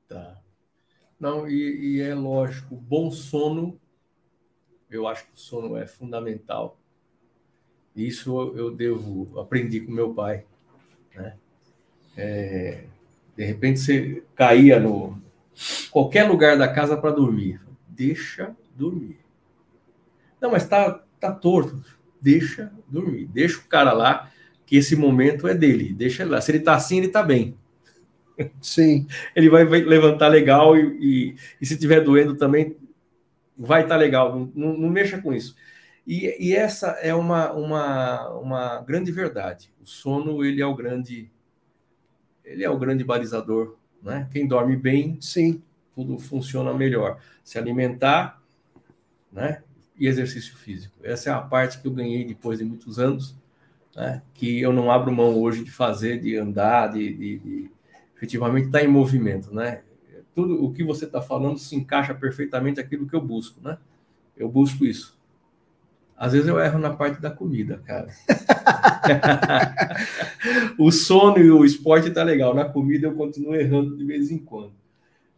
Tá. 0.07 0.41
Não, 1.19 1.47
e, 1.47 1.97
e 1.97 2.01
é 2.01 2.13
lógico, 2.15 2.75
bom 2.75 3.11
sono 3.11 3.79
eu 4.95 5.07
acho 5.07 5.25
que 5.25 5.33
o 5.33 5.37
sono 5.37 5.75
é 5.75 5.87
fundamental. 5.87 6.77
Isso 7.95 8.53
eu 8.55 8.71
devo 8.71 9.39
aprendi 9.39 9.81
com 9.81 9.91
meu 9.91 10.13
pai, 10.13 10.45
né? 11.15 11.35
É, 12.15 12.83
de 13.35 13.43
repente 13.43 13.79
você 13.79 14.23
caía 14.35 14.79
no 14.79 15.19
qualquer 15.89 16.27
lugar 16.27 16.57
da 16.57 16.71
casa 16.71 16.95
para 16.95 17.11
dormir, 17.11 17.59
deixa 17.95 18.55
dormir. 18.75 19.19
Não, 20.41 20.51
mas 20.51 20.67
tá 20.67 21.03
tá 21.23 21.31
torto, 21.31 21.81
deixa 22.21 22.69
dormir, 22.87 23.27
deixa 23.27 23.59
o 23.59 23.63
cara 23.63 23.93
lá 23.93 24.29
que 24.65 24.75
esse 24.75 24.93
momento 24.93 25.47
é 25.47 25.53
dele, 25.53 25.93
deixa 25.93 26.23
ele 26.23 26.31
lá. 26.31 26.41
Se 26.41 26.51
ele 26.51 26.59
tá 26.59 26.75
assim, 26.75 26.97
ele 26.97 27.07
tá 27.07 27.23
bem. 27.23 27.57
Sim. 28.61 29.07
ele 29.35 29.49
vai, 29.49 29.63
vai 29.63 29.81
levantar 29.81 30.27
legal 30.27 30.75
e, 30.75 30.81
e, 30.99 31.35
e 31.61 31.65
se 31.65 31.77
tiver 31.77 32.01
doendo 32.01 32.35
também, 32.35 32.75
vai 33.57 33.83
estar 33.83 33.95
tá 33.95 33.99
legal, 33.99 34.49
não, 34.53 34.77
não, 34.77 34.89
mexa 34.89 35.21
com 35.21 35.33
isso. 35.33 35.55
E, 36.05 36.49
e, 36.49 36.53
essa 36.53 36.87
é 37.01 37.13
uma, 37.15 37.53
uma, 37.53 38.29
uma 38.31 38.81
grande 38.81 39.11
verdade. 39.11 39.71
O 39.81 39.85
sono 39.85 40.43
ele 40.43 40.61
é 40.61 40.65
o 40.65 40.75
grande 40.75 41.31
ele 42.43 42.63
é 42.65 42.69
o 42.69 42.77
grande 42.77 43.05
balizador, 43.05 43.77
né? 44.01 44.27
Quem 44.33 44.45
dorme 44.45 44.75
bem, 44.75 45.17
sim, 45.21 45.63
tudo 45.95 46.17
funciona 46.17 46.73
melhor. 46.73 47.19
Se 47.43 47.57
alimentar, 47.57 48.41
né? 49.31 49.63
E 49.97 50.07
exercício 50.07 50.55
físico. 50.55 50.95
Essa 51.03 51.29
é 51.29 51.33
a 51.33 51.41
parte 51.41 51.79
que 51.79 51.87
eu 51.87 51.91
ganhei 51.91 52.25
depois 52.25 52.59
de 52.59 52.65
muitos 52.65 52.99
anos, 52.99 53.35
né? 53.95 54.21
Que 54.33 54.59
eu 54.59 54.73
não 54.73 54.91
abro 54.91 55.11
mão 55.11 55.39
hoje 55.39 55.63
de 55.63 55.71
fazer, 55.71 56.19
de 56.19 56.35
andar, 56.35 56.93
de, 56.93 57.13
de, 57.13 57.39
de 57.39 57.71
efetivamente 58.15 58.67
estar 58.67 58.83
em 58.83 58.87
movimento, 58.87 59.53
né? 59.53 59.81
tudo 60.33 60.63
o 60.63 60.71
que 60.71 60.83
você 60.83 61.05
está 61.05 61.21
falando 61.21 61.57
se 61.57 61.75
encaixa 61.75 62.13
perfeitamente 62.13 62.79
aquilo 62.79 63.07
que 63.07 63.15
eu 63.15 63.21
busco, 63.21 63.59
né? 63.61 63.77
Eu 64.35 64.49
busco 64.49 64.85
isso. 64.85 65.17
Às 66.17 66.33
vezes 66.33 66.47
eu 66.47 66.59
erro 66.59 66.79
na 66.79 66.91
parte 66.91 67.21
da 67.21 67.29
comida, 67.29 67.81
cara. 67.85 68.07
o 70.77 70.91
sono 70.91 71.37
e 71.37 71.51
o 71.51 71.65
esporte 71.65 72.11
tá 72.11 72.23
legal. 72.23 72.53
Na 72.53 72.65
comida 72.65 73.07
eu 73.07 73.13
continuo 73.13 73.55
errando 73.55 73.95
de 73.95 74.05
vez 74.05 74.31
em 74.31 74.37
quando. 74.37 74.73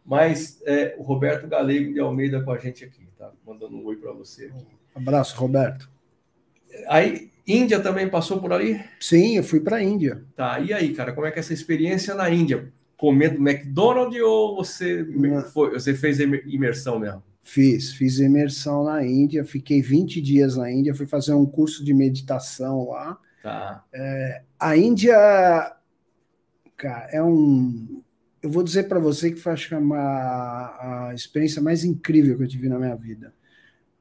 Mas 0.06 0.62
é, 0.64 0.94
o 0.98 1.02
Roberto 1.02 1.48
Galego 1.48 1.92
de 1.92 2.00
Almeida 2.00 2.40
com 2.42 2.52
a 2.52 2.58
gente 2.58 2.84
aqui, 2.84 3.08
tá? 3.18 3.32
Mandando 3.44 3.76
um 3.76 3.84
oi 3.84 3.96
para 3.96 4.12
você 4.12 4.46
aqui. 4.46 4.66
Abraço, 4.94 5.36
Roberto. 5.36 5.90
Aí, 6.88 7.30
Índia 7.46 7.80
também 7.80 8.08
passou 8.08 8.40
por 8.40 8.52
ali? 8.52 8.80
Sim, 9.00 9.36
eu 9.36 9.42
fui 9.42 9.60
para 9.60 9.76
a 9.76 9.82
Índia. 9.82 10.24
Tá, 10.36 10.60
e 10.60 10.72
aí, 10.72 10.94
cara, 10.94 11.12
como 11.12 11.26
é 11.26 11.30
que 11.30 11.38
é 11.38 11.40
essa 11.40 11.52
experiência 11.52 12.14
na 12.14 12.30
Índia? 12.30 12.72
comendo 12.96 13.36
McDonald's 13.36 14.20
ou 14.22 14.56
você, 14.56 15.06
foi, 15.52 15.72
você 15.72 15.94
fez 15.94 16.18
imersão 16.18 16.98
mesmo? 16.98 17.22
Fiz, 17.42 17.92
fiz 17.92 18.18
imersão 18.18 18.84
na 18.84 19.06
Índia, 19.06 19.44
fiquei 19.44 19.80
20 19.80 20.20
dias 20.20 20.56
na 20.56 20.70
Índia, 20.70 20.94
fui 20.94 21.06
fazer 21.06 21.32
um 21.34 21.46
curso 21.46 21.84
de 21.84 21.94
meditação 21.94 22.88
lá. 22.88 23.18
Tá. 23.42 23.84
É, 23.92 24.42
a 24.58 24.76
Índia, 24.76 25.16
cara, 26.76 27.08
é 27.12 27.22
um. 27.22 28.02
Eu 28.46 28.50
vou 28.50 28.62
dizer 28.62 28.84
para 28.84 28.98
você 28.98 29.30
que 29.30 29.40
foi 29.40 29.52
acho 29.52 29.68
que 29.68 29.74
é 29.74 29.78
uma, 29.78 29.98
a 29.98 31.12
experiência 31.14 31.60
mais 31.60 31.84
incrível 31.84 32.36
que 32.36 32.44
eu 32.44 32.48
tive 32.48 32.68
na 32.68 32.78
minha 32.78 32.94
vida. 32.94 33.34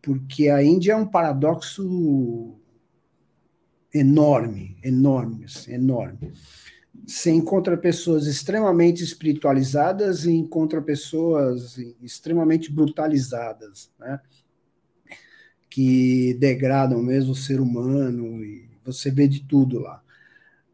Porque 0.01 0.49
a 0.49 0.63
Índia 0.63 0.93
é 0.93 0.95
um 0.95 1.07
paradoxo 1.07 2.55
enorme, 3.93 4.77
enorme, 4.83 5.45
assim, 5.45 5.73
enorme 5.73 6.33
você 7.05 7.31
encontra 7.31 7.77
pessoas 7.77 8.27
extremamente 8.27 9.03
espiritualizadas 9.03 10.25
e 10.25 10.31
encontra 10.31 10.81
pessoas 10.81 11.77
extremamente 12.01 12.71
brutalizadas, 12.71 13.91
né? 13.99 14.19
Que 15.69 16.35
degradam 16.35 17.01
mesmo 17.01 17.31
o 17.31 17.35
ser 17.35 17.59
humano 17.59 18.43
e 18.43 18.69
você 18.83 19.11
vê 19.11 19.27
de 19.27 19.41
tudo 19.41 19.79
lá. 19.79 20.01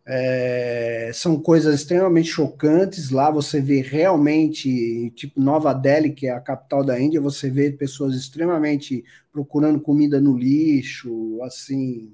É, 0.06 1.12
são 1.14 1.40
coisas 1.40 1.76
extremamente 1.76 2.30
chocantes. 2.30 3.12
Lá 3.12 3.30
você 3.30 3.62
vê 3.62 3.82
realmente, 3.82 5.12
tipo 5.16 5.40
Nova 5.40 5.74
Delhi, 5.74 6.12
que 6.14 6.28
é 6.28 6.32
a 6.32 6.40
capital 6.40 6.84
da 6.84 7.00
Índia, 7.00 7.22
você 7.22 7.50
vê 7.50 7.72
pessoas 7.72 8.16
extremamente 8.16 9.04
procurando 9.32 9.80
comida 9.80 10.20
no 10.20 10.38
lixo, 10.38 11.40
assim, 11.44 12.14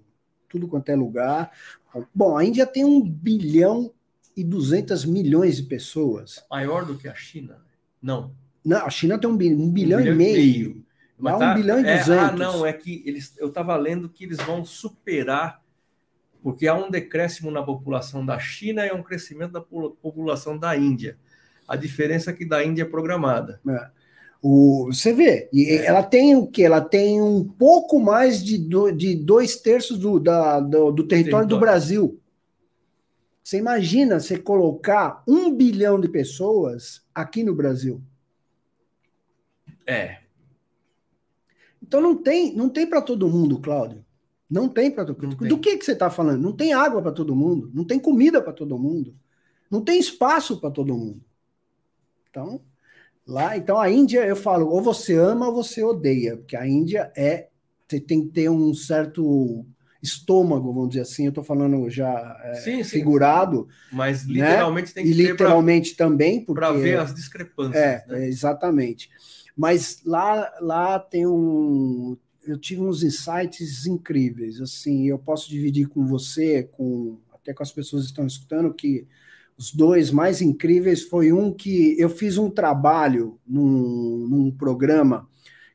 tudo 0.49 0.67
quanto 0.67 0.89
é 0.89 0.95
lugar. 0.95 1.51
Bom, 2.13 2.38
a 2.38 2.43
Índia 2.43 2.65
tem 2.65 2.85
um 2.85 3.01
bilhão 3.01 3.91
e 4.35 4.43
200 4.43 5.05
milhões 5.05 5.57
de 5.57 5.63
pessoas. 5.63 6.43
Maior 6.49 6.85
do 6.85 6.97
que 6.97 7.07
a 7.07 7.15
China? 7.15 7.57
Não. 8.01 8.35
Não, 8.63 8.85
a 8.85 8.89
China 8.89 9.17
tem 9.17 9.29
um, 9.29 9.35
bilhão, 9.35 9.59
um 9.59 9.71
bilhão, 9.71 9.99
bilhão 9.99 10.13
e 10.13 10.17
meio. 10.17 10.69
meio. 10.69 10.85
Mas 11.17 11.39
tá, 11.39 11.51
um 11.51 11.55
bilhão 11.55 11.79
e 11.79 11.85
é. 11.85 12.01
Ah, 12.19 12.31
não, 12.31 12.65
é 12.65 12.71
que 12.71 13.01
eles, 13.05 13.35
eu 13.39 13.47
estava 13.47 13.75
lendo 13.75 14.07
que 14.07 14.23
eles 14.23 14.38
vão 14.38 14.63
superar, 14.63 15.63
porque 16.47 16.65
há 16.65 16.73
um 16.73 16.89
decréscimo 16.89 17.51
na 17.51 17.61
população 17.61 18.25
da 18.25 18.39
China 18.39 18.87
e 18.87 18.91
um 18.93 19.03
crescimento 19.03 19.51
da 19.51 19.59
população 19.59 20.57
da 20.57 20.77
Índia. 20.77 21.17
A 21.67 21.75
diferença 21.75 22.31
é 22.31 22.33
que 22.33 22.45
da 22.45 22.63
Índia 22.63 22.83
é 22.83 22.85
programada. 22.85 23.59
É. 23.67 23.89
O, 24.41 24.85
você 24.85 25.11
vê, 25.11 25.49
e 25.51 25.65
é. 25.65 25.85
ela 25.87 26.01
tem 26.01 26.37
o 26.37 26.47
que? 26.47 26.63
Ela 26.63 26.79
tem 26.79 27.21
um 27.21 27.43
pouco 27.43 27.99
mais 27.99 28.41
de, 28.41 28.57
do, 28.57 28.93
de 28.93 29.13
dois 29.13 29.57
terços 29.57 29.99
do, 29.99 30.21
da, 30.21 30.61
do, 30.61 30.89
do 30.89 31.05
território, 31.05 31.09
território 31.09 31.47
do 31.49 31.59
Brasil. 31.59 32.17
Você 33.43 33.57
imagina 33.57 34.17
você 34.17 34.37
colocar 34.37 35.23
um 35.27 35.53
bilhão 35.53 35.99
de 35.99 36.07
pessoas 36.07 37.05
aqui 37.13 37.43
no 37.43 37.53
Brasil? 37.53 38.01
É. 39.85 40.19
Então 41.83 41.99
não 41.99 42.15
tem, 42.15 42.55
não 42.55 42.69
tem 42.69 42.87
para 42.87 43.01
todo 43.01 43.27
mundo, 43.27 43.59
Cláudio. 43.59 44.06
Não 44.49 44.69
tem 44.69 44.89
para 44.89 45.05
todo 45.05 45.21
mundo. 45.21 45.47
Do 45.47 45.59
que, 45.59 45.77
que 45.77 45.85
você 45.85 45.91
está 45.91 46.09
falando? 46.09 46.41
Não 46.41 46.53
tem 46.53 46.73
água 46.73 47.01
para 47.01 47.11
todo 47.11 47.35
mundo, 47.35 47.69
não 47.73 47.83
tem 47.83 47.99
comida 47.99 48.41
para 48.41 48.53
todo 48.53 48.77
mundo, 48.79 49.15
não 49.69 49.81
tem 49.81 49.99
espaço 49.99 50.59
para 50.59 50.71
todo 50.71 50.95
mundo. 50.95 51.21
Então, 52.29 52.61
lá, 53.25 53.57
então 53.57 53.77
a 53.77 53.89
Índia, 53.89 54.25
eu 54.25 54.35
falo, 54.35 54.67
ou 54.69 54.81
você 54.81 55.15
ama 55.15 55.47
ou 55.47 55.55
você 55.55 55.83
odeia, 55.83 56.37
porque 56.37 56.55
a 56.55 56.67
Índia 56.67 57.11
é 57.15 57.49
você 57.87 57.99
tem 58.01 58.21
que 58.21 58.33
ter 58.33 58.49
um 58.49 58.73
certo 58.73 59.65
estômago, 60.01 60.73
vamos 60.73 60.89
dizer 60.89 61.01
assim, 61.01 61.25
eu 61.25 61.29
estou 61.29 61.43
falando 61.43 61.89
já 61.89 62.37
é, 62.43 62.55
sim, 62.55 62.83
sim. 62.83 62.89
figurado. 62.89 63.67
Mas 63.91 64.27
né? 64.27 64.33
literalmente 64.33 64.87
né? 64.89 64.93
tem 64.93 65.03
que 65.03 65.09
e 65.09 65.13
literalmente 65.13 65.95
pra, 65.95 66.05
também, 66.05 66.45
para 66.45 66.71
ver 66.73 66.99
as 66.99 67.13
discrepâncias. 67.13 67.81
É, 67.81 68.05
né? 68.07 68.27
exatamente. 68.27 69.09
Mas 69.55 70.01
lá, 70.05 70.53
lá 70.61 70.99
tem 70.99 71.25
um. 71.25 72.17
Eu 72.47 72.57
tive 72.57 72.81
uns 72.81 73.03
insights 73.03 73.85
incríveis. 73.85 74.61
Assim, 74.61 75.07
eu 75.07 75.19
posso 75.19 75.49
dividir 75.49 75.87
com 75.87 76.05
você, 76.05 76.63
com 76.63 77.19
até 77.33 77.53
com 77.53 77.63
as 77.63 77.71
pessoas 77.71 78.03
que 78.03 78.09
estão 78.09 78.25
escutando, 78.25 78.73
que 78.73 79.07
os 79.57 79.73
dois 79.73 80.11
mais 80.11 80.41
incríveis 80.41 81.03
foi 81.03 81.31
um 81.31 81.53
que 81.53 81.99
eu 81.99 82.09
fiz 82.09 82.37
um 82.37 82.49
trabalho 82.49 83.39
num, 83.47 84.27
num 84.29 84.51
programa 84.51 85.27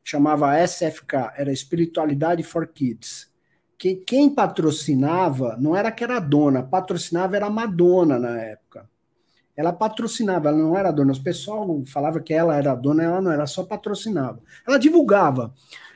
que 0.04 0.10
chamava 0.10 0.56
SFK, 0.58 1.32
era 1.36 1.52
Espiritualidade 1.52 2.42
for 2.42 2.66
Kids. 2.66 3.30
Que 3.78 3.96
quem 3.96 4.32
patrocinava 4.32 5.56
não 5.60 5.76
era 5.76 5.90
que 5.90 6.04
era 6.04 6.20
dona, 6.20 6.62
patrocinava 6.62 7.36
era 7.36 7.46
a 7.46 7.50
Madonna 7.50 8.18
na 8.18 8.40
época 8.40 8.88
ela 9.56 9.72
patrocinava, 9.72 10.48
ela 10.48 10.58
não 10.58 10.76
era 10.76 10.90
dona. 10.90 11.12
O 11.12 11.22
pessoal 11.22 11.82
falava 11.86 12.20
que 12.20 12.32
ela 12.32 12.56
era 12.56 12.74
dona, 12.74 13.02
ela 13.02 13.20
não 13.20 13.30
era, 13.30 13.46
só 13.46 13.62
patrocinava. 13.64 14.40
Ela 14.66 14.78
divulgava, 14.78 15.52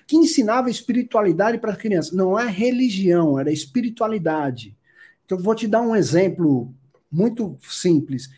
que 0.06 0.16
ensinava 0.16 0.70
espiritualidade 0.70 1.58
para 1.58 1.72
as 1.72 1.78
crianças. 1.78 2.12
Não 2.12 2.38
é 2.38 2.46
religião, 2.48 3.38
era 3.38 3.50
espiritualidade. 3.50 4.76
Então, 5.24 5.38
vou 5.38 5.54
te 5.54 5.66
dar 5.66 5.82
um 5.82 5.96
exemplo 5.96 6.72
muito 7.10 7.56
simples. 7.62 8.28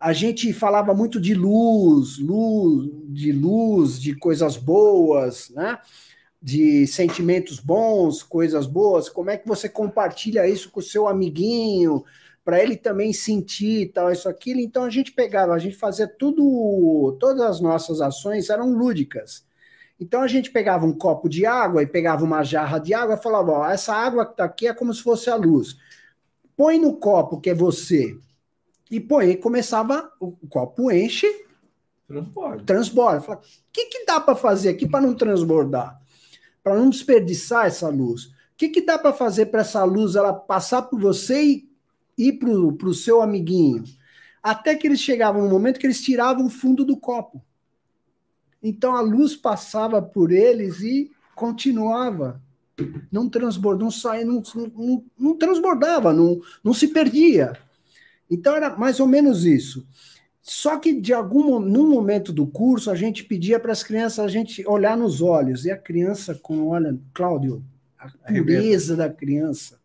A 0.00 0.12
gente 0.12 0.52
falava 0.52 0.94
muito 0.94 1.20
de 1.20 1.34
luz, 1.34 2.18
luz, 2.18 2.90
de 3.08 3.32
luz, 3.32 4.00
de 4.00 4.14
coisas 4.14 4.56
boas, 4.56 5.50
né? 5.50 5.78
de 6.40 6.86
sentimentos 6.86 7.58
bons, 7.58 8.22
coisas 8.22 8.66
boas. 8.66 9.08
Como 9.08 9.28
é 9.28 9.36
que 9.36 9.46
você 9.46 9.68
compartilha 9.68 10.48
isso 10.48 10.70
com 10.70 10.80
o 10.80 10.82
seu 10.82 11.08
amiguinho? 11.08 12.04
para 12.48 12.62
ele 12.62 12.78
também 12.78 13.12
sentir 13.12 13.92
tal, 13.92 14.10
isso, 14.10 14.26
aquilo. 14.26 14.58
Então 14.60 14.84
a 14.84 14.88
gente 14.88 15.12
pegava, 15.12 15.52
a 15.52 15.58
gente 15.58 15.76
fazia 15.76 16.08
tudo, 16.08 17.14
todas 17.20 17.42
as 17.42 17.60
nossas 17.60 18.00
ações 18.00 18.48
eram 18.48 18.72
lúdicas. 18.72 19.44
Então 20.00 20.22
a 20.22 20.28
gente 20.28 20.50
pegava 20.50 20.86
um 20.86 20.92
copo 20.92 21.28
de 21.28 21.44
água 21.44 21.82
e 21.82 21.86
pegava 21.86 22.24
uma 22.24 22.42
jarra 22.42 22.78
de 22.78 22.94
água 22.94 23.16
e 23.16 23.22
falava: 23.22 23.50
ó, 23.52 23.66
essa 23.70 23.92
água 23.92 24.24
que 24.24 24.32
está 24.32 24.44
aqui 24.44 24.68
é 24.68 24.74
como 24.74 24.92
se 24.92 25.02
fosse 25.02 25.28
a 25.28 25.36
luz. 25.36 25.76
Põe 26.56 26.78
no 26.78 26.96
copo 26.96 27.40
que 27.40 27.50
é 27.50 27.54
você. 27.54 28.16
E 28.90 28.98
põe, 28.98 29.30
e 29.30 29.36
começava, 29.36 30.10
o 30.18 30.32
copo 30.48 30.90
enche, 30.90 31.26
transborda. 32.06 32.64
Transborda. 32.64 33.20
Fala, 33.20 33.38
o 33.38 33.72
que, 33.72 33.84
que 33.86 34.04
dá 34.06 34.18
para 34.18 34.34
fazer 34.34 34.70
aqui 34.70 34.88
para 34.88 35.00
não 35.00 35.14
transbordar? 35.14 36.00
Para 36.62 36.76
não 36.76 36.88
desperdiçar 36.88 37.66
essa 37.66 37.88
luz? 37.88 38.24
O 38.24 38.32
que, 38.56 38.70
que 38.70 38.80
dá 38.80 38.98
para 38.98 39.12
fazer 39.12 39.46
para 39.46 39.60
essa 39.60 39.84
luz 39.84 40.16
ela 40.16 40.32
passar 40.32 40.82
por 40.82 40.98
você 40.98 41.42
e 41.42 41.68
ir 42.18 42.32
para 42.32 42.88
o 42.88 42.94
seu 42.94 43.22
amiguinho. 43.22 43.84
Até 44.42 44.74
que 44.74 44.86
eles 44.88 45.00
chegavam 45.00 45.42
no 45.42 45.48
momento 45.48 45.78
que 45.78 45.86
eles 45.86 46.02
tiravam 46.02 46.46
o 46.46 46.50
fundo 46.50 46.84
do 46.84 46.96
copo. 46.96 47.42
Então 48.62 48.94
a 48.94 49.00
luz 49.00 49.36
passava 49.36 50.02
por 50.02 50.32
eles 50.32 50.80
e 50.80 51.10
continuava. 51.34 52.40
Não 53.10 53.28
transbordava, 53.28 53.84
não 53.84 53.90
saía, 53.90 54.24
não, 54.24 54.42
não, 54.54 55.04
não 55.18 55.36
transbordava, 55.36 56.12
não, 56.12 56.40
não 56.62 56.72
se 56.72 56.88
perdia. 56.88 57.52
Então 58.30 58.54
era 58.54 58.76
mais 58.76 59.00
ou 59.00 59.06
menos 59.06 59.44
isso. 59.44 59.86
Só 60.40 60.78
que 60.78 60.98
de 60.98 61.12
algum 61.12 61.58
num 61.60 61.88
momento 61.88 62.32
do 62.32 62.46
curso 62.46 62.90
a 62.90 62.94
gente 62.94 63.24
pedia 63.24 63.60
para 63.60 63.72
as 63.72 63.82
crianças 63.82 64.20
a 64.20 64.28
gente 64.28 64.66
olhar 64.66 64.96
nos 64.96 65.20
olhos 65.20 65.64
e 65.64 65.70
a 65.70 65.76
criança 65.76 66.34
com 66.34 66.68
olha, 66.68 66.98
Cláudio, 67.12 67.62
a 67.98 68.08
pureza 68.08 68.96
da 68.96 69.10
criança 69.10 69.78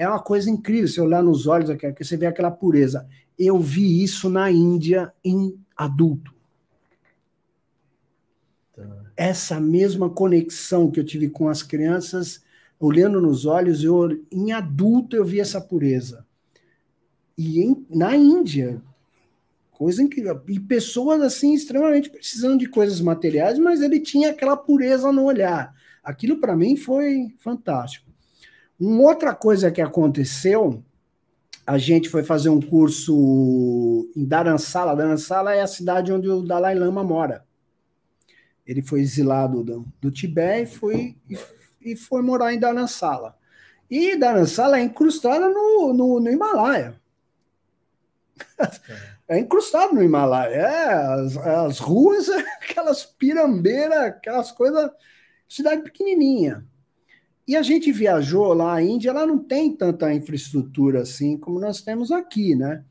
é 0.00 0.08
uma 0.08 0.18
coisa 0.18 0.48
incrível 0.48 0.88
você 0.88 0.98
olhar 0.98 1.22
nos 1.22 1.46
olhos, 1.46 1.68
você 1.98 2.16
vê 2.16 2.24
aquela 2.24 2.50
pureza. 2.50 3.06
Eu 3.38 3.58
vi 3.58 4.02
isso 4.02 4.30
na 4.30 4.50
Índia 4.50 5.12
em 5.22 5.54
adulto. 5.76 6.34
Essa 9.20 9.60
mesma 9.60 10.08
conexão 10.08 10.90
que 10.90 10.98
eu 10.98 11.04
tive 11.04 11.28
com 11.28 11.46
as 11.46 11.62
crianças, 11.62 12.42
olhando 12.78 13.20
nos 13.20 13.44
olhos, 13.44 13.84
eu, 13.84 14.18
em 14.32 14.50
adulto 14.50 15.14
eu 15.14 15.26
vi 15.26 15.38
essa 15.38 15.60
pureza. 15.60 16.24
E 17.36 17.60
em, 17.60 17.86
na 17.90 18.16
Índia, 18.16 18.80
coisa 19.72 20.02
incrível. 20.02 20.40
E 20.48 20.58
pessoas 20.58 21.20
assim, 21.20 21.52
extremamente 21.52 22.08
precisando 22.08 22.60
de 22.60 22.66
coisas 22.66 22.98
materiais, 23.02 23.58
mas 23.58 23.82
ele 23.82 24.00
tinha 24.00 24.30
aquela 24.30 24.56
pureza 24.56 25.12
no 25.12 25.24
olhar. 25.24 25.74
Aquilo 26.02 26.40
para 26.40 26.56
mim 26.56 26.74
foi 26.74 27.34
fantástico. 27.40 28.10
Uma 28.80 29.02
outra 29.02 29.34
coisa 29.34 29.70
que 29.70 29.82
aconteceu, 29.82 30.82
a 31.66 31.76
gente 31.76 32.08
foi 32.08 32.22
fazer 32.22 32.48
um 32.48 32.58
curso 32.58 34.10
em 34.16 34.24
Dharamsala. 34.24 34.96
Dharamsala 34.96 35.54
é 35.54 35.60
a 35.60 35.66
cidade 35.66 36.10
onde 36.10 36.26
o 36.26 36.40
Dalai 36.40 36.74
Lama 36.74 37.04
mora. 37.04 37.49
Ele 38.70 38.82
foi 38.82 39.00
exilado 39.00 39.64
do, 39.64 39.84
do 40.00 40.12
Tibete 40.12 40.62
e 40.62 40.76
foi, 40.76 41.16
e, 41.28 41.38
e 41.82 41.96
foi 41.96 42.22
morar 42.22 42.54
em 42.54 42.58
Dharamsala. 42.60 43.36
E 43.90 44.14
Dharamsala 44.14 44.78
é 44.78 44.82
incrustada 44.82 45.48
no, 45.48 45.92
no, 45.92 46.20
no 46.20 46.30
Himalaia. 46.30 46.94
É. 48.56 48.70
é 49.36 49.38
incrustado 49.40 49.92
no 49.92 50.00
Himalaia. 50.04 50.54
É, 50.54 50.84
as, 50.84 51.36
as 51.36 51.78
ruas, 51.80 52.28
aquelas 52.62 53.04
pirambeiras, 53.04 53.98
aquelas 53.98 54.52
coisas. 54.52 54.88
Cidade 55.48 55.82
pequenininha. 55.82 56.64
E 57.48 57.56
a 57.56 57.62
gente 57.62 57.90
viajou 57.90 58.54
lá, 58.54 58.74
a 58.74 58.82
Índia, 58.82 59.10
ela 59.10 59.26
não 59.26 59.38
tem 59.38 59.74
tanta 59.74 60.14
infraestrutura 60.14 61.00
assim 61.00 61.36
como 61.36 61.58
nós 61.58 61.82
temos 61.82 62.12
aqui, 62.12 62.54
né? 62.54 62.84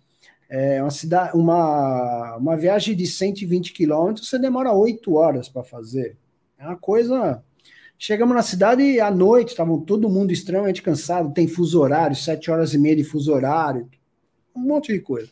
É 0.49 0.81
uma, 0.81 0.89
cidade, 0.89 1.37
uma, 1.37 2.37
uma 2.37 2.57
viagem 2.57 2.95
de 2.95 3.05
120 3.05 3.71
quilômetros, 3.71 4.27
você 4.27 4.39
demora 4.39 4.73
oito 4.73 5.13
horas 5.13 5.47
para 5.47 5.63
fazer. 5.63 6.17
É 6.57 6.65
uma 6.65 6.75
coisa. 6.75 7.43
Chegamos 7.97 8.35
na 8.35 8.41
cidade 8.41 8.99
à 8.99 9.11
noite, 9.11 9.49
estavam 9.49 9.79
todo 9.79 10.09
mundo 10.09 10.31
extremamente 10.31 10.81
cansado, 10.81 11.33
tem 11.33 11.47
fuso 11.47 11.79
horário, 11.79 12.15
sete 12.15 12.49
horas 12.49 12.73
e 12.73 12.79
meia 12.79 12.95
de 12.95 13.03
fuso 13.03 13.31
horário, 13.31 13.87
um 14.55 14.61
monte 14.61 14.91
de 14.91 14.99
coisa. 15.01 15.29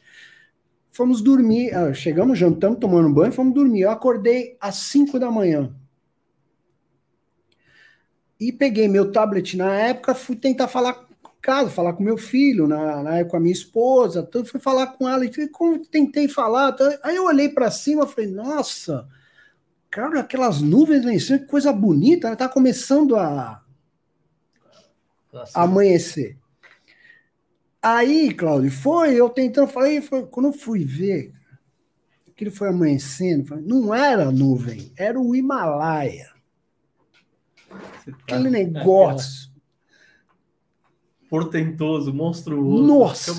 Fomos 0.91 1.21
dormir, 1.21 1.73
ah, 1.73 1.93
chegamos, 1.93 2.37
jantamos, 2.37 2.79
tomando 2.79 3.13
banho, 3.13 3.31
fomos 3.31 3.53
dormir. 3.53 3.81
Eu 3.81 3.91
acordei 3.91 4.55
às 4.59 4.75
cinco 4.75 5.19
da 5.19 5.31
manhã. 5.31 5.73
E 8.39 8.51
peguei 8.51 8.87
meu 8.87 9.11
tablet 9.11 9.57
na 9.57 9.73
época, 9.73 10.13
fui 10.13 10.35
tentar 10.35 10.67
falar 10.67 11.06
casa, 11.41 11.69
falar 11.69 11.93
com 11.93 12.03
meu 12.03 12.17
filho, 12.17 12.67
na, 12.67 13.03
na 13.03 13.17
época 13.17 13.31
com 13.31 13.37
a 13.37 13.39
minha 13.39 13.53
esposa, 13.53 14.23
tudo, 14.23 14.49
fui 14.49 14.59
falar 14.59 14.87
com 14.87 15.07
ela, 15.07 15.25
e 15.25 15.47
como 15.49 15.85
tentei 15.85 16.27
falar, 16.27 16.75
aí 17.03 17.15
eu 17.15 17.25
olhei 17.25 17.49
para 17.49 17.71
cima 17.71 18.03
e 18.03 18.07
falei, 18.07 18.31
nossa, 18.31 19.07
cara, 19.89 20.19
aquelas 20.19 20.61
nuvens 20.61 21.05
lá 21.05 21.13
em 21.13 21.19
cima, 21.19 21.39
que 21.39 21.45
coisa 21.45 21.71
bonita, 21.71 22.35
tá 22.35 22.49
começando 22.49 23.15
a, 23.15 23.63
a 25.53 25.63
amanhecer. 25.63 26.37
Aí, 27.81 28.33
Cláudio, 28.33 28.71
foi, 28.71 29.15
eu 29.15 29.29
tentando, 29.29 29.67
falei, 29.67 30.01
foi, 30.01 30.25
quando 30.25 30.47
eu 30.47 30.53
fui 30.53 30.83
ver, 30.83 31.33
aquilo 32.27 32.51
foi 32.51 32.69
amanhecendo, 32.69 33.47
falei, 33.47 33.63
não 33.65 33.93
era 33.93 34.31
nuvem, 34.31 34.91
era 34.97 35.19
o 35.19 35.35
Himalaia. 35.35 36.29
Aquele 38.23 38.49
negócio. 38.49 39.46
Portentoso, 41.29 42.13
monstruoso. 42.13 42.83
Nossa, 42.83 43.33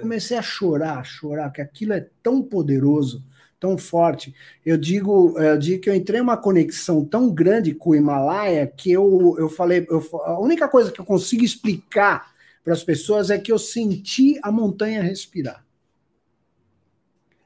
comecei 0.00 0.36
a 0.36 0.42
chorar, 0.42 1.04
chorar, 1.04 1.50
que 1.50 1.62
aquilo 1.62 1.94
é 1.94 2.06
tão 2.22 2.42
poderoso, 2.42 3.24
tão 3.58 3.78
forte. 3.78 4.34
Eu 4.64 4.76
digo, 4.76 5.38
eu 5.38 5.58
digo 5.58 5.82
que 5.82 5.88
eu 5.88 5.94
entrei 5.94 6.20
uma 6.20 6.36
conexão 6.36 7.02
tão 7.02 7.32
grande 7.32 7.74
com 7.74 7.90
o 7.90 7.94
Himalaia 7.94 8.66
que 8.66 8.92
eu, 8.92 9.36
eu 9.38 9.48
falei, 9.48 9.86
eu, 9.88 10.06
a 10.24 10.38
única 10.38 10.68
coisa 10.68 10.92
que 10.92 11.00
eu 11.00 11.04
consigo 11.04 11.42
explicar 11.42 12.34
para 12.62 12.74
as 12.74 12.84
pessoas 12.84 13.30
é 13.30 13.38
que 13.38 13.50
eu 13.50 13.58
senti 13.58 14.38
a 14.42 14.52
montanha 14.52 15.02
respirar. 15.02 15.63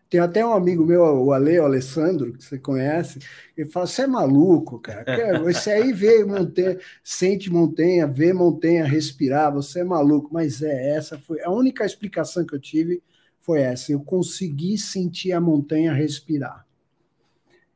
Tem 0.09 0.21
até 0.21 0.45
um 0.45 0.55
amigo 0.55 0.87
meu, 0.87 1.03
o 1.03 1.33
Ale, 1.33 1.59
o 1.59 1.65
Alessandro, 1.65 2.33
que 2.33 2.43
você 2.43 2.59
conhece, 2.59 3.19
ele 3.57 3.69
fala: 3.69 3.87
você 3.87 4.03
é 4.03 4.07
maluco, 4.07 4.79
cara. 4.79 5.05
Esse 5.51 5.71
aí 5.71 5.93
vê 5.93 6.25
montanha, 6.25 6.79
sente 7.05 7.51
montanha, 7.51 8.07
vê 8.07 8.33
montanha, 8.33 8.87
respirar, 8.87 9.53
você 9.53 9.81
é 9.81 9.85
maluco. 9.85 10.31
Mas 10.33 10.63
é, 10.63 10.97
essa 10.97 11.19
foi 11.19 11.43
a 11.43 11.51
única 11.51 11.85
explicação 11.85 12.45
que 12.47 12.55
eu 12.55 12.61
tive 12.61 13.03
foi 13.41 13.61
essa. 13.61 13.93
Eu 13.93 14.01
consegui 14.01 14.79
sentir 14.79 15.33
a 15.33 15.41
montanha 15.41 15.93
respirar. 15.93 16.67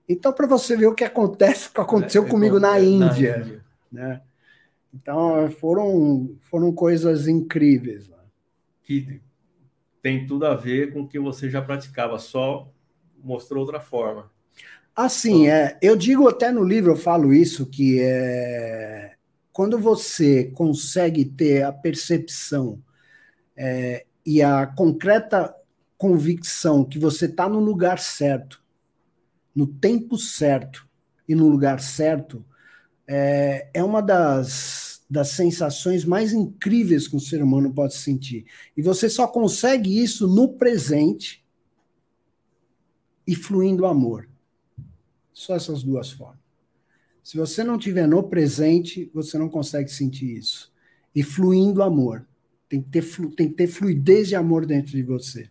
Então, 0.08 0.32
para 0.32 0.46
você 0.46 0.74
ver 0.74 0.86
o 0.86 0.94
que 0.94 1.04
acontece, 1.04 1.68
o 1.68 1.72
que 1.72 1.80
aconteceu 1.80 2.24
é, 2.24 2.28
comigo 2.28 2.58
na, 2.58 2.78
é, 2.78 2.84
Índia, 2.84 3.36
na 3.36 3.44
Índia, 3.44 3.64
né? 3.90 4.20
Então, 4.94 5.50
foram, 5.52 6.34
foram 6.42 6.72
coisas 6.72 7.28
incríveis. 7.28 8.08
Né? 8.08 8.16
Que 8.82 9.20
tem 10.02 10.26
tudo 10.26 10.44
a 10.46 10.54
ver 10.54 10.92
com 10.92 11.02
o 11.02 11.08
que 11.08 11.18
você 11.18 11.48
já 11.48 11.62
praticava, 11.62 12.18
só 12.18 12.68
mostrou 13.22 13.60
outra 13.60 13.80
forma. 13.80 14.30
Assim, 14.94 15.48
é, 15.48 15.78
eu 15.80 15.96
digo 15.96 16.28
até 16.28 16.50
no 16.50 16.64
livro, 16.64 16.92
eu 16.92 16.96
falo 16.96 17.32
isso, 17.32 17.64
que 17.64 18.00
é, 18.00 19.14
quando 19.52 19.78
você 19.78 20.46
consegue 20.54 21.24
ter 21.24 21.62
a 21.62 21.72
percepção 21.72 22.82
é, 23.56 24.04
e 24.26 24.42
a 24.42 24.66
concreta 24.66 25.54
convicção 25.96 26.84
que 26.84 26.98
você 26.98 27.26
está 27.26 27.48
no 27.48 27.60
lugar 27.60 28.00
certo, 28.00 28.60
no 29.54 29.66
tempo 29.68 30.18
certo 30.18 30.86
e 31.28 31.34
no 31.34 31.48
lugar 31.48 31.80
certo, 31.80 32.44
é, 33.06 33.70
é 33.72 33.84
uma 33.84 34.02
das 34.02 34.91
das 35.12 35.28
sensações 35.28 36.06
mais 36.06 36.32
incríveis 36.32 37.06
que 37.06 37.14
um 37.14 37.20
ser 37.20 37.42
humano 37.42 37.70
pode 37.70 37.94
sentir. 37.94 38.46
E 38.74 38.80
você 38.80 39.10
só 39.10 39.28
consegue 39.28 40.02
isso 40.02 40.26
no 40.26 40.54
presente 40.54 41.44
e 43.26 43.36
fluindo 43.36 43.84
amor. 43.84 44.26
Só 45.30 45.54
essas 45.54 45.82
duas 45.82 46.10
formas. 46.10 46.40
Se 47.22 47.36
você 47.36 47.62
não 47.62 47.76
tiver 47.76 48.08
no 48.08 48.22
presente, 48.22 49.10
você 49.12 49.36
não 49.36 49.50
consegue 49.50 49.90
sentir 49.90 50.34
isso. 50.34 50.72
E 51.14 51.22
fluindo 51.22 51.82
amor. 51.82 52.26
Tem 52.66 52.80
que 52.80 52.88
ter, 52.88 53.02
flu, 53.02 53.30
tem 53.30 53.50
que 53.50 53.54
ter 53.54 53.66
fluidez 53.66 54.28
de 54.28 54.34
amor 54.34 54.64
dentro 54.64 54.92
de 54.92 55.02
você. 55.02 55.50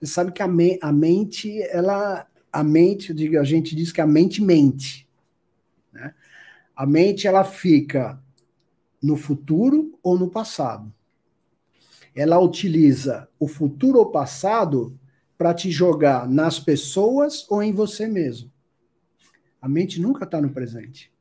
Você 0.00 0.12
sabe 0.12 0.32
que 0.32 0.42
a, 0.42 0.48
me, 0.48 0.76
a 0.82 0.92
mente, 0.92 1.62
ela. 1.70 2.26
A 2.52 2.64
mente, 2.64 3.14
digo, 3.14 3.38
a 3.38 3.44
gente 3.44 3.76
diz 3.76 3.92
que 3.92 4.00
a 4.00 4.06
mente 4.06 4.42
mente. 4.42 5.08
Né? 5.92 6.12
A 6.74 6.84
mente, 6.84 7.28
ela 7.28 7.44
fica 7.44 8.20
no 9.02 9.16
futuro 9.16 9.98
ou 10.02 10.18
no 10.18 10.30
passado. 10.30 10.92
Ela 12.14 12.38
utiliza 12.38 13.28
o 13.38 13.48
futuro 13.48 13.98
ou 13.98 14.10
passado 14.10 14.98
para 15.36 15.52
te 15.52 15.70
jogar 15.70 16.28
nas 16.28 16.60
pessoas 16.60 17.44
ou 17.50 17.62
em 17.62 17.72
você 17.72 18.06
mesmo. 18.06 18.52
A 19.60 19.68
mente 19.68 20.00
nunca 20.00 20.24
está 20.24 20.40
no 20.40 20.50
presente. 20.50 21.12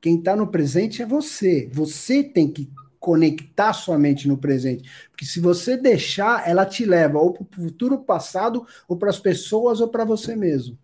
Quem 0.00 0.18
está 0.18 0.36
no 0.36 0.48
presente 0.48 1.00
é 1.00 1.06
você. 1.06 1.68
Você 1.72 2.22
tem 2.22 2.50
que 2.50 2.70
conectar 2.98 3.72
sua 3.72 3.98
mente 3.98 4.28
no 4.28 4.36
presente. 4.36 4.90
Porque 5.10 5.24
se 5.24 5.40
você 5.40 5.76
deixar, 5.76 6.48
ela 6.48 6.66
te 6.66 6.84
leva 6.84 7.18
ou 7.18 7.32
para 7.32 7.60
o 7.60 7.62
futuro 7.64 7.98
passado, 7.98 8.66
ou 8.88 8.96
para 8.96 9.10
as 9.10 9.18
pessoas, 9.18 9.80
ou 9.80 9.88
para 9.88 10.04
você 10.04 10.34
mesmo 10.34 10.78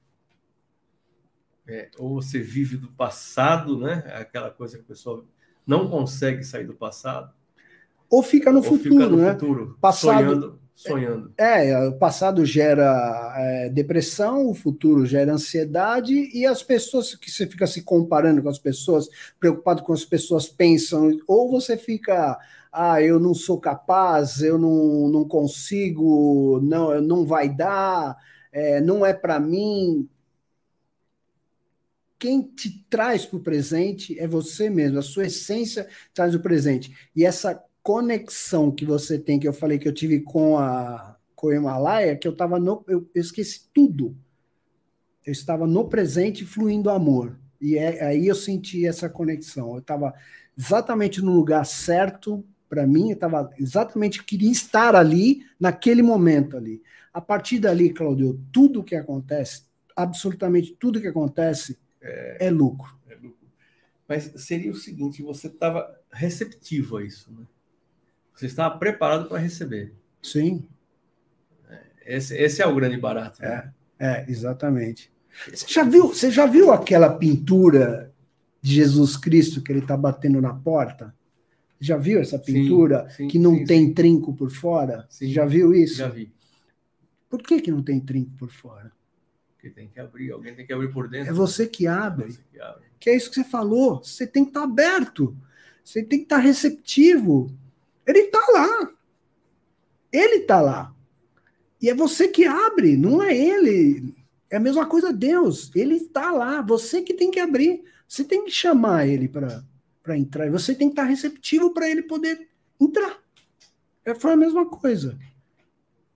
é, 1.70 1.88
ou 1.98 2.16
você 2.20 2.40
vive 2.40 2.76
do 2.76 2.88
passado, 2.88 3.78
né? 3.78 4.02
Aquela 4.14 4.50
coisa 4.50 4.76
que 4.76 4.82
a 4.82 4.86
pessoa 4.86 5.24
não 5.64 5.88
consegue 5.88 6.42
sair 6.42 6.66
do 6.66 6.74
passado. 6.74 7.32
Ou 8.10 8.24
fica 8.24 8.50
no 8.50 8.58
ou 8.58 8.64
futuro, 8.64 8.94
fica 8.94 9.08
no 9.08 9.16
né? 9.18 9.32
Futuro, 9.34 9.78
passado, 9.80 10.16
sonhando, 10.16 10.60
sonhando. 10.74 11.32
É, 11.38 11.68
é, 11.68 11.88
o 11.88 11.96
passado 11.96 12.44
gera 12.44 13.32
é, 13.36 13.68
depressão, 13.68 14.50
o 14.50 14.54
futuro 14.54 15.06
gera 15.06 15.32
ansiedade, 15.32 16.28
e 16.36 16.44
as 16.44 16.60
pessoas 16.60 17.14
que 17.14 17.30
você 17.30 17.46
fica 17.46 17.68
se 17.68 17.82
comparando 17.82 18.42
com 18.42 18.48
as 18.48 18.58
pessoas, 18.58 19.08
preocupado 19.38 19.84
com 19.84 19.92
as 19.92 20.04
pessoas 20.04 20.48
pensam, 20.48 21.16
ou 21.24 21.48
você 21.48 21.76
fica, 21.76 22.36
ah, 22.72 23.00
eu 23.00 23.20
não 23.20 23.32
sou 23.32 23.60
capaz, 23.60 24.42
eu 24.42 24.58
não, 24.58 25.08
não 25.08 25.24
consigo, 25.24 26.60
não, 26.64 27.00
não 27.00 27.24
vai 27.24 27.48
dar, 27.48 28.16
é, 28.50 28.80
não 28.80 29.06
é 29.06 29.14
para 29.14 29.38
mim 29.38 30.08
quem 32.20 32.42
te 32.42 32.84
traz 32.90 33.24
para 33.24 33.38
o 33.38 33.42
presente 33.42 34.18
é 34.18 34.28
você 34.28 34.68
mesmo, 34.68 34.98
a 34.98 35.02
sua 35.02 35.26
essência 35.26 35.88
traz 36.14 36.34
o 36.34 36.40
presente. 36.40 36.94
E 37.16 37.24
essa 37.24 37.64
conexão 37.82 38.70
que 38.70 38.84
você 38.84 39.18
tem, 39.18 39.40
que 39.40 39.48
eu 39.48 39.52
falei 39.52 39.78
que 39.78 39.88
eu 39.88 39.94
tive 39.94 40.20
com 40.20 40.58
a 40.58 41.16
com 41.40 41.46
o 41.46 41.54
Himalaia, 41.54 42.16
que 42.16 42.28
eu 42.28 42.32
estava 42.32 42.60
no. 42.60 42.84
Eu, 42.86 43.08
eu, 43.14 43.22
esqueci 43.22 43.62
tudo. 43.72 44.14
Eu 45.24 45.32
estava 45.32 45.66
no 45.66 45.88
presente 45.88 46.44
fluindo 46.44 46.90
amor. 46.90 47.40
E 47.58 47.78
é, 47.78 48.04
aí 48.04 48.26
eu 48.26 48.34
senti 48.34 48.86
essa 48.86 49.08
conexão. 49.08 49.72
Eu 49.72 49.78
estava 49.78 50.12
exatamente 50.56 51.22
no 51.22 51.32
lugar 51.32 51.64
certo 51.64 52.44
para 52.68 52.86
mim, 52.86 53.08
eu 53.08 53.14
estava 53.14 53.50
exatamente, 53.58 54.22
queria 54.22 54.52
estar 54.52 54.94
ali, 54.94 55.42
naquele 55.58 56.02
momento 56.02 56.56
ali. 56.56 56.82
A 57.12 57.20
partir 57.20 57.58
dali, 57.58 57.90
Claudio, 57.90 58.40
tudo 58.52 58.84
que 58.84 58.94
acontece, 58.94 59.64
absolutamente 59.96 60.76
tudo 60.78 61.00
que 61.00 61.08
acontece, 61.08 61.76
é, 62.01 62.46
é 62.46 62.51
lucro. 62.51 62.98
É 63.09 63.14
lucro. 63.14 63.48
Mas 64.09 64.32
seria 64.36 64.70
o 64.70 64.74
seguinte: 64.74 65.22
você 65.22 65.46
estava 65.46 65.98
receptivo 66.11 66.96
a 66.96 67.05
isso, 67.05 67.32
né? 67.32 67.46
Você 68.34 68.46
estava 68.46 68.78
preparado 68.78 69.28
para 69.28 69.38
receber. 69.38 69.94
Sim. 70.22 70.66
É, 71.68 72.16
esse, 72.16 72.36
esse 72.36 72.62
é 72.62 72.66
o 72.66 72.74
grande 72.74 72.96
barato. 72.96 73.40
Né? 73.42 73.72
É, 73.98 74.07
é, 74.07 74.30
exatamente. 74.30 75.12
Você 75.48 75.66
já 75.68 75.84
viu, 75.84 76.09
você 76.09 76.30
já 76.30 76.46
viu 76.46 76.72
aquela 76.72 77.16
pintura 77.16 78.12
de 78.61 78.74
Jesus 78.74 79.16
Cristo 79.16 79.62
que 79.62 79.70
ele 79.70 79.80
está 79.80 79.96
batendo 79.96 80.40
na 80.40 80.55
porta? 80.55 81.14
Já 81.78 81.96
viu 81.96 82.20
essa 82.20 82.38
pintura 82.38 83.09
sim, 83.11 83.16
sim, 83.16 83.28
que 83.28 83.38
não 83.38 83.57
sim, 83.57 83.64
tem 83.64 83.94
trinco 83.94 84.34
por 84.34 84.51
fora? 84.51 85.07
Já 85.22 85.46
viu 85.46 85.72
isso? 85.72 85.96
Já 85.96 86.09
vi. 86.09 86.32
Por 87.28 87.42
que, 87.42 87.61
que 87.61 87.70
não 87.70 87.82
tem 87.82 88.01
trinco 88.01 88.32
por 88.36 88.51
fora? 88.51 88.92
Porque 89.61 89.68
tem 89.68 89.88
que 89.88 90.00
abrir, 90.00 90.32
alguém 90.32 90.54
tem 90.54 90.64
que 90.64 90.72
abrir 90.72 90.90
por 90.90 91.06
dentro. 91.06 91.28
É 91.28 91.32
você 91.34 91.66
que 91.66 91.86
abre. 91.86 92.24
É 92.24 92.28
você 92.28 92.40
que, 92.50 92.61
abre. 92.61 92.84
que 92.98 93.11
é 93.11 93.16
isso 93.16 93.28
que 93.28 93.34
você 93.34 93.44
falou. 93.44 94.02
Você 94.02 94.26
tem 94.26 94.42
que 94.42 94.50
estar 94.50 94.61
tá 94.61 94.66
aberto. 94.66 95.36
Você 95.84 96.02
tem 96.02 96.20
que 96.20 96.24
estar 96.24 96.36
tá 96.36 96.42
receptivo. 96.42 97.54
Ele 98.06 98.20
está 98.20 98.40
lá. 98.54 98.90
Ele 100.11 100.36
está 100.36 100.62
lá. 100.62 100.94
E 101.80 101.90
é 101.90 101.94
você 101.94 102.26
que 102.28 102.46
abre, 102.46 102.96
não 102.96 103.22
é 103.22 103.36
ele. 103.36 104.14
É 104.48 104.56
a 104.56 104.61
mesma 104.61 104.86
coisa 104.86 105.12
Deus. 105.12 105.70
Ele 105.74 105.96
está 105.96 106.32
lá. 106.32 106.62
Você 106.62 107.02
que 107.02 107.12
tem 107.12 107.30
que 107.30 107.38
abrir. 107.38 107.84
Você 108.08 108.24
tem 108.24 108.42
que 108.46 108.50
chamar 108.50 109.06
ele 109.06 109.28
para 109.28 110.16
entrar. 110.16 110.46
E 110.46 110.50
você 110.50 110.74
tem 110.74 110.88
que 110.88 110.92
estar 110.92 111.02
tá 111.02 111.08
receptivo 111.08 111.74
para 111.74 111.88
ele 111.88 112.02
poder 112.02 112.48
entrar. 112.80 113.18
É, 114.06 114.14
foi 114.14 114.32
a 114.32 114.36
mesma 114.36 114.64
coisa. 114.64 115.18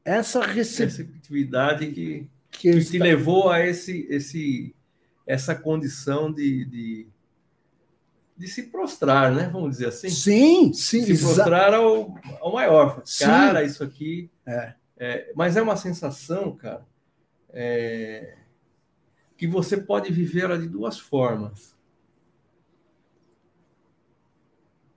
Essa 0.02 0.40
receptividade 0.40 1.92
que 1.92 2.26
que, 2.58 2.72
que 2.72 2.84
te 2.84 2.98
levou 2.98 3.50
a 3.50 3.60
esse, 3.60 4.06
esse, 4.08 4.74
essa 5.26 5.54
condição 5.54 6.32
de, 6.32 6.64
de, 6.64 7.06
de, 8.36 8.48
se 8.48 8.64
prostrar, 8.64 9.32
né? 9.32 9.48
Vamos 9.52 9.72
dizer 9.72 9.88
assim. 9.88 10.08
Sim, 10.08 10.72
sim. 10.72 11.04
Se 11.04 11.18
prostrar 11.18 11.74
ao, 11.74 12.14
ao 12.40 12.52
maior. 12.52 13.02
Sim. 13.04 13.24
Cara, 13.26 13.62
isso 13.62 13.82
aqui. 13.82 14.30
É. 14.46 14.74
É, 14.96 15.32
mas 15.34 15.56
é 15.56 15.62
uma 15.62 15.76
sensação, 15.76 16.54
cara, 16.54 16.86
é, 17.50 18.36
que 19.36 19.46
você 19.46 19.76
pode 19.76 20.12
viver 20.12 20.44
ela 20.44 20.58
de 20.58 20.68
duas 20.68 20.98
formas. 20.98 21.74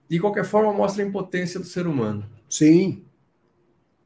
De 0.08 0.20
qualquer 0.20 0.46
forma, 0.46 0.72
mostra 0.72 1.04
a 1.04 1.08
impotência 1.08 1.60
do 1.60 1.66
ser 1.66 1.88
humano. 1.88 2.30
Sim. 2.48 3.04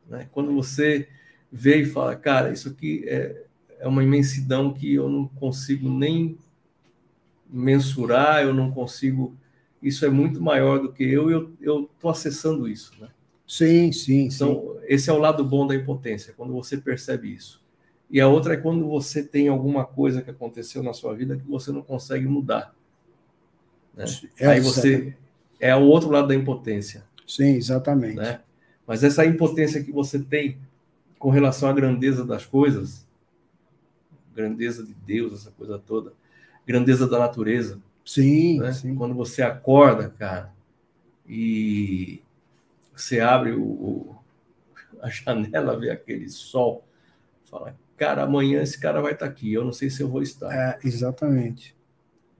Né? 0.07 0.27
Quando 0.31 0.53
você 0.53 1.07
vê 1.51 1.81
e 1.81 1.85
fala, 1.85 2.15
cara, 2.15 2.51
isso 2.51 2.69
aqui 2.69 3.03
é, 3.07 3.43
é 3.79 3.87
uma 3.87 4.03
imensidão 4.03 4.73
que 4.73 4.93
eu 4.93 5.09
não 5.09 5.27
consigo 5.27 5.89
nem 5.89 6.37
mensurar, 7.49 8.43
eu 8.43 8.53
não 8.53 8.71
consigo. 8.71 9.35
Isso 9.81 10.05
é 10.05 10.09
muito 10.09 10.41
maior 10.41 10.79
do 10.79 10.93
que 10.93 11.03
eu 11.03 11.29
e 11.29 11.33
eu 11.59 11.89
estou 11.93 12.11
acessando 12.11 12.67
isso. 12.67 12.93
Né? 12.99 13.09
Sim, 13.45 13.91
sim. 13.91 14.29
Então, 14.33 14.77
sim. 14.79 14.85
esse 14.87 15.09
é 15.09 15.13
o 15.13 15.17
lado 15.17 15.43
bom 15.43 15.67
da 15.67 15.75
impotência, 15.75 16.33
quando 16.37 16.53
você 16.53 16.77
percebe 16.77 17.33
isso. 17.33 17.61
E 18.09 18.21
a 18.21 18.27
outra 18.27 18.53
é 18.53 18.57
quando 18.57 18.87
você 18.87 19.23
tem 19.23 19.47
alguma 19.47 19.85
coisa 19.85 20.21
que 20.21 20.29
aconteceu 20.29 20.83
na 20.83 20.93
sua 20.93 21.15
vida 21.15 21.37
que 21.37 21.47
você 21.47 21.71
não 21.71 21.81
consegue 21.81 22.25
mudar. 22.27 22.75
Né? 23.95 24.05
É, 24.37 24.47
Aí 24.47 24.59
você. 24.59 25.15
É 25.59 25.75
o 25.75 25.83
outro 25.83 26.09
lado 26.09 26.27
da 26.27 26.35
impotência. 26.35 27.03
Sim, 27.25 27.55
exatamente. 27.55 28.17
Né? 28.17 28.41
Mas 28.85 29.03
essa 29.03 29.25
impotência 29.25 29.83
que 29.83 29.91
você 29.91 30.19
tem 30.19 30.57
com 31.21 31.29
relação 31.29 31.69
à 31.69 31.73
grandeza 31.73 32.25
das 32.25 32.47
coisas, 32.47 33.07
grandeza 34.33 34.83
de 34.83 34.91
Deus, 34.91 35.33
essa 35.33 35.51
coisa 35.51 35.77
toda, 35.77 36.13
grandeza 36.65 37.07
da 37.07 37.19
natureza. 37.19 37.79
Sim, 38.03 38.59
né? 38.59 38.73
sim. 38.73 38.95
Quando 38.95 39.13
você 39.13 39.43
acorda, 39.43 40.09
cara, 40.09 40.51
e 41.29 42.23
você 42.95 43.19
abre 43.19 43.51
o, 43.51 43.61
o, 43.61 44.15
na 44.99 45.09
janela, 45.09 45.79
vê 45.79 45.91
aquele 45.91 46.27
sol, 46.27 46.83
fala, 47.43 47.77
cara, 47.95 48.23
amanhã 48.23 48.63
esse 48.63 48.79
cara 48.79 48.99
vai 48.99 49.13
estar 49.13 49.27
aqui, 49.27 49.53
eu 49.53 49.63
não 49.63 49.71
sei 49.71 49.91
se 49.91 50.01
eu 50.01 50.09
vou 50.09 50.23
estar. 50.23 50.51
É, 50.51 50.79
exatamente. 50.83 51.77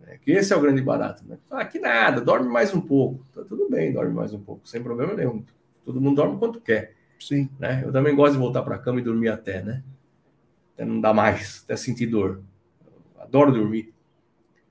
É, 0.08 0.18
que 0.18 0.32
esse 0.32 0.52
é 0.52 0.56
o 0.56 0.62
grande 0.62 0.82
barato, 0.82 1.24
né? 1.24 1.38
Ah, 1.52 1.64
que 1.66 1.78
nada, 1.78 2.20
dorme 2.20 2.50
mais 2.50 2.74
um 2.74 2.82
pouco. 2.82 3.24
Tá 3.32 3.44
tudo 3.44 3.70
bem, 3.70 3.94
dorme 3.94 4.12
mais 4.12 4.34
um 4.34 4.40
pouco, 4.42 4.68
sem 4.68 4.82
problema 4.82 5.14
nenhum. 5.14 5.46
Todo 5.86 6.02
mundo 6.02 6.16
dorme 6.16 6.40
quanto 6.40 6.60
quer. 6.60 6.96
Sim. 7.22 7.48
Né? 7.60 7.84
Eu 7.86 7.92
também 7.92 8.16
gosto 8.16 8.34
de 8.34 8.40
voltar 8.40 8.64
para 8.64 8.76
a 8.76 8.80
cama 8.80 9.00
e 9.00 9.04
dormir 9.04 9.30
até, 9.30 9.62
né? 9.62 9.84
Até 10.74 10.84
não 10.84 11.00
dá 11.00 11.14
mais, 11.14 11.62
até 11.64 11.76
sentir 11.76 12.08
dor. 12.08 12.42
Eu 13.16 13.22
adoro 13.22 13.52
dormir. 13.52 13.94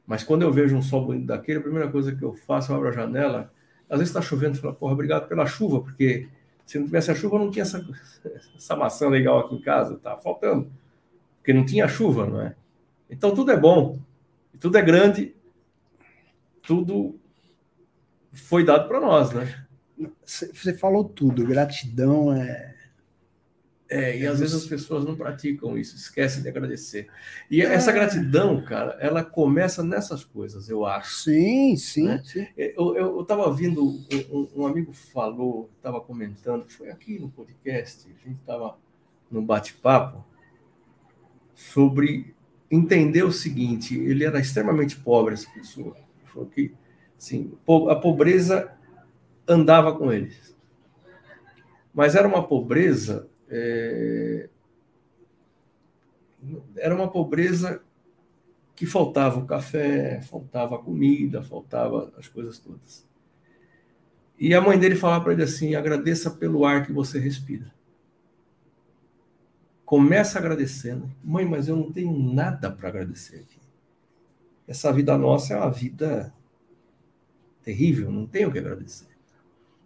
Mas 0.05 0.25
quando 0.25 0.43
eu 0.43 0.53
vejo 0.53 0.77
um 0.77 0.83
sol 0.83 1.07
bonito 1.07 1.27
daquele, 1.27 1.61
a 1.61 1.63
primeira 1.63 1.89
coisa 1.89 2.15
que 2.15 2.25
eu 2.25 2.35
faço, 2.35 2.73
eu 2.73 2.77
abro 2.77 2.89
a 2.89 2.93
janela. 2.93 3.53
Às 3.89 3.99
vezes 3.99 4.11
está 4.11 4.21
chovendo, 4.21 4.57
eu 4.57 4.61
falo, 4.61 4.75
porra, 4.75 4.93
obrigado 4.93 5.29
pela 5.29 5.47
chuva, 5.47 5.81
porque 5.81 6.29
se 6.67 6.79
não 6.79 6.87
tivesse 6.87 7.13
a 7.13 7.15
chuva, 7.15 7.39
não 7.39 7.51
tinha 7.51 7.63
essa, 7.63 7.87
essa 8.57 8.75
maçã 8.75 9.09
legal 9.09 9.39
aqui 9.39 9.55
em 9.55 9.61
casa, 9.61 9.97
tá 9.99 10.17
faltando. 10.17 10.71
Porque 11.39 11.53
não 11.53 11.65
tinha 11.65 11.87
chuva, 11.87 12.27
não 12.27 12.41
é? 12.41 12.57
Então 13.09 13.33
tudo 13.33 13.53
é 13.53 13.57
bom, 13.57 14.01
tudo 14.59 14.77
é 14.77 14.83
grande, 14.83 15.35
tudo 16.63 17.19
foi 18.33 18.65
dado 18.65 18.89
para 18.89 19.01
nós, 19.01 19.33
né? 19.33 19.67
Você 20.25 20.75
falou 20.75 21.05
tudo, 21.05 21.47
gratidão 21.47 22.33
é. 22.33 22.75
É, 23.91 24.17
e 24.17 24.25
às 24.25 24.39
vezes 24.39 24.55
as 24.55 24.67
pessoas 24.67 25.05
não 25.05 25.17
praticam 25.17 25.77
isso, 25.77 25.97
esquecem 25.97 26.45
de 26.45 26.49
agradecer. 26.49 27.09
E 27.51 27.61
é. 27.61 27.65
essa 27.65 27.91
gratidão, 27.91 28.63
cara, 28.63 28.97
ela 29.01 29.25
começa 29.25 29.83
nessas 29.83 30.25
coisas, 30.25 30.69
eu 30.69 30.87
acho. 30.87 31.25
Sim, 31.25 31.77
sim. 31.77 32.05
Né? 32.05 32.23
sim. 32.25 32.47
Eu 32.57 33.21
estava 33.21 33.49
ouvindo, 33.49 33.85
um, 34.31 34.49
um, 34.55 34.67
amigo 34.67 34.93
falou, 34.93 35.69
estava 35.77 36.01
comentando, 36.01 36.69
foi 36.69 36.89
aqui 36.89 37.19
no 37.19 37.31
podcast, 37.31 38.07
a 38.07 38.29
gente 38.29 38.39
estava 38.41 38.79
num 39.29 39.45
bate-papo 39.45 40.25
sobre 41.53 42.33
entender 42.71 43.25
o 43.25 43.33
seguinte: 43.33 43.99
ele 43.99 44.25
era 44.25 44.39
extremamente 44.39 44.97
pobre, 44.97 45.35
essa 45.35 45.51
pessoa. 45.51 45.97
Falou 46.27 46.49
que 46.49 46.73
assim, 47.19 47.53
a 47.91 47.97
pobreza 47.97 48.73
andava 49.51 49.97
com 49.97 50.13
eles. 50.13 50.57
Mas 51.93 52.15
era 52.15 52.27
uma 52.27 52.47
pobreza. 52.47 53.29
É... 53.49 54.49
Era 56.77 56.95
uma 56.95 57.11
pobreza 57.11 57.83
que 58.75 58.87
faltava 58.87 59.41
o 59.41 59.47
café, 59.47 60.23
faltava 60.23 60.77
a 60.77 60.79
comida, 60.79 61.43
faltava 61.43 62.13
as 62.17 62.29
coisas 62.29 62.59
todas. 62.59 63.07
E 64.39 64.55
a 64.55 64.61
mãe 64.61 64.79
dele 64.79 64.95
falava 64.97 65.25
para 65.25 65.33
ele 65.35 65.43
assim: 65.43 65.75
agradeça 65.75 66.31
pelo 66.31 66.65
ar 66.65 66.87
que 66.87 66.93
você 66.93 67.19
respira. 67.19 67.71
Começa 69.85 70.39
agradecendo. 70.39 71.11
Mãe, 71.23 71.45
mas 71.45 71.69
eu 71.69 71.77
não 71.77 71.93
tenho 71.93 72.17
nada 72.17 72.71
para 72.71 72.89
agradecer 72.89 73.41
aqui. 73.41 73.59
Essa 74.67 74.93
vida 74.93 75.19
nossa 75.19 75.53
é 75.53 75.57
uma 75.57 75.71
vida 75.71 76.33
terrível, 77.63 78.11
não 78.11 78.27
tenho 78.27 78.49
o 78.49 78.53
que 78.53 78.59
agradecer. 78.59 79.10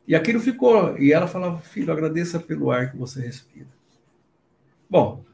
E 0.07 0.15
aquilo 0.15 0.41
ficou. 0.41 0.99
E 0.99 1.13
ela 1.13 1.27
falava, 1.27 1.61
filho, 1.61 1.93
agradeça 1.93 2.39
pelo 2.39 2.71
ar 2.71 2.91
que 2.91 2.97
você 2.97 3.21
respira. 3.21 3.69
Bom, 4.89 5.25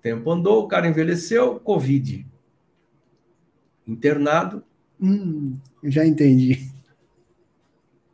tempo 0.00 0.30
andou, 0.30 0.64
o 0.64 0.68
cara 0.68 0.88
envelheceu, 0.88 1.58
Covid. 1.60 2.26
Internado. 3.86 4.62
Hum, 5.00 5.56
já 5.84 6.06
entendi. 6.06 6.70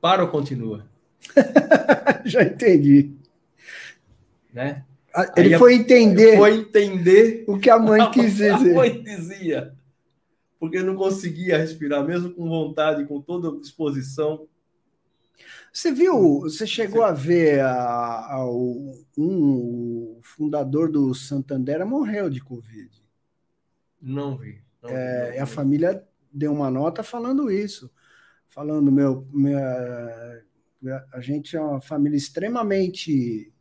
Para 0.00 0.22
ou 0.22 0.28
continua? 0.28 0.86
já 2.24 2.42
entendi. 2.42 3.12
Né? 4.52 4.84
Ele 5.36 5.56
foi 5.58 5.74
entender. 5.74 6.36
Foi 6.36 6.56
entender 6.56 7.44
o 7.46 7.58
que 7.58 7.70
a 7.70 7.78
mãe 7.78 8.08
quis 8.12 8.32
dizer. 8.32 8.50
A 8.52 8.58
mãe 8.58 9.02
dizia. 9.02 9.74
Porque 10.58 10.82
não 10.82 10.94
conseguia 10.94 11.58
respirar, 11.58 12.04
mesmo 12.04 12.30
com 12.30 12.48
vontade, 12.48 13.04
com 13.04 13.20
toda 13.20 13.60
disposição. 13.60 14.46
Você 15.74 15.90
viu, 15.90 16.42
você 16.42 16.68
chegou 16.68 17.02
a 17.02 17.10
ver 17.10 17.58
a, 17.58 18.34
a, 18.34 18.48
um, 18.48 19.02
o 19.18 20.20
fundador 20.22 20.88
do 20.88 21.12
Santander 21.12 21.84
morreu 21.84 22.30
de 22.30 22.40
Covid. 22.40 23.02
Não 24.00 24.36
vi. 24.36 24.62
Não, 24.80 24.90
é, 24.90 25.24
não 25.24 25.32
vi. 25.32 25.38
A 25.40 25.46
família 25.46 26.08
deu 26.32 26.52
uma 26.52 26.70
nota 26.70 27.02
falando 27.02 27.50
isso. 27.50 27.90
Falando, 28.46 28.92
meu, 28.92 29.26
minha, 29.32 30.44
a 31.12 31.20
gente 31.20 31.56
é 31.56 31.60
uma 31.60 31.80
família 31.80 32.16
extremamente 32.16 33.52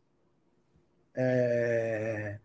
é, 1.16 2.38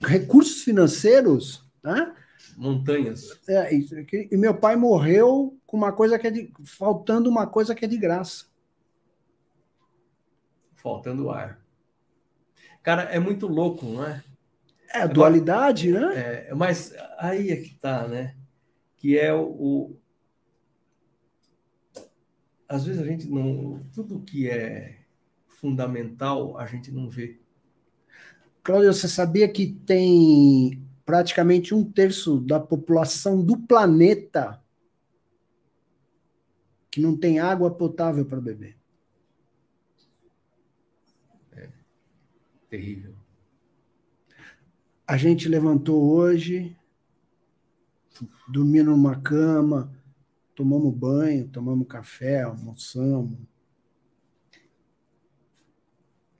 recursos 0.00 0.62
financeiros, 0.62 1.68
né? 1.84 2.16
Montanhas. 2.56 3.38
É, 3.46 3.74
e, 3.74 4.28
e, 4.32 4.36
meu 4.38 4.54
pai 4.54 4.74
morreu 4.74 5.59
com 5.70 5.76
uma 5.76 5.92
coisa 5.92 6.18
que 6.18 6.26
é 6.26 6.32
de, 6.32 6.52
faltando 6.64 7.30
uma 7.30 7.46
coisa 7.46 7.76
que 7.76 7.84
é 7.84 7.88
de 7.88 7.96
graça. 7.96 8.46
Faltando 10.74 11.30
ar. 11.30 11.64
Cara, 12.82 13.02
é 13.04 13.20
muito 13.20 13.46
louco, 13.46 13.86
não 13.86 14.04
é? 14.04 14.20
É 14.92 15.02
a 15.02 15.06
dualidade, 15.06 15.92
né? 15.92 16.48
É, 16.48 16.54
mas 16.56 16.92
aí 17.16 17.50
é 17.50 17.56
que 17.56 17.72
tá, 17.76 18.08
né? 18.08 18.34
Que 18.96 19.16
é 19.16 19.32
o, 19.32 19.44
o, 19.44 20.00
Às 22.68 22.86
vezes 22.86 23.00
a 23.00 23.06
gente 23.06 23.30
não. 23.30 23.80
Tudo 23.94 24.22
que 24.22 24.50
é 24.50 25.02
fundamental 25.46 26.58
a 26.58 26.66
gente 26.66 26.90
não 26.90 27.08
vê. 27.08 27.38
Cláudio, 28.64 28.92
você 28.92 29.06
sabia 29.06 29.48
que 29.48 29.68
tem 29.86 30.84
praticamente 31.06 31.72
um 31.72 31.84
terço 31.88 32.40
da 32.40 32.58
população 32.58 33.40
do 33.40 33.56
planeta 33.56 34.60
que 36.90 37.00
não 37.00 37.16
tem 37.16 37.38
água 37.38 37.70
potável 37.70 38.24
para 38.24 38.40
beber? 38.40 38.76
É 41.52 41.68
terrível. 42.68 43.14
A 45.06 45.16
gente 45.16 45.48
levantou 45.48 46.10
hoje, 46.10 46.76
dormia 48.48 48.84
numa 48.84 49.20
cama, 49.20 49.92
tomamos 50.54 50.94
banho, 50.94 51.48
tomamos 51.48 51.86
café, 51.86 52.42
almoçamos, 52.42 53.38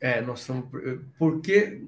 é, 0.00 0.22
nós 0.22 0.40
estamos. 0.40 0.64
Por 1.18 1.42
que 1.42 1.82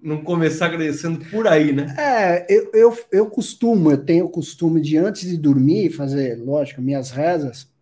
não 0.00 0.22
começar 0.22 0.66
agradecendo 0.66 1.24
por 1.30 1.48
aí, 1.48 1.72
né? 1.72 1.94
É, 1.98 2.46
eu, 2.54 2.70
eu, 2.74 2.98
eu 3.10 3.30
costumo, 3.30 3.90
eu 3.90 4.04
tenho 4.04 4.26
o 4.26 4.30
costume 4.30 4.80
de 4.80 4.98
antes 4.98 5.26
de 5.26 5.38
dormir 5.38 5.90
fazer, 5.90 6.36
lógico, 6.36 6.82
minhas 6.82 7.10
rezas, 7.10 7.72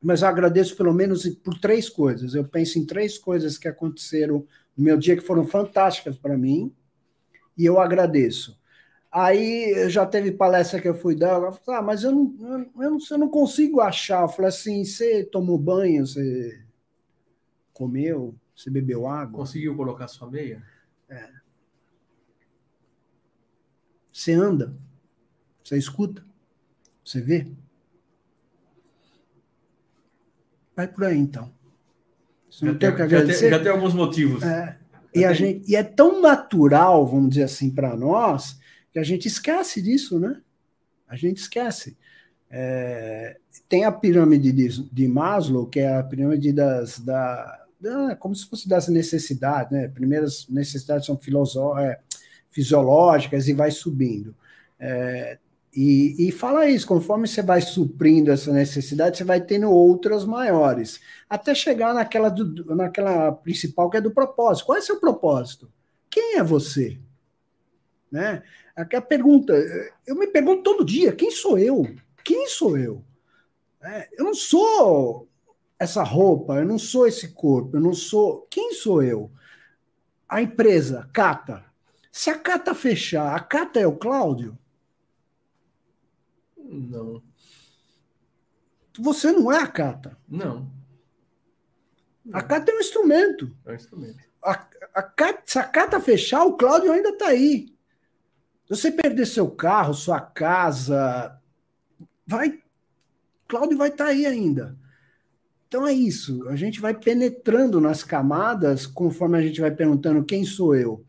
mas 0.00 0.22
eu 0.22 0.28
agradeço 0.28 0.76
pelo 0.76 0.92
menos 0.92 1.26
por 1.28 1.58
três 1.58 1.88
coisas. 1.88 2.34
Eu 2.34 2.44
penso 2.44 2.78
em 2.78 2.86
três 2.86 3.18
coisas 3.18 3.58
que 3.58 3.68
aconteceram 3.68 4.46
no 4.76 4.84
meu 4.84 4.96
dia 4.96 5.16
que 5.16 5.22
foram 5.22 5.46
fantásticas 5.46 6.16
para 6.16 6.38
mim 6.38 6.72
e 7.56 7.64
eu 7.64 7.80
agradeço. 7.80 8.58
Aí 9.10 9.88
já 9.88 10.06
teve 10.06 10.32
palestra 10.32 10.80
que 10.80 10.88
eu 10.88 10.94
fui 10.94 11.16
dar, 11.16 11.42
eu 11.42 11.52
falei, 11.52 11.80
ah, 11.80 11.82
mas 11.82 12.04
eu 12.04 12.12
não, 12.12 12.36
eu, 12.76 12.90
não, 12.90 12.98
eu 13.10 13.18
não 13.18 13.28
consigo 13.28 13.80
achar. 13.80 14.22
Eu 14.22 14.28
falei 14.28 14.50
assim: 14.50 14.84
você 14.84 15.24
tomou 15.24 15.58
banho, 15.58 16.06
você 16.06 16.62
comeu? 17.72 18.34
Você 18.54 18.70
bebeu 18.70 19.06
água? 19.06 19.38
Conseguiu 19.38 19.74
colocar 19.76 20.08
sua 20.08 20.30
meia? 20.30 20.62
É. 21.08 21.30
Você 24.12 24.32
anda? 24.32 24.76
Você 25.64 25.78
escuta? 25.78 26.24
Você 27.04 27.20
vê? 27.20 27.50
Vai 30.78 30.86
por 30.86 31.06
aí, 31.06 31.18
então. 31.18 31.50
Você 32.48 32.66
já, 32.66 32.74
tem, 32.76 33.08
já, 33.08 33.26
tem, 33.26 33.50
já 33.50 33.58
tem 33.58 33.72
alguns 33.72 33.92
motivos. 33.92 34.44
É. 34.44 34.78
E, 35.12 35.24
a 35.24 35.32
gente, 35.32 35.68
e 35.68 35.74
é 35.74 35.82
tão 35.82 36.22
natural, 36.22 37.04
vamos 37.04 37.30
dizer 37.30 37.42
assim, 37.42 37.68
para 37.68 37.96
nós, 37.96 38.56
que 38.92 39.00
a 39.00 39.02
gente 39.02 39.26
esquece 39.26 39.82
disso, 39.82 40.20
né? 40.20 40.40
A 41.08 41.16
gente 41.16 41.38
esquece. 41.38 41.96
É, 42.48 43.38
tem 43.68 43.86
a 43.86 43.90
pirâmide 43.90 44.52
de, 44.52 44.84
de 44.84 45.08
Maslow, 45.08 45.66
que 45.66 45.80
é 45.80 45.96
a 45.96 46.02
pirâmide 46.04 46.52
das, 46.52 47.00
da, 47.00 47.66
ah, 47.84 48.14
como 48.14 48.36
se 48.36 48.48
fosse 48.48 48.68
das 48.68 48.86
necessidades, 48.86 49.72
né? 49.72 49.88
Primeiras 49.88 50.46
necessidades 50.48 51.06
são 51.06 51.18
é, 51.76 51.98
fisiológicas 52.52 53.48
e 53.48 53.52
vai 53.52 53.72
subindo. 53.72 54.32
É, 54.78 55.38
e, 55.80 56.26
e, 56.26 56.32
fala 56.32 56.68
isso, 56.68 56.84
conforme 56.84 57.28
você 57.28 57.40
vai 57.40 57.60
suprindo 57.60 58.32
essa 58.32 58.52
necessidade, 58.52 59.16
você 59.16 59.22
vai 59.22 59.40
tendo 59.40 59.70
outras 59.70 60.24
maiores, 60.24 61.00
até 61.30 61.54
chegar 61.54 61.94
naquela, 61.94 62.28
do, 62.28 62.74
naquela 62.74 63.30
principal 63.30 63.88
que 63.88 63.96
é 63.96 64.00
do 64.00 64.10
propósito. 64.10 64.66
Qual 64.66 64.76
é 64.76 64.80
seu 64.80 64.98
propósito? 64.98 65.70
Quem 66.10 66.36
é 66.36 66.42
você? 66.42 66.98
Né? 68.10 68.42
Aquela 68.74 69.02
pergunta, 69.02 69.52
eu 70.04 70.16
me 70.16 70.26
pergunto 70.26 70.64
todo 70.64 70.84
dia, 70.84 71.12
quem 71.12 71.30
sou 71.30 71.56
eu? 71.56 71.86
Quem 72.24 72.48
sou 72.48 72.76
eu? 72.76 73.04
É, 73.80 74.08
eu 74.18 74.24
não 74.24 74.34
sou 74.34 75.28
essa 75.78 76.02
roupa, 76.02 76.56
eu 76.56 76.66
não 76.66 76.76
sou 76.80 77.06
esse 77.06 77.28
corpo, 77.28 77.76
eu 77.76 77.80
não 77.80 77.94
sou. 77.94 78.48
Quem 78.50 78.72
sou 78.72 79.00
eu? 79.00 79.30
A 80.28 80.42
empresa, 80.42 81.08
Cata. 81.12 81.64
Se 82.10 82.30
a 82.30 82.36
Cata 82.36 82.74
fechar, 82.74 83.32
a 83.32 83.38
Cata 83.38 83.78
é 83.78 83.86
o 83.86 83.96
Cláudio? 83.96 84.58
Não. 86.68 87.22
Você 88.98 89.32
não 89.32 89.50
é 89.50 89.58
a 89.58 89.66
Cata. 89.66 90.18
Não. 90.28 90.70
A 92.32 92.42
Cata 92.42 92.70
é 92.70 92.74
um 92.74 92.80
instrumento. 92.80 93.56
É 93.64 93.72
um 93.72 93.74
instrumento. 93.74 94.18
A, 94.42 94.66
a 94.94 95.02
Cata, 95.02 95.42
se 95.46 95.58
a 95.58 95.64
Cata 95.64 96.00
fechar, 96.00 96.44
o 96.44 96.56
Cláudio 96.56 96.92
ainda 96.92 97.10
está 97.10 97.28
aí. 97.28 97.74
Se 98.66 98.76
você 98.76 98.92
perder 98.92 99.26
seu 99.26 99.50
carro, 99.50 99.94
sua 99.94 100.20
casa, 100.20 101.40
vai. 102.26 102.62
Cláudio 103.46 103.78
vai 103.78 103.88
estar 103.88 104.04
tá 104.04 104.10
aí 104.10 104.26
ainda. 104.26 104.76
Então 105.66 105.86
é 105.86 105.92
isso. 105.92 106.46
A 106.48 106.56
gente 106.56 106.80
vai 106.80 106.94
penetrando 106.94 107.80
nas 107.80 108.02
camadas 108.02 108.86
conforme 108.86 109.38
a 109.38 109.42
gente 109.42 109.60
vai 109.60 109.70
perguntando 109.70 110.24
quem 110.24 110.44
sou 110.44 110.74
eu, 110.74 111.04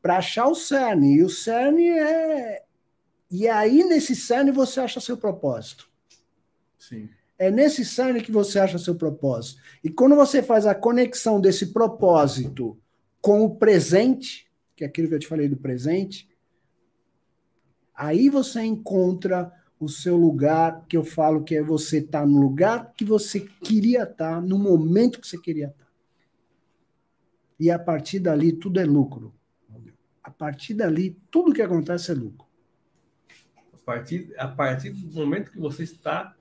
para 0.00 0.18
achar 0.18 0.46
o 0.46 0.54
cerne. 0.54 1.16
E 1.16 1.22
o 1.24 1.28
cerne 1.28 1.88
é. 1.88 2.65
E 3.30 3.48
aí, 3.48 3.82
nesse 3.84 4.14
cerne, 4.14 4.50
você 4.50 4.80
acha 4.80 5.00
seu 5.00 5.16
propósito. 5.16 5.88
Sim. 6.78 7.08
É 7.38 7.50
nesse 7.50 7.84
cerne 7.84 8.22
que 8.22 8.32
você 8.32 8.58
acha 8.58 8.78
seu 8.78 8.94
propósito. 8.94 9.60
E 9.82 9.90
quando 9.90 10.14
você 10.14 10.42
faz 10.42 10.66
a 10.66 10.74
conexão 10.74 11.40
desse 11.40 11.66
propósito 11.72 12.78
com 13.20 13.44
o 13.44 13.56
presente, 13.56 14.46
que 14.74 14.84
é 14.84 14.86
aquilo 14.86 15.08
que 15.08 15.14
eu 15.14 15.18
te 15.18 15.26
falei 15.26 15.48
do 15.48 15.56
presente, 15.56 16.28
aí 17.94 18.30
você 18.30 18.62
encontra 18.62 19.52
o 19.78 19.88
seu 19.88 20.16
lugar, 20.16 20.86
que 20.88 20.96
eu 20.96 21.04
falo 21.04 21.44
que 21.44 21.54
é 21.54 21.62
você 21.62 21.98
estar 21.98 22.20
tá 22.20 22.26
no 22.26 22.40
lugar 22.40 22.94
que 22.96 23.04
você 23.04 23.40
queria 23.40 24.04
estar, 24.04 24.36
tá, 24.36 24.40
no 24.40 24.58
momento 24.58 25.20
que 25.20 25.28
você 25.28 25.38
queria 25.38 25.66
estar. 25.66 25.84
Tá. 25.84 25.90
E 27.58 27.70
a 27.70 27.78
partir 27.78 28.18
dali 28.18 28.52
tudo 28.52 28.80
é 28.80 28.84
lucro. 28.84 29.34
A 30.22 30.30
partir 30.30 30.74
dali, 30.74 31.16
tudo 31.30 31.52
que 31.52 31.62
acontece 31.62 32.10
é 32.10 32.14
lucro. 32.14 32.45
Partir, 33.86 34.34
a 34.36 34.48
partir 34.48 34.90
do 34.90 35.14
momento 35.14 35.50
que 35.50 35.58
você 35.58 35.84
está 35.84 36.34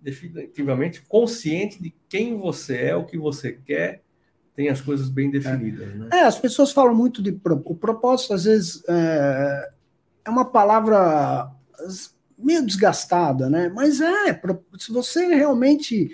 definitivamente 0.00 1.02
consciente 1.02 1.80
de 1.80 1.94
quem 2.08 2.36
você 2.36 2.76
é, 2.76 2.96
o 2.96 3.04
que 3.04 3.18
você 3.18 3.52
quer, 3.52 4.02
tem 4.54 4.70
as 4.70 4.80
coisas 4.80 5.10
bem 5.10 5.30
definidas. 5.30 5.88
É, 5.88 5.94
né? 5.94 6.08
é 6.10 6.20
as 6.22 6.38
pessoas 6.38 6.72
falam 6.72 6.94
muito 6.94 7.22
de 7.22 7.38
o 7.44 7.74
propósito, 7.74 8.32
às 8.32 8.44
vezes 8.44 8.82
é, 8.88 9.70
é 10.24 10.30
uma 10.30 10.46
palavra 10.46 11.52
meio 12.38 12.64
desgastada, 12.64 13.50
né? 13.50 13.68
Mas 13.68 14.00
é, 14.00 14.40
se 14.78 14.90
você 14.90 15.26
realmente 15.26 16.10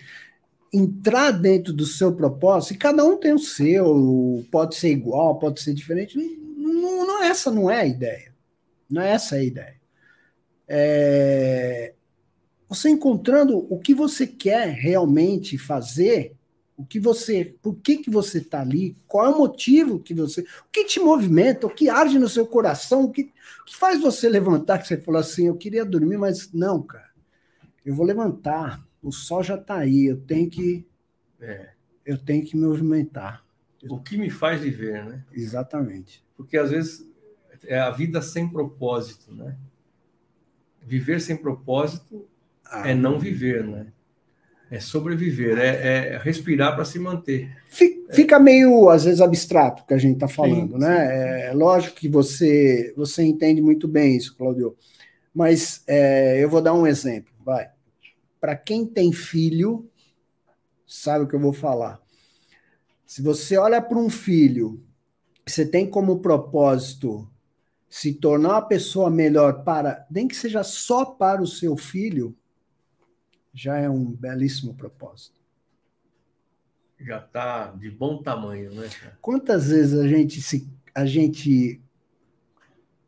entrar 0.73 1.31
dentro 1.31 1.73
do 1.73 1.87
seu 1.87 2.13
propósito, 2.13 2.75
e 2.75 2.79
cada 2.79 3.05
um 3.05 3.17
tem 3.17 3.33
o 3.33 3.39
seu, 3.39 4.45
pode 4.51 4.75
ser 4.75 4.91
igual, 4.91 5.39
pode 5.39 5.61
ser 5.61 5.75
diferente, 5.75 6.19
não, 6.57 7.07
não 7.07 7.23
essa 7.23 7.51
não 7.51 7.71
é 7.71 7.81
a 7.83 7.87
ideia. 7.87 8.33
Não 8.91 9.03
é 9.03 9.11
essa 9.11 9.37
a 9.37 9.43
ideia. 9.43 9.82
É, 10.75 11.93
você 12.67 12.89
encontrando 12.89 13.59
o 13.69 13.79
que 13.79 13.95
você 13.95 14.27
quer 14.27 14.71
realmente 14.71 15.59
fazer, 15.59 16.35
o 16.75 16.83
que 16.83 16.99
você, 16.99 17.55
por 17.61 17.75
que 17.75 17.99
que 17.99 18.09
você 18.09 18.39
está 18.39 18.63
ali, 18.63 18.97
qual 19.07 19.27
é 19.27 19.29
o 19.29 19.37
motivo 19.37 20.01
que 20.01 20.15
você, 20.15 20.41
o 20.41 20.71
que 20.73 20.87
te 20.87 20.99
movimenta, 20.99 21.67
o 21.67 21.75
que 21.75 21.91
arde 21.91 22.19
no 22.19 22.27
seu 22.27 22.47
coração, 22.47 23.05
o 23.05 23.13
que, 23.13 23.31
o 23.61 23.65
que 23.67 23.77
faz 23.77 24.01
você 24.01 24.31
levantar, 24.31 24.79
que 24.79 24.89
você 24.89 24.97
falou 24.97 25.21
assim, 25.21 25.47
eu 25.49 25.57
queria 25.59 25.85
dormir, 25.85 26.17
mas 26.17 26.51
não, 26.55 26.83
cara, 26.83 27.11
eu 27.85 27.95
vou 27.95 28.07
levantar, 28.07 28.83
o 29.03 29.13
sol 29.13 29.43
já 29.43 29.57
está 29.57 29.77
aí, 29.77 30.07
eu 30.07 30.17
tenho 30.23 30.49
que, 30.49 30.87
é. 31.39 31.69
eu 32.07 32.17
tenho 32.17 32.47
que 32.47 32.57
me 32.57 32.65
movimentar. 32.67 33.45
O 33.91 34.01
que 34.01 34.17
me 34.17 34.31
faz 34.31 34.63
viver, 34.63 35.05
né? 35.05 35.23
Exatamente. 35.33 36.25
Porque 36.35 36.57
às 36.57 36.71
vezes 36.71 37.07
é 37.65 37.79
a 37.79 37.91
vida 37.91 38.23
sem 38.23 38.49
propósito, 38.49 39.35
né? 39.35 39.59
Viver 40.87 41.21
sem 41.21 41.37
propósito 41.37 42.27
ah, 42.65 42.89
é 42.89 42.95
não 42.95 43.19
viver, 43.19 43.65
né? 43.65 43.87
É 44.71 44.81
sobreviver, 44.81 45.59
é, 45.59 46.15
é 46.15 46.19
respirar 46.19 46.75
para 46.75 46.85
se 46.85 46.99
manter. 46.99 47.55
Fica 48.11 48.39
meio, 48.39 48.89
às 48.89 49.05
vezes, 49.05 49.21
abstrato 49.21 49.85
que 49.85 49.93
a 49.93 49.99
gente 49.99 50.15
está 50.15 50.27
falando, 50.27 50.73
sim, 50.73 50.79
né? 50.79 51.07
Sim. 51.07 51.49
É 51.49 51.53
lógico 51.53 51.97
que 51.97 52.09
você, 52.09 52.93
você 52.97 53.23
entende 53.23 53.61
muito 53.61 53.87
bem 53.87 54.17
isso, 54.17 54.35
Claudio. 54.35 54.75
Mas 55.35 55.83
é, 55.87 56.43
eu 56.43 56.49
vou 56.49 56.63
dar 56.63 56.73
um 56.73 56.87
exemplo, 56.87 57.33
vai. 57.45 57.69
Para 58.41 58.57
quem 58.57 58.87
tem 58.87 59.13
filho, 59.13 59.89
sabe 60.87 61.25
o 61.25 61.29
que 61.29 61.35
eu 61.35 61.41
vou 61.41 61.53
falar. 61.53 62.01
Se 63.07 63.21
você 63.21 63.59
olha 63.59 63.81
para 63.81 63.99
um 63.99 64.09
filho, 64.09 64.83
você 65.47 65.67
tem 65.67 65.87
como 65.87 66.21
propósito 66.21 67.29
se 67.93 68.15
tornar 68.15 68.53
uma 68.53 68.63
pessoa 68.63 69.11
melhor 69.11 69.65
para, 69.65 70.07
nem 70.11 70.27
que 70.27 70.35
seja 70.35 70.65
só 70.65 71.05
para 71.05 71.43
o 71.43 71.47
seu 71.47 71.77
filho, 71.77 72.35
já 73.53 73.77
é 73.77 73.87
um 73.87 74.07
belíssimo 74.07 74.73
propósito. 74.73 75.39
Já 76.99 77.19
está 77.19 77.67
de 77.73 77.91
bom 77.91 78.23
tamanho, 78.23 78.73
né? 78.73 78.89
Quantas 79.21 79.69
vezes 79.69 79.93
a 80.01 80.09
gente 80.09 80.41
se 80.41 80.67
a 80.95 81.05
gente 81.05 81.83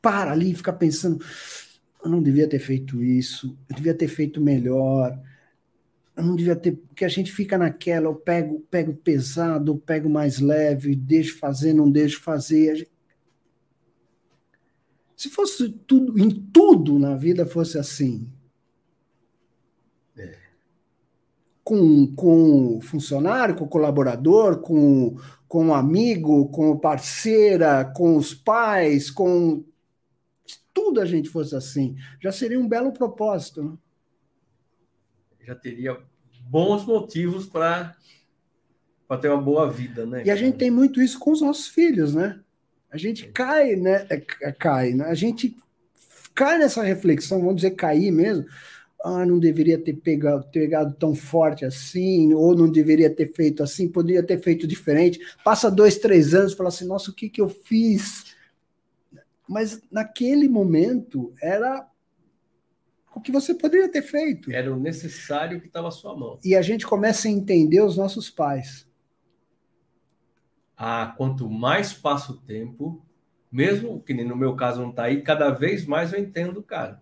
para 0.03 0.33
ali 0.33 0.51
e 0.51 0.55
fica 0.55 0.71
pensando, 0.73 1.25
eu 2.05 2.11
não 2.11 2.23
devia 2.23 2.47
ter 2.47 2.59
feito 2.59 3.03
isso, 3.03 3.57
eu 3.71 3.77
devia 3.77 3.95
ter 3.95 4.09
feito 4.09 4.39
melhor, 4.39 5.19
eu 6.15 6.25
não 6.25 6.37
devia 6.37 6.57
ter, 6.57 6.73
porque 6.73 7.07
a 7.07 7.09
gente 7.09 7.33
fica 7.33 7.57
naquela, 7.57 8.05
eu 8.05 8.17
pego, 8.17 8.61
pego 8.71 8.93
pesado, 8.93 9.73
eu 9.73 9.79
pego 9.79 10.11
mais 10.11 10.41
leve, 10.41 10.95
deixo 10.95 11.39
fazer, 11.39 11.73
não 11.73 11.91
deixo 11.91 12.21
fazer. 12.21 12.87
Se 15.17 15.29
fosse 15.29 15.69
tudo, 15.71 16.19
em 16.19 16.31
tudo 16.31 16.99
na 16.99 17.15
vida 17.15 17.47
fosse 17.47 17.79
assim, 17.79 18.31
com, 21.65 22.15
com 22.15 22.77
o 22.77 22.81
funcionário, 22.83 23.57
com 23.57 23.65
o 23.65 23.69
colaborador, 23.69 24.61
com, 24.61 25.17
com 25.49 25.69
o 25.69 25.75
amigo, 25.75 26.49
com 26.51 26.79
parceira, 26.79 27.85
com 27.85 28.17
os 28.17 28.35
pais, 28.35 29.11
com 29.11 29.65
tudo 30.75 31.01
a 31.01 31.07
gente 31.07 31.31
fosse 31.31 31.57
assim, 31.57 31.97
já 32.21 32.31
seria 32.31 32.61
um 32.61 32.69
belo 32.69 32.93
propósito. 32.93 33.63
Né? 33.63 33.79
Já 35.47 35.55
teria 35.55 35.99
bons 36.43 36.85
motivos 36.85 37.47
para 37.47 37.97
ter 39.21 39.31
uma 39.31 39.41
boa 39.41 39.71
vida, 39.71 40.05
né? 40.05 40.23
E 40.27 40.31
a 40.31 40.37
gente 40.37 40.59
tem 40.59 40.71
muito 40.71 41.01
isso 41.01 41.19
com 41.19 41.31
os 41.31 41.41
nossos 41.41 41.69
filhos, 41.69 42.15
né? 42.15 42.44
A 42.95 42.97
gente 42.97 43.27
cai, 43.27 43.75
né? 43.75 44.07
É, 44.09 44.23
é, 44.43 44.53
cai, 44.53 44.93
né? 44.93 45.07
A 45.07 45.15
gente 45.15 45.57
cai 46.33 46.59
nessa 46.59 46.81
reflexão, 46.81 47.41
vamos 47.41 47.57
dizer 47.57 47.73
cair 47.73 48.13
mesmo, 48.13 48.47
ah, 49.05 49.27
não 49.27 49.41
deveria 49.41 49.77
ter 49.77 49.95
pegado, 49.95 50.47
pegado 50.53 50.95
tão 50.95 51.13
forte 51.13 51.65
assim, 51.65 52.33
ou 52.33 52.55
não 52.55 52.71
deveria 52.71 53.11
ter 53.11 53.33
feito 53.33 53.65
assim, 53.65 53.89
poderia 53.89 54.23
ter 54.23 54.41
feito 54.41 54.65
diferente. 54.65 55.19
Passa 55.45 55.73
dois, 55.73 55.99
três 55.99 56.35
anos, 56.35 56.55
fala 56.55 56.69
assim, 56.69 56.87
nossa, 56.87 57.11
o 57.11 57.15
que, 57.15 57.29
que 57.29 57.41
eu 57.41 57.49
fiz? 57.49 58.37
Mas 59.49 59.83
naquele 59.91 60.49
momento 60.49 61.33
era 61.43 61.85
o 63.13 63.21
que 63.21 63.33
você 63.33 63.55
poderia 63.55 63.89
ter 63.89 64.03
feito. 64.03 64.53
Era 64.53 64.73
o 64.73 64.79
necessário 64.79 65.61
que 65.61 65.67
estava 65.67 65.89
à 65.89 65.91
sua 65.91 66.17
mão. 66.17 66.39
E 66.45 66.55
a 66.55 66.63
gente 66.63 66.87
começa 66.87 67.27
a 67.27 67.31
entender 67.33 67.81
os 67.81 67.97
nossos 67.97 68.31
pais. 68.31 68.87
Ah, 70.77 71.15
quanto 71.17 71.49
mais 71.49 71.93
passa 71.93 72.33
o 72.33 72.37
tempo, 72.37 73.05
mesmo 73.51 74.01
que 74.01 74.13
no 74.13 74.37
meu 74.37 74.57
caso 74.57 74.83
não 74.83 74.91
está 74.91 75.05
aí, 75.05 75.23
cada 75.23 75.51
vez 75.51 75.87
mais 75.87 76.13
eu 76.13 76.19
entendo, 76.19 76.63
cara. 76.63 77.01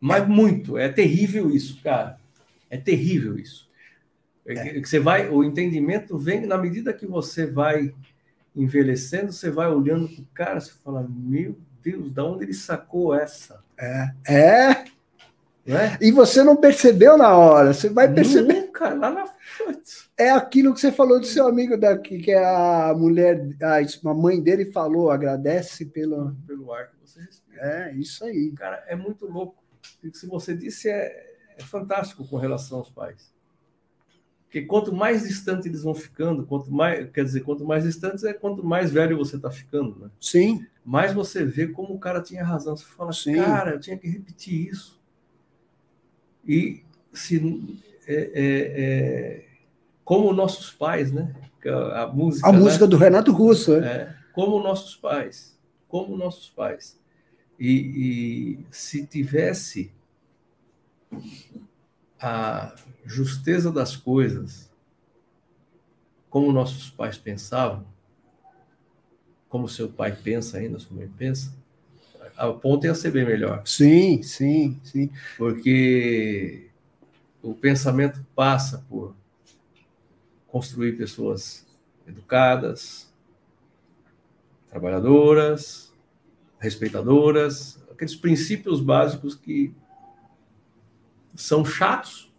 Mas 0.00 0.28
muito, 0.28 0.78
é 0.78 0.88
terrível 0.88 1.50
isso, 1.50 1.82
cara. 1.82 2.18
É 2.70 2.76
terrível 2.76 3.38
isso. 3.38 3.68
É. 4.46 4.80
Você 4.80 5.00
vai, 5.00 5.28
o 5.28 5.42
entendimento 5.42 6.16
vem 6.16 6.46
na 6.46 6.56
medida 6.56 6.92
que 6.92 7.06
você 7.06 7.46
vai 7.46 7.92
envelhecendo, 8.54 9.32
você 9.32 9.50
vai 9.50 9.68
olhando 9.68 10.08
para 10.08 10.22
o 10.22 10.26
cara, 10.32 10.60
você 10.60 10.72
fala, 10.84 11.06
meu 11.08 11.58
Deus, 11.82 12.12
da 12.12 12.24
onde 12.24 12.44
ele 12.44 12.54
sacou 12.54 13.14
essa? 13.14 13.62
É, 13.76 14.10
é. 14.26 14.70
é? 15.66 15.98
E 16.00 16.10
você 16.12 16.42
não 16.42 16.56
percebeu 16.56 17.18
na 17.18 17.36
hora, 17.36 17.74
você 17.74 17.88
vai 17.88 18.12
perceber. 18.12 18.54
Nunca, 18.54 18.94
lá 18.94 19.10
na 19.10 19.26
frente. 19.26 20.05
É 20.18 20.30
aquilo 20.30 20.72
que 20.72 20.80
você 20.80 20.90
falou 20.90 21.20
do 21.20 21.26
seu 21.26 21.46
amigo 21.46 21.76
daqui, 21.76 22.18
que 22.18 22.30
é 22.30 22.42
a 22.42 22.94
mulher, 22.96 23.46
a, 23.62 24.14
mãe 24.14 24.40
dele 24.42 24.72
falou, 24.72 25.10
agradece 25.10 25.84
pelo, 25.84 26.34
pelo 26.46 26.72
ar 26.72 26.88
que 26.88 26.96
você 27.04 27.20
respira. 27.20 27.60
É, 27.60 27.94
isso 27.94 28.24
aí. 28.24 28.50
Cara, 28.52 28.82
é 28.88 28.96
muito 28.96 29.26
louco 29.26 29.62
o 30.02 30.10
que 30.10 30.26
você 30.26 30.54
disse 30.54 30.88
é, 30.88 31.34
é 31.58 31.62
fantástico 31.62 32.26
com 32.26 32.36
relação 32.36 32.78
aos 32.78 32.90
pais. 32.90 33.34
Porque 34.44 34.62
quanto 34.62 34.90
mais 34.90 35.24
distante 35.24 35.68
eles 35.68 35.82
vão 35.82 35.94
ficando, 35.94 36.46
quanto 36.46 36.72
mais, 36.72 37.10
quer 37.10 37.24
dizer, 37.24 37.40
quanto 37.40 37.64
mais 37.64 37.84
distantes 37.84 38.24
é 38.24 38.32
quanto 38.32 38.64
mais 38.64 38.90
velho 38.90 39.18
você 39.18 39.36
está 39.36 39.50
ficando, 39.50 39.98
né? 39.98 40.10
Sim. 40.18 40.64
Mais 40.82 41.12
você 41.12 41.44
vê 41.44 41.66
como 41.66 41.94
o 41.94 41.98
cara 41.98 42.22
tinha 42.22 42.42
razão. 42.42 42.74
Você 42.74 42.86
fala, 42.86 43.12
Sim. 43.12 43.34
cara, 43.36 43.72
eu 43.72 43.80
tinha 43.80 43.98
que 43.98 44.08
repetir 44.08 44.68
isso. 44.68 44.98
E 46.46 46.84
se 47.12 47.84
é, 48.06 48.30
é, 48.34 49.44
como 50.06 50.32
nossos 50.32 50.70
pais, 50.70 51.10
né? 51.12 51.34
A 51.94 52.06
música, 52.06 52.48
a 52.48 52.52
música 52.52 52.84
né? 52.84 52.90
do 52.90 52.96
Renato 52.96 53.32
Russo, 53.32 53.74
é. 53.74 53.86
é. 53.86 54.16
Como 54.32 54.62
nossos 54.62 54.94
pais, 54.94 55.58
como 55.88 56.16
nossos 56.16 56.48
pais. 56.48 56.96
E, 57.58 58.60
e 58.60 58.66
se 58.70 59.04
tivesse 59.04 59.90
a 62.20 62.72
justeza 63.04 63.72
das 63.72 63.96
coisas, 63.96 64.70
como 66.30 66.52
nossos 66.52 66.88
pais 66.88 67.18
pensavam, 67.18 67.84
como 69.48 69.68
seu 69.68 69.88
pai 69.88 70.12
pensa 70.14 70.58
ainda, 70.58 70.78
sua 70.78 70.96
mãe 70.96 71.10
pensa, 71.18 71.52
a 72.36 72.52
ponta 72.52 72.86
ia 72.86 72.94
ser 72.94 73.10
bem 73.10 73.26
melhor. 73.26 73.62
Sim, 73.64 74.22
sim, 74.22 74.78
sim. 74.84 75.10
Porque 75.36 76.68
o 77.42 77.54
pensamento 77.54 78.24
passa 78.36 78.84
por 78.88 79.12
construir 80.56 80.96
pessoas 80.96 81.66
educadas, 82.06 83.12
trabalhadoras, 84.70 85.92
respeitadoras, 86.58 87.78
aqueles 87.90 88.16
princípios 88.16 88.80
básicos 88.80 89.34
que 89.34 89.74
são 91.34 91.62
chatos, 91.62 92.32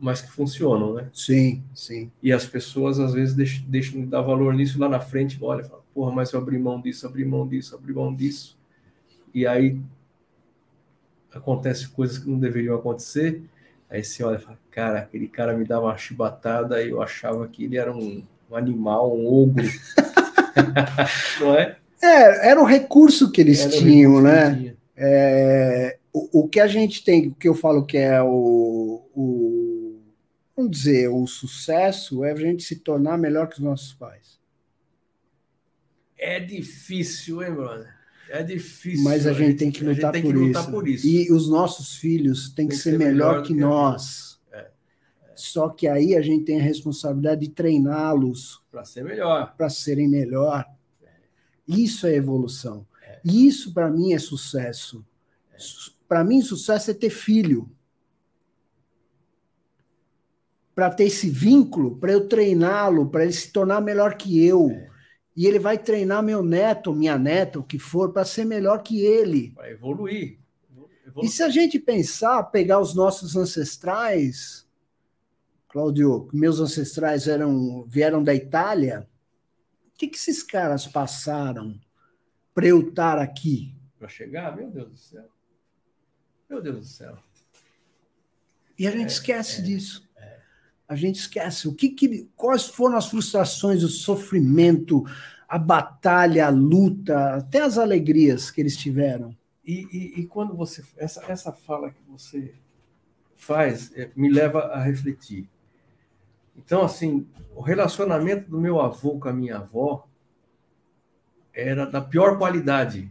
mas 0.00 0.20
que 0.20 0.32
funcionam, 0.32 0.94
né? 0.94 1.08
Sim, 1.12 1.62
sim. 1.72 2.10
E 2.20 2.32
as 2.32 2.44
pessoas 2.44 2.98
às 2.98 3.12
vezes 3.12 3.36
deixam, 3.36 3.64
deixam 3.68 4.00
de 4.00 4.06
dar 4.08 4.22
valor 4.22 4.52
nisso 4.52 4.76
lá 4.76 4.88
na 4.88 4.98
frente, 4.98 5.38
olha, 5.40 5.62
fala, 5.62 5.84
porra, 5.94 6.10
mas 6.10 6.32
eu 6.32 6.40
abri 6.40 6.58
mão 6.58 6.80
disso, 6.80 7.06
abri 7.06 7.24
mão 7.24 7.46
disso, 7.46 7.76
abri 7.76 7.94
mão 7.94 8.12
disso. 8.12 8.58
E 9.32 9.46
aí 9.46 9.80
acontece 11.32 11.88
coisas 11.90 12.18
que 12.18 12.28
não 12.28 12.40
deveriam 12.40 12.74
acontecer. 12.74 13.44
Aí 13.90 14.04
você 14.04 14.22
olha 14.22 14.36
e 14.36 14.40
fala, 14.40 14.58
cara, 14.70 14.98
aquele 15.00 15.26
cara 15.26 15.52
me 15.52 15.64
dava 15.64 15.86
uma 15.86 15.96
chibatada 15.98 16.80
e 16.80 16.90
eu 16.90 17.02
achava 17.02 17.46
que 17.48 17.64
ele 17.64 17.76
era 17.76 17.92
um, 17.92 18.22
um 18.48 18.56
animal, 18.56 19.16
um 19.16 19.26
ogro. 19.26 19.66
não 21.40 21.56
é? 21.56 21.76
É, 22.00 22.50
era 22.50 22.60
o 22.60 22.64
recurso 22.64 23.32
que 23.32 23.40
eles 23.40 23.60
era 23.60 23.70
tinham, 23.70 24.22
né? 24.22 24.74
É, 24.96 25.98
o, 26.12 26.42
o, 26.42 26.48
que 26.48 26.60
a 26.60 26.68
gente 26.68 27.02
tem, 27.02 27.28
o 27.28 27.34
que 27.34 27.48
eu 27.48 27.54
falo 27.54 27.84
que 27.84 27.98
é 27.98 28.22
o, 28.22 29.02
o, 29.14 29.98
vamos 30.56 30.70
dizer, 30.70 31.08
o 31.08 31.26
sucesso 31.26 32.24
é 32.24 32.30
a 32.30 32.36
gente 32.36 32.62
se 32.62 32.76
tornar 32.76 33.18
melhor 33.18 33.48
que 33.48 33.54
os 33.54 33.60
nossos 33.60 33.92
pais. 33.92 34.38
É 36.16 36.38
difícil, 36.38 37.42
hein, 37.42 37.54
brother? 37.54 37.99
É 38.30 38.44
difícil. 38.44 39.02
Mas 39.02 39.26
a 39.26 39.32
gente 39.32 39.56
tem 39.56 39.72
que 39.72 39.84
lutar, 39.84 40.12
tem 40.12 40.22
por, 40.22 40.32
que 40.32 40.38
lutar 40.38 40.62
isso. 40.62 40.70
por, 40.70 40.88
isso. 40.88 41.06
E 41.06 41.32
os 41.32 41.50
nossos 41.50 41.96
filhos 41.96 42.48
têm 42.50 42.68
que, 42.68 42.76
que 42.76 42.80
ser, 42.80 42.92
ser 42.92 42.98
melhor, 42.98 43.12
melhor 43.12 43.42
que, 43.42 43.52
que 43.52 43.60
nós. 43.60 44.40
É. 44.52 44.70
Só 45.34 45.68
que 45.68 45.88
aí 45.88 46.14
a 46.14 46.22
gente 46.22 46.44
tem 46.44 46.60
a 46.60 46.62
responsabilidade 46.62 47.40
de 47.40 47.48
treiná-los 47.50 48.62
para 48.70 48.84
ser 48.84 49.02
melhor, 49.02 49.54
para 49.56 49.68
serem 49.68 50.08
melhor. 50.08 50.64
Isso 51.66 52.06
é 52.06 52.14
evolução. 52.14 52.86
É. 53.02 53.20
Isso 53.24 53.74
para 53.74 53.90
mim 53.90 54.12
é 54.12 54.18
sucesso. 54.18 55.04
É. 55.52 55.56
Para 56.08 56.22
mim 56.22 56.40
sucesso 56.40 56.92
é 56.92 56.94
ter 56.94 57.10
filho. 57.10 57.68
Para 60.72 60.88
ter 60.88 61.04
esse 61.04 61.28
vínculo, 61.28 61.96
para 61.96 62.12
eu 62.12 62.28
treiná-lo, 62.28 63.10
para 63.10 63.24
ele 63.24 63.32
se 63.32 63.52
tornar 63.52 63.80
melhor 63.80 64.14
que 64.14 64.44
eu 64.44 64.70
é 64.70 64.89
e 65.40 65.46
ele 65.46 65.58
vai 65.58 65.78
treinar 65.78 66.22
meu 66.22 66.42
neto, 66.42 66.94
minha 66.94 67.16
neta, 67.16 67.58
o 67.58 67.64
que 67.64 67.78
for, 67.78 68.12
para 68.12 68.26
ser 68.26 68.44
melhor 68.44 68.82
que 68.82 69.00
ele. 69.00 69.54
Vai 69.56 69.70
evoluir. 69.70 70.38
E 71.22 71.28
se 71.28 71.42
a 71.42 71.48
gente 71.48 71.78
pensar, 71.78 72.42
pegar 72.42 72.78
os 72.78 72.94
nossos 72.94 73.34
ancestrais, 73.36 74.68
Cláudio, 75.66 76.28
meus 76.30 76.60
ancestrais 76.60 77.26
eram, 77.26 77.84
vieram 77.84 78.22
da 78.22 78.34
Itália, 78.34 79.08
o 79.86 79.96
que, 79.96 80.08
que 80.08 80.18
esses 80.18 80.42
caras 80.42 80.86
passaram 80.86 81.80
para 82.52 82.66
eu 82.66 82.90
estar 82.90 83.18
aqui? 83.18 83.74
Para 83.98 84.08
chegar? 84.08 84.54
Meu 84.54 84.70
Deus 84.70 84.90
do 84.90 84.98
céu. 84.98 85.24
Meu 86.50 86.60
Deus 86.60 86.78
do 86.80 86.84
céu. 86.84 87.16
E 88.78 88.86
a 88.86 88.90
gente 88.90 89.04
é, 89.04 89.06
esquece 89.06 89.62
é. 89.62 89.64
disso 89.64 90.09
a 90.90 90.96
gente 90.96 91.20
esquece 91.20 91.68
o 91.68 91.72
que, 91.72 91.90
que 91.90 92.28
quais 92.34 92.66
foram 92.66 92.96
as 92.96 93.06
frustrações, 93.06 93.84
o 93.84 93.88
sofrimento, 93.88 95.04
a 95.48 95.56
batalha, 95.56 96.48
a 96.48 96.50
luta, 96.50 97.36
até 97.36 97.60
as 97.60 97.78
alegrias 97.78 98.50
que 98.50 98.60
eles 98.60 98.76
tiveram. 98.76 99.32
E, 99.64 99.86
e, 99.92 100.20
e 100.20 100.26
quando 100.26 100.56
você 100.56 100.82
essa 100.96 101.24
essa 101.30 101.52
fala 101.52 101.92
que 101.92 102.02
você 102.08 102.54
faz 103.36 103.92
é, 103.94 104.10
me 104.16 104.28
leva 104.28 104.62
a 104.62 104.82
refletir. 104.82 105.48
Então 106.56 106.82
assim, 106.82 107.24
o 107.54 107.60
relacionamento 107.60 108.50
do 108.50 108.60
meu 108.60 108.80
avô 108.80 109.16
com 109.16 109.28
a 109.28 109.32
minha 109.32 109.58
avó 109.58 110.08
era 111.54 111.86
da 111.86 112.00
pior 112.00 112.36
qualidade. 112.36 113.08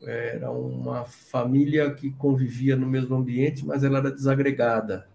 Era 0.00 0.48
uma 0.48 1.04
família 1.06 1.92
que 1.92 2.12
convivia 2.12 2.76
no 2.76 2.86
mesmo 2.86 3.16
ambiente, 3.16 3.66
mas 3.66 3.82
ela 3.82 3.98
era 3.98 4.12
desagregada 4.12 5.08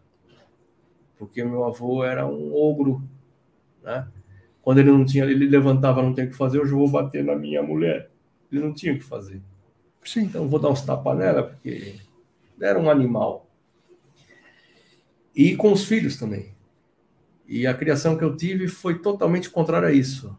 porque 1.22 1.44
meu 1.44 1.64
avô 1.66 2.04
era 2.04 2.26
um 2.26 2.52
ogro, 2.52 3.08
né? 3.84 4.08
Quando 4.60 4.80
ele 4.80 4.90
não 4.90 5.06
tinha, 5.06 5.24
ele 5.24 5.46
levantava, 5.46 6.02
não 6.02 6.16
tem 6.16 6.26
o 6.26 6.30
que 6.32 6.36
fazer, 6.36 6.60
hoje 6.60 6.72
eu 6.72 6.80
vou 6.80 6.90
bater 6.90 7.24
na 7.24 7.36
minha 7.36 7.62
mulher. 7.62 8.10
Ele 8.52 8.60
não 8.60 8.74
tinha 8.74 8.92
o 8.92 8.98
que 8.98 9.04
fazer. 9.04 9.40
Sim. 10.04 10.22
Então 10.22 10.50
vou 10.50 10.60
dar 10.60 10.70
uns 10.70 10.82
tapas 10.82 11.16
nela, 11.16 11.44
porque 11.44 11.98
era 12.60 12.80
um 12.80 12.90
animal. 12.90 13.48
E 15.36 15.56
com 15.56 15.72
os 15.72 15.86
filhos 15.86 16.18
também. 16.18 16.56
E 17.48 17.68
a 17.68 17.74
criação 17.76 18.18
que 18.18 18.24
eu 18.24 18.36
tive 18.36 18.68
foi 18.68 18.98
totalmente 18.98 19.48
contrária 19.48 19.90
a 19.90 19.94
isso. 19.94 20.36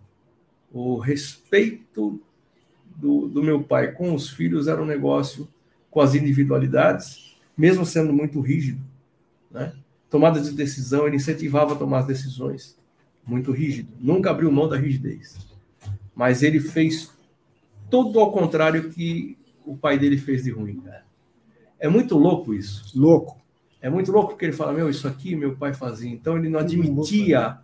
O 0.73 0.99
respeito 0.99 2.21
do, 2.87 3.29
do 3.29 3.41
meu 3.41 3.63
pai 3.63 3.93
com 3.93 4.17
os 4.17 4.29
filhos 4.29 4.67
era 4.67 4.83
um 4.83 4.87
negócio 4.87 5.49
com 5.89 6.01
as 6.01 6.17
individualidades, 6.17 7.37
mesmo 7.57 7.87
sendo 7.87 8.13
muito 8.13 8.41
rígido, 8.41 8.83
né? 9.49 9.73
Tomada 10.13 10.43
de 10.43 10.53
decisão, 10.53 11.07
ele 11.07 11.17
incentivava 11.17 11.73
a 11.73 11.77
tomar 11.77 12.01
as 12.01 12.07
decisões. 12.07 12.79
Muito 13.27 13.51
rígido. 13.51 13.89
Nunca 13.99 14.31
abriu 14.31 14.53
mão 14.53 14.69
da 14.69 14.77
rigidez. 14.77 15.39
Mas 16.15 16.43
ele 16.43 16.61
fez 16.61 17.11
tudo 17.91 18.21
ao 18.21 18.31
contrário 18.31 18.91
que 18.91 19.39
o 19.65 19.75
pai 19.75 19.99
dele 19.99 20.19
fez 20.19 20.45
de 20.45 20.51
ruim, 20.51 20.81
cara. 20.81 21.07
É 21.81 21.89
muito 21.89 22.19
louco 22.19 22.53
isso. 22.53 22.93
Louco. 22.95 23.41
É 23.81 23.89
muito 23.89 24.13
louco 24.13 24.31
porque 24.31 24.45
ele 24.45 24.53
fala: 24.53 24.75
Meu, 24.75 24.91
isso 24.91 25.09
aqui 25.09 25.35
meu 25.35 25.57
pai 25.57 25.73
fazia. 25.73 26.11
Então 26.11 26.37
ele 26.37 26.51
não 26.51 26.61
admitia 26.61 27.59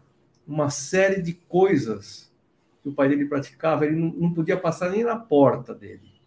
uma 0.46 0.70
série 0.70 1.20
de 1.20 1.34
coisas 1.34 2.32
que 2.82 2.88
o 2.88 2.94
pai 2.94 3.10
dele 3.10 3.26
praticava. 3.26 3.84
Ele 3.84 3.96
não, 3.96 4.08
não 4.08 4.32
podia 4.32 4.56
passar 4.56 4.90
nem 4.90 5.04
na 5.04 5.16
porta 5.16 5.74
dele. 5.74 6.17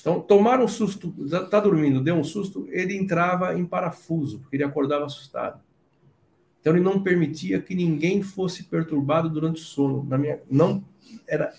Então, 0.00 0.20
tomar 0.20 0.60
um 0.60 0.68
susto, 0.68 1.14
está 1.18 1.60
dormindo, 1.60 2.02
deu 2.02 2.14
um 2.14 2.24
susto, 2.24 2.66
ele 2.70 2.96
entrava 2.96 3.58
em 3.58 3.64
parafuso, 3.64 4.40
porque 4.40 4.56
ele 4.56 4.64
acordava 4.64 5.04
assustado. 5.04 5.60
Então, 6.60 6.74
ele 6.74 6.82
não 6.82 7.02
permitia 7.02 7.60
que 7.60 7.74
ninguém 7.74 8.22
fosse 8.22 8.64
perturbado 8.64 9.28
durante 9.28 9.60
o 9.60 9.64
sono. 9.64 10.04
Na 10.04 10.16
minha, 10.16 10.40
não 10.50 10.84
era 11.28 11.52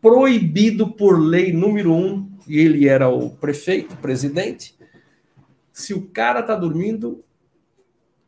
proibido 0.00 0.90
por 0.90 1.18
lei 1.18 1.52
número 1.52 1.92
um, 1.92 2.28
e 2.46 2.58
ele 2.58 2.88
era 2.88 3.08
o 3.08 3.30
prefeito, 3.30 3.96
presidente. 3.96 4.76
Se 5.72 5.94
o 5.94 6.08
cara 6.08 6.40
está 6.40 6.54
dormindo, 6.54 7.24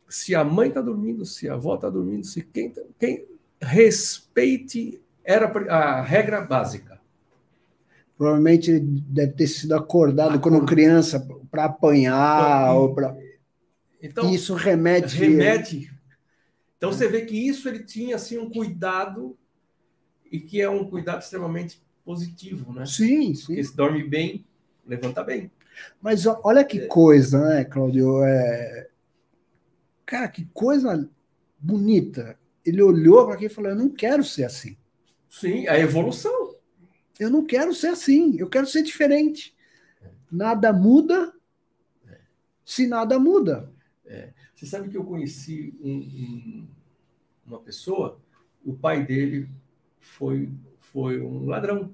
se 0.07 0.35
a 0.35 0.43
mãe 0.43 0.69
está 0.69 0.81
dormindo, 0.81 1.25
se 1.25 1.49
a 1.49 1.53
avó 1.53 1.75
está 1.75 1.89
dormindo, 1.89 2.25
se 2.25 2.41
quem, 2.41 2.69
tá, 2.69 2.81
quem 2.99 3.25
respeite 3.61 5.01
era 5.23 5.47
a 5.69 6.01
regra 6.01 6.41
básica. 6.41 6.90
Provavelmente 8.21 8.79
deve 8.79 9.33
ter 9.33 9.47
sido 9.47 9.73
acordado 9.73 10.39
quando 10.39 10.63
criança 10.63 11.27
para 11.49 11.65
apanhar 11.65 12.65
então, 12.65 12.77
ou 12.77 12.93
para. 12.93 13.17
Então, 13.99 14.31
isso 14.31 14.53
remete. 14.53 15.17
Remete. 15.17 15.91
Então 16.77 16.93
você 16.93 17.07
vê 17.07 17.21
que 17.25 17.35
isso 17.35 17.67
ele 17.67 17.83
tinha 17.83 18.17
assim 18.17 18.37
um 18.37 18.47
cuidado 18.47 19.35
e 20.31 20.39
que 20.39 20.61
é 20.61 20.69
um 20.69 20.87
cuidado 20.87 21.23
extremamente 21.23 21.81
positivo, 22.05 22.71
né? 22.71 22.85
Sim, 22.85 23.33
sim. 23.33 23.47
Porque 23.47 23.63
se 23.63 23.75
dorme 23.75 24.03
bem, 24.03 24.45
levanta 24.85 25.23
bem. 25.23 25.49
Mas 25.99 26.27
olha 26.27 26.63
que 26.63 26.81
é. 26.81 26.85
coisa, 26.85 27.43
né, 27.49 27.65
Claudio? 27.65 28.23
É... 28.23 28.87
Cara, 30.05 30.27
que 30.27 30.45
coisa 30.53 31.09
bonita. 31.57 32.37
Ele 32.63 32.83
olhou 32.83 33.25
para 33.25 33.33
aqui 33.33 33.45
e 33.45 33.49
falou: 33.49 33.71
Eu 33.71 33.77
não 33.77 33.89
quero 33.89 34.23
ser 34.23 34.43
assim. 34.43 34.77
Sim, 35.27 35.67
a 35.67 35.79
evolução. 35.79 36.40
Eu 37.21 37.29
não 37.29 37.45
quero 37.45 37.73
ser 37.73 37.89
assim, 37.89 38.35
eu 38.39 38.49
quero 38.49 38.65
ser 38.65 38.81
diferente. 38.81 39.55
Nada 40.31 40.73
muda 40.73 41.33
se 42.65 42.87
nada 42.87 43.19
muda. 43.19 43.69
É. 44.05 44.31
Você 44.55 44.65
sabe 44.65 44.87
que 44.89 44.95
eu 44.95 45.03
conheci 45.03 45.73
um, 45.81 45.97
um, 45.97 46.67
uma 47.45 47.59
pessoa, 47.59 48.19
o 48.65 48.73
pai 48.73 49.05
dele 49.05 49.49
foi, 49.99 50.49
foi 50.79 51.19
um 51.21 51.45
ladrão. 51.45 51.93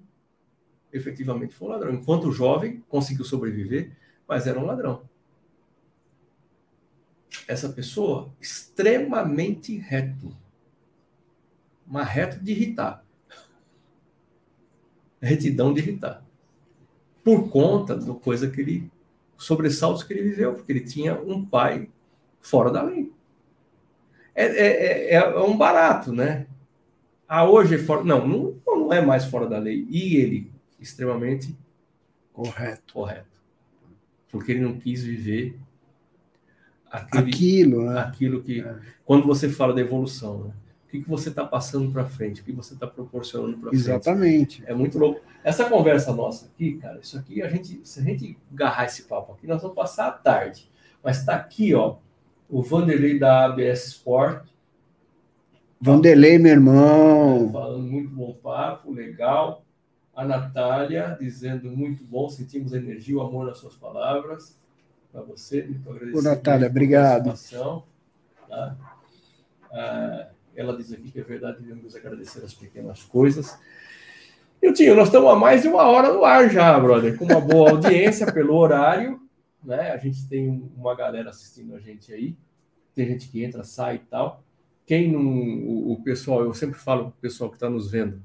Efetivamente 0.93 1.55
foi 1.55 1.67
um 1.67 1.71
ladrão. 1.71 1.93
Enquanto 1.93 2.32
jovem, 2.32 2.84
conseguiu 2.88 3.25
sobreviver, 3.25 3.97
mas 4.28 4.45
era 4.45 4.59
um 4.59 4.65
ladrão. 4.65 5.01
essa 7.47 7.69
pessoa 7.69 8.32
extremamente 8.39 9.75
reto. 9.78 10.36
Mas 11.86 12.07
reto 12.07 12.39
de 12.39 12.51
irritar. 12.51 13.03
Retidão 15.22 15.74
de 15.74 15.82
irritar. 15.82 16.24
Por 17.24 17.49
conta 17.49 17.95
do 17.95 18.15
coisa 18.15 18.49
que 18.49 18.61
ele. 18.61 18.91
sobressaltos 19.38 20.03
que 20.03 20.13
ele 20.13 20.30
viveu, 20.30 20.53
porque 20.53 20.72
ele 20.72 20.82
tinha 20.82 21.20
um 21.20 21.45
pai 21.45 21.89
fora 22.39 22.72
da 22.72 22.84
lei. 22.84 23.11
É, 24.34 24.45
é, 24.45 25.13
é, 25.13 25.15
é 25.15 25.39
um 25.39 25.57
barato, 25.57 26.13
né? 26.13 26.47
Ah, 27.28 27.49
hoje 27.49 27.76
é 27.76 27.78
fora. 27.78 28.03
Não, 28.03 28.28
não, 28.28 28.55
não 28.65 28.93
é 28.93 29.01
mais 29.01 29.26
fora 29.26 29.47
da 29.47 29.57
lei. 29.57 29.86
E 29.89 30.15
ele, 30.15 30.51
extremamente 30.80 31.57
correto. 32.32 32.93
correto. 32.93 33.41
Porque 34.32 34.51
ele 34.51 34.61
não 34.61 34.80
quis 34.80 35.03
viver 35.03 35.57
aquele, 36.91 37.30
aquilo, 37.30 37.86
né? 37.86 37.99
aquilo 37.99 38.43
que. 38.43 38.61
É. 38.61 38.80
Quando 39.05 39.26
você 39.26 39.49
fala 39.49 39.74
da 39.74 39.82
evolução, 39.82 40.45
né? 40.45 40.53
O 40.88 40.89
que, 40.89 41.01
que 41.01 41.09
você 41.09 41.27
está 41.27 41.45
passando 41.45 41.91
para 41.91 42.05
frente, 42.05 42.39
o 42.39 42.43
que 42.45 42.51
você 42.53 42.73
está 42.73 42.88
proporcionando 42.88 43.57
para 43.57 43.69
frente. 43.69 43.81
Exatamente. 43.81 44.63
É 44.65 44.73
muito 44.73 44.97
louco. 44.97 45.19
Essa 45.43 45.69
conversa 45.69 46.13
nossa 46.13 46.45
aqui, 46.45 46.77
cara, 46.77 46.99
isso 47.01 47.17
aqui, 47.17 47.41
a 47.41 47.49
gente, 47.49 47.81
se 47.83 47.99
a 47.99 48.03
gente 48.03 48.38
agarrar 48.53 48.85
esse 48.85 49.03
papo 49.03 49.33
aqui, 49.33 49.45
nós 49.45 49.61
vamos 49.61 49.75
passar 49.75 50.07
a 50.07 50.11
tarde. 50.11 50.69
Mas 51.03 51.19
está 51.19 51.35
aqui, 51.35 51.75
ó, 51.75 51.97
o 52.49 52.63
Vanderlei 52.63 53.19
da 53.19 53.45
ABS 53.45 53.88
Sport. 53.88 54.47
Vanderlei, 55.79 56.38
meu 56.38 56.53
irmão. 56.53 57.51
Falando 57.51 57.83
muito 57.83 58.09
bom 58.09 58.33
papo, 58.41 58.89
legal. 58.91 59.65
A 60.15 60.23
Natália 60.23 61.17
dizendo 61.19 61.69
muito 61.69 62.01
bom, 62.05 62.29
sentimos 62.29 62.73
a 62.73 62.77
energia, 62.77 63.17
o 63.17 63.21
amor 63.21 63.45
nas 63.45 63.57
suas 63.57 63.75
palavras 63.75 64.57
para 65.11 65.21
você. 65.21 65.63
Muito 65.63 65.89
agradecido. 65.89 66.19
Ô, 66.19 66.21
Natália, 66.21 66.67
obrigado. 66.67 67.33
Tá? 68.47 68.77
Ah, 69.71 70.29
ela 70.57 70.75
diz 70.75 70.91
aqui 70.91 71.11
que 71.11 71.19
é 71.19 71.23
verdade, 71.23 71.61
devemos 71.61 71.95
agradecer 71.95 72.43
as 72.43 72.53
pequenas 72.53 73.03
coisas. 73.03 73.57
E 74.61 74.67
o 74.67 74.73
Tio, 74.73 74.95
nós 74.95 75.07
estamos 75.07 75.29
há 75.29 75.35
mais 75.35 75.61
de 75.61 75.67
uma 75.67 75.83
hora 75.83 76.11
no 76.11 76.25
ar 76.25 76.49
já, 76.49 76.79
brother, 76.79 77.15
com 77.15 77.25
uma 77.25 77.39
boa 77.39 77.71
audiência 77.71 78.29
pelo 78.33 78.55
horário. 78.55 79.21
Né? 79.63 79.91
A 79.91 79.97
gente 79.97 80.27
tem 80.27 80.69
uma 80.75 80.95
galera 80.95 81.29
assistindo 81.29 81.75
a 81.75 81.79
gente 81.79 82.11
aí. 82.11 82.35
Tem 82.95 83.05
gente 83.05 83.29
que 83.29 83.43
entra, 83.43 83.63
sai 83.63 83.97
e 83.97 83.99
tal. 83.99 84.43
Quem 84.85 85.11
não. 85.11 85.21
O, 85.21 85.93
o 85.93 86.01
pessoal, 86.01 86.43
eu 86.43 86.53
sempre 86.53 86.79
falo 86.79 87.03
para 87.03 87.09
o 87.09 87.21
pessoal 87.21 87.49
que 87.49 87.57
está 87.57 87.69
nos 87.69 87.91
vendo 87.91 88.19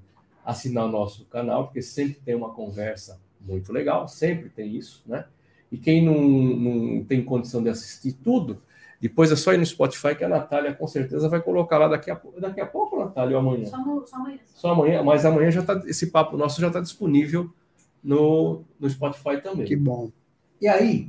assinar 0.44 0.86
o 0.86 0.90
nosso 0.90 1.26
canal, 1.26 1.66
porque 1.66 1.82
sempre 1.82 2.20
tem 2.24 2.34
uma 2.34 2.50
conversa 2.50 3.20
muito 3.40 3.72
legal, 3.72 4.08
sempre 4.08 4.48
tem 4.48 4.74
isso, 4.74 5.02
né? 5.06 5.26
E 5.70 5.76
quem 5.76 6.04
não, 6.04 6.20
não 6.22 7.04
tem 7.04 7.24
condição 7.24 7.62
de 7.62 7.68
assistir 7.68 8.12
tudo, 8.12 8.62
depois 9.02 9.32
é 9.32 9.36
só 9.36 9.52
ir 9.52 9.58
no 9.58 9.66
Spotify 9.66 10.14
que 10.14 10.22
a 10.22 10.28
Natália 10.28 10.72
com 10.72 10.86
certeza 10.86 11.28
vai 11.28 11.42
colocar 11.42 11.76
lá 11.76 11.88
daqui 11.88 12.08
a, 12.08 12.20
daqui 12.38 12.60
a 12.60 12.66
pouco, 12.66 13.00
Natália, 13.00 13.36
ou 13.36 13.40
amanhã? 13.40 13.66
Só, 13.66 13.78
no, 13.78 14.06
só 14.06 14.14
amanhã. 14.14 14.38
Só 14.54 14.70
amanhã, 14.70 15.02
mas 15.02 15.26
amanhã 15.26 15.50
já 15.50 15.60
tá, 15.60 15.82
esse 15.86 16.12
papo 16.12 16.36
nosso 16.36 16.60
já 16.60 16.68
está 16.68 16.78
disponível 16.78 17.52
no, 18.00 18.62
no 18.78 18.88
Spotify 18.88 19.40
também. 19.42 19.66
Que 19.66 19.74
bom. 19.74 20.12
E 20.60 20.68
aí, 20.68 21.08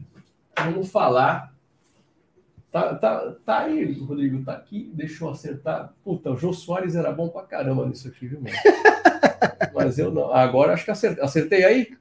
vamos 0.57 0.89
falar. 0.89 1.53
Tá, 2.71 2.95
tá, 2.95 3.35
tá 3.45 3.59
aí, 3.59 3.93
Rodrigo, 3.99 4.43
tá 4.43 4.53
aqui, 4.53 4.91
deixa 4.91 5.23
eu 5.23 5.29
acertar. 5.29 5.93
Puta, 6.03 6.31
o 6.31 6.35
Jô 6.35 6.51
Soares 6.51 6.95
era 6.95 7.11
bom 7.11 7.29
pra 7.29 7.43
caramba 7.43 7.85
nisso 7.85 8.07
aqui, 8.07 8.25
viu, 8.25 8.41
mano? 8.41 8.55
Mas 9.71 9.99
eu 9.99 10.11
não. 10.11 10.33
Agora 10.33 10.73
acho 10.73 10.83
que 10.83 10.89
acertei. 10.89 11.23
Acertei 11.23 11.63
aí? 11.63 11.95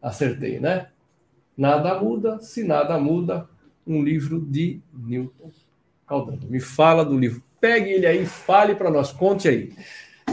Acertei, 0.00 0.60
né? 0.60 0.86
Nada 1.56 2.00
muda, 2.00 2.38
se 2.38 2.62
nada 2.62 2.96
muda, 2.96 3.48
um 3.86 4.02
livro 4.02 4.40
de 4.40 4.80
Newton 4.92 5.50
Caldano. 6.06 6.46
Me 6.48 6.60
fala 6.60 7.04
do 7.04 7.18
livro. 7.18 7.42
Pegue 7.60 7.90
ele 7.90 8.06
aí, 8.06 8.26
fale 8.26 8.74
para 8.74 8.90
nós, 8.90 9.12
conte 9.12 9.48
aí. 9.48 9.72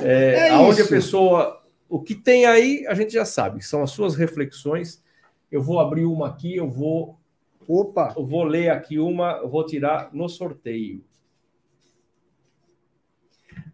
É, 0.02 0.48
é 0.48 0.50
aonde 0.50 0.82
a 0.82 0.88
pessoa. 0.88 1.62
O 1.88 2.02
que 2.02 2.16
tem 2.16 2.46
aí, 2.46 2.86
a 2.88 2.94
gente 2.94 3.14
já 3.14 3.26
sabe, 3.26 3.64
são 3.64 3.84
as 3.84 3.92
suas 3.92 4.16
reflexões. 4.16 5.04
Eu 5.52 5.62
vou 5.62 5.80
abrir 5.80 6.06
uma 6.06 6.28
aqui, 6.28 6.56
eu 6.56 6.70
vou. 6.70 7.20
Opa! 7.68 8.14
Eu 8.18 8.26
vou 8.26 8.44
ler 8.44 8.70
aqui 8.70 8.98
uma, 8.98 9.40
eu 9.42 9.50
vou 9.50 9.66
tirar 9.66 10.10
no 10.14 10.28
sorteio. 10.28 11.04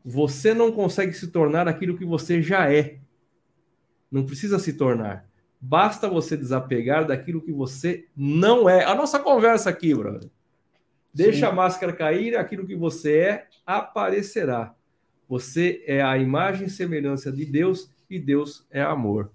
Você 0.03 0.53
não 0.53 0.71
consegue 0.71 1.13
se 1.13 1.27
tornar 1.27 1.67
aquilo 1.67 1.97
que 1.97 2.05
você 2.05 2.41
já 2.41 2.71
é. 2.71 2.97
Não 4.11 4.25
precisa 4.25 4.57
se 4.57 4.73
tornar. 4.73 5.26
Basta 5.59 6.07
você 6.07 6.37
desapegar 6.37 7.05
daquilo 7.05 7.41
que 7.41 7.51
você 7.51 8.05
não 8.15 8.69
é. 8.69 8.83
A 8.83 8.93
nossa 8.93 9.19
conversa 9.19 9.69
aqui, 9.69 9.93
brother. 9.93 10.29
Deixa 11.13 11.39
Sim. 11.39 11.45
a 11.45 11.51
máscara 11.51 11.93
cair, 11.93 12.37
aquilo 12.37 12.67
que 12.67 12.75
você 12.75 13.17
é 13.17 13.47
aparecerá. 13.65 14.75
Você 15.27 15.83
é 15.87 16.01
a 16.01 16.17
imagem 16.17 16.67
e 16.67 16.69
semelhança 16.69 17.31
de 17.31 17.43
Deus 17.43 17.91
e 18.09 18.19
Deus 18.19 18.65
é 18.71 18.81
amor. 18.81 19.31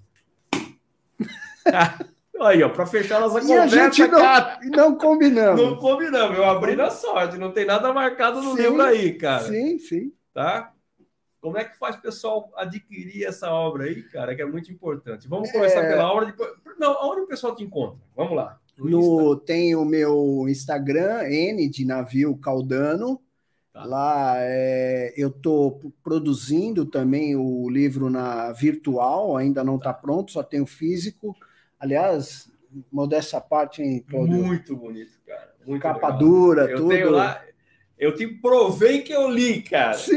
Aí, 2.41 2.63
ó, 2.63 2.69
para 2.69 2.87
fechar 2.87 3.21
nossa 3.21 3.39
e 3.39 3.43
conversa, 3.43 3.77
a 3.77 3.85
gente 3.85 4.07
não, 4.09 4.21
cara, 4.21 4.59
não 4.65 4.97
combinamos. 4.97 5.61
Não 5.61 5.77
combinamos. 5.77 6.37
Eu 6.37 6.45
abri 6.45 6.75
na 6.75 6.91
sorte, 6.91 7.39
não 7.39 7.53
tem 7.53 7.65
nada 7.65 7.93
marcado 7.93 8.43
no 8.43 8.57
sim, 8.57 8.63
livro 8.63 8.83
aí, 8.83 9.13
cara. 9.15 9.45
Sim, 9.45 9.79
sim. 9.79 10.13
Tá? 10.35 10.72
Como 11.43 11.59
é 11.59 11.65
que 11.65 11.77
faz 11.77 11.97
o 11.97 12.01
pessoal 12.01 12.53
adquirir 12.55 13.25
essa 13.25 13.51
obra 13.51 13.87
aí, 13.87 14.01
cara, 14.05 14.33
que 14.33 14.41
é 14.41 14.47
muito 14.47 14.71
importante? 14.71 15.27
Vamos 15.27 15.51
começar 15.51 15.83
é... 15.83 15.89
pela 15.89 16.11
obra. 16.13 16.27
Depois... 16.27 16.53
Não, 16.79 16.97
onde 17.03 17.23
o 17.23 17.27
pessoal 17.27 17.57
te 17.57 17.65
encontra? 17.65 17.99
Vamos 18.15 18.37
lá. 18.37 18.61
No, 18.79 18.89
no 19.31 19.37
tem 19.37 19.75
o 19.75 19.85
meu 19.85 20.47
Instagram, 20.49 21.25
N 21.25 21.69
de 21.69 21.85
navio 21.85 22.37
Caldano. 22.37 23.21
Tá. 23.73 23.85
Lá 23.85 24.35
é, 24.39 25.13
eu 25.17 25.31
estou 25.31 25.93
produzindo 26.05 26.87
também 26.87 27.35
o 27.35 27.69
livro 27.69 28.09
na 28.09 28.53
virtual, 28.53 29.37
ainda 29.37 29.65
não 29.65 29.77
está 29.77 29.93
tá 29.93 29.99
pronto, 29.99 30.31
só 30.31 30.45
tem 30.45 30.61
o 30.61 30.67
físico. 30.67 31.35
Aliás, 31.77 32.49
modéstia 32.93 33.41
parte, 33.41 33.83
hein, 33.83 34.05
Claudio? 34.09 34.45
Muito 34.45 34.77
bonito, 34.77 35.19
cara. 35.27 35.53
Muito 35.67 35.83
Capa 35.83 36.07
legal. 36.07 36.19
dura, 36.19 36.71
eu 36.71 36.77
tudo. 36.77 36.89
Tenho 36.91 37.11
lá, 37.11 37.43
eu 38.03 38.13
te 38.13 38.27
provei 38.27 39.01
que 39.03 39.13
eu 39.13 39.31
li, 39.31 39.63
cara. 39.63 39.95
Sim, 39.95 40.17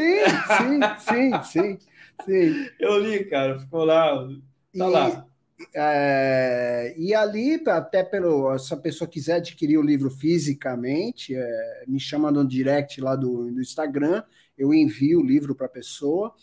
sim, 0.57 0.79
sim, 0.99 1.43
sim, 1.43 1.77
sim. 2.25 2.65
Eu 2.79 2.97
li, 2.97 3.25
cara. 3.25 3.59
Ficou 3.59 3.85
lá. 3.85 4.27
Tá 4.27 4.33
e, 4.73 4.79
lá. 4.79 5.27
É, 5.71 6.95
e 6.97 7.13
ali, 7.13 7.61
até 7.67 8.03
pelo, 8.03 8.57
se 8.57 8.73
a 8.73 8.77
pessoa 8.77 9.07
quiser 9.07 9.35
adquirir 9.35 9.77
o 9.77 9.83
livro 9.83 10.09
fisicamente, 10.09 11.35
é, 11.35 11.83
me 11.87 11.99
chama 11.99 12.31
no 12.31 12.43
direct 12.43 12.99
lá 12.99 13.15
do, 13.15 13.51
do 13.51 13.61
Instagram, 13.61 14.23
eu 14.57 14.73
envio 14.73 15.19
o 15.19 15.25
livro 15.25 15.53
para 15.53 15.67
a 15.67 15.69
pessoa. 15.69 16.33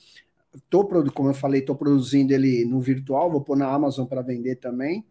Tô, 0.71 0.85
como 1.11 1.31
eu 1.31 1.35
falei, 1.35 1.59
estou 1.59 1.75
produzindo 1.75 2.33
ele 2.33 2.65
no 2.65 2.81
virtual, 2.81 3.33
vou 3.33 3.41
pôr 3.41 3.57
na 3.57 3.67
Amazon 3.67 4.07
para 4.07 4.23
vender 4.23 4.57
também. 4.57 5.05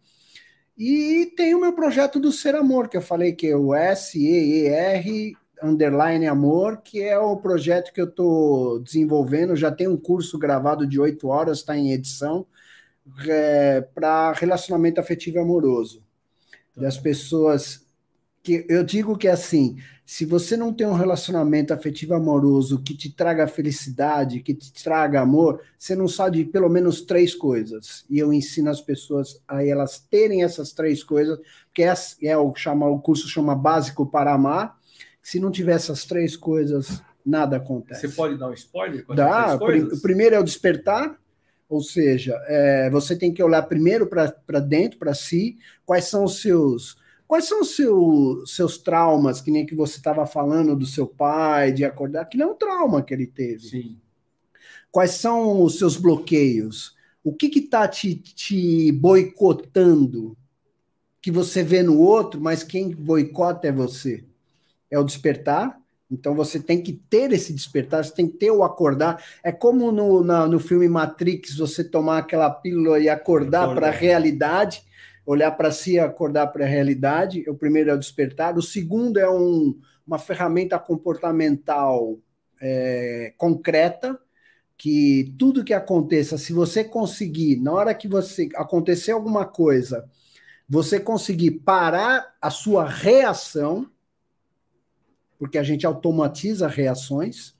E 0.78 1.30
tem 1.36 1.54
o 1.54 1.60
meu 1.60 1.74
projeto 1.74 2.18
do 2.18 2.32
Ser 2.32 2.54
Amor, 2.54 2.88
que 2.88 2.96
eu 2.96 3.02
falei 3.02 3.34
que 3.34 3.48
é 3.48 3.56
o 3.56 3.74
S-E-E-R 3.74 5.36
Underline 5.62 6.26
Amor, 6.26 6.82
que 6.82 7.00
é 7.02 7.18
o 7.18 7.36
projeto 7.36 7.92
que 7.92 8.00
eu 8.00 8.08
estou 8.08 8.80
desenvolvendo. 8.80 9.56
Já 9.56 9.70
tem 9.70 9.88
um 9.88 9.96
curso 9.96 10.38
gravado 10.38 10.86
de 10.86 11.00
oito 11.00 11.28
horas, 11.28 11.58
está 11.58 11.76
em 11.76 11.92
edição, 11.92 12.46
é, 13.26 13.80
para 13.80 14.32
relacionamento 14.32 15.00
afetivo 15.00 15.36
e 15.36 15.40
amoroso. 15.40 16.02
Tá. 16.74 16.82
Das 16.82 16.98
pessoas 16.98 17.86
que 18.42 18.66
eu 18.68 18.82
digo 18.82 19.16
que 19.16 19.28
é 19.28 19.30
assim, 19.30 19.76
se 20.04 20.24
você 20.24 20.56
não 20.56 20.72
tem 20.72 20.84
um 20.84 20.94
relacionamento 20.94 21.72
afetivo 21.72 22.14
amoroso 22.14 22.82
que 22.82 22.96
te 22.96 23.08
traga 23.08 23.46
felicidade, 23.46 24.40
que 24.40 24.52
te 24.52 24.72
traga 24.82 25.20
amor, 25.20 25.62
você 25.78 25.94
não 25.94 26.08
sabe 26.08 26.38
de 26.38 26.50
pelo 26.50 26.68
menos 26.68 27.02
três 27.02 27.34
coisas. 27.36 28.04
E 28.10 28.18
eu 28.18 28.32
ensino 28.32 28.68
as 28.68 28.80
pessoas 28.80 29.40
a 29.46 29.64
elas 29.64 30.00
terem 30.00 30.42
essas 30.42 30.72
três 30.72 31.04
coisas, 31.04 31.38
que 31.72 31.84
é, 31.84 31.94
é 32.24 32.36
o 32.36 32.52
chama 32.54 32.88
o 32.88 33.00
curso 33.00 33.28
chama 33.28 33.54
básico 33.54 34.04
para 34.04 34.34
amar 34.34 34.81
se 35.22 35.38
não 35.38 35.50
tiver 35.50 35.74
essas 35.74 36.04
três 36.04 36.36
coisas, 36.36 37.00
nada 37.24 37.56
acontece. 37.56 38.08
Você 38.08 38.14
pode 38.14 38.36
dar 38.36 38.48
um 38.48 38.52
spoiler? 38.52 39.06
Dá. 39.14 39.54
O 39.54 40.00
primeiro 40.00 40.34
é 40.34 40.40
o 40.40 40.44
despertar, 40.44 41.16
ou 41.68 41.80
seja, 41.80 42.34
é, 42.48 42.90
você 42.90 43.16
tem 43.16 43.32
que 43.32 43.42
olhar 43.42 43.62
primeiro 43.62 44.06
para 44.06 44.60
dentro, 44.60 44.98
para 44.98 45.14
si, 45.14 45.56
quais 45.86 46.06
são 46.06 46.24
os 46.24 46.42
seus. 46.42 47.00
Quais 47.26 47.46
são 47.46 47.62
os 47.62 47.74
seu, 47.74 48.44
seus 48.46 48.76
traumas, 48.76 49.40
que 49.40 49.50
nem 49.50 49.64
que 49.64 49.74
você 49.74 49.96
estava 49.96 50.26
falando 50.26 50.76
do 50.76 50.84
seu 50.84 51.06
pai, 51.06 51.72
de 51.72 51.82
acordar, 51.82 52.26
que 52.26 52.36
não 52.36 52.48
é 52.48 52.50
um 52.50 52.54
trauma 52.54 53.02
que 53.02 53.14
ele 53.14 53.26
teve. 53.26 53.68
Sim. 53.68 53.98
Quais 54.90 55.12
são 55.12 55.62
os 55.62 55.78
seus 55.78 55.96
bloqueios? 55.96 56.94
O 57.24 57.32
que 57.32 57.46
está 57.58 57.88
te, 57.88 58.16
te 58.16 58.92
boicotando? 58.92 60.36
Que 61.22 61.30
você 61.30 61.62
vê 61.62 61.82
no 61.82 61.98
outro, 61.98 62.38
mas 62.38 62.62
quem 62.62 62.90
boicota 62.90 63.66
é 63.66 63.72
você 63.72 64.26
é 64.92 64.98
o 64.98 65.04
despertar. 65.04 65.76
Então 66.10 66.34
você 66.34 66.60
tem 66.60 66.82
que 66.82 66.92
ter 66.92 67.32
esse 67.32 67.54
despertar, 67.54 68.04
você 68.04 68.14
tem 68.14 68.28
que 68.28 68.36
ter 68.36 68.50
o 68.50 68.62
acordar. 68.62 69.24
É 69.42 69.50
como 69.50 69.90
no, 69.90 70.22
na, 70.22 70.46
no 70.46 70.60
filme 70.60 70.86
Matrix, 70.86 71.56
você 71.56 71.82
tomar 71.82 72.18
aquela 72.18 72.50
pílula 72.50 73.00
e 73.00 73.08
acordar 73.08 73.74
para 73.74 73.88
a 73.88 73.90
realidade. 73.90 74.84
olhar 75.24 75.52
para 75.52 75.70
si 75.72 75.94
e 75.94 75.98
acordar 75.98 76.48
para 76.48 76.64
a 76.64 76.68
realidade. 76.68 77.48
O 77.48 77.54
primeiro 77.54 77.90
é 77.90 77.94
o 77.94 77.98
despertar. 77.98 78.58
O 78.58 78.62
segundo 78.62 79.18
é 79.18 79.30
um, 79.30 79.78
uma 80.06 80.18
ferramenta 80.18 80.78
comportamental 80.78 82.18
é, 82.60 83.32
concreta, 83.38 84.18
que 84.76 85.34
tudo 85.38 85.64
que 85.64 85.72
aconteça, 85.72 86.36
se 86.36 86.52
você 86.52 86.82
conseguir, 86.84 87.56
na 87.56 87.72
hora 87.72 87.94
que 87.94 88.08
você 88.08 88.48
acontecer 88.56 89.12
alguma 89.12 89.46
coisa, 89.46 90.04
você 90.68 90.98
conseguir 90.98 91.52
parar 91.60 92.34
a 92.40 92.50
sua 92.50 92.88
reação, 92.88 93.88
porque 95.42 95.58
a 95.58 95.62
gente 95.64 95.84
automatiza 95.84 96.68
reações, 96.68 97.52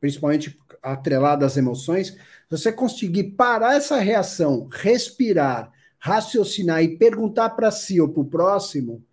principalmente 0.00 0.58
atrelada 0.82 1.44
às 1.44 1.58
emoções, 1.58 2.16
você 2.48 2.72
conseguir 2.72 3.32
parar 3.32 3.76
essa 3.76 3.98
reação, 3.98 4.66
respirar, 4.72 5.70
raciocinar 5.98 6.82
e 6.82 6.96
perguntar 6.96 7.50
para 7.50 7.70
si 7.70 8.00
ou 8.00 8.08
para 8.08 8.22
o 8.22 8.24
próximo, 8.24 9.04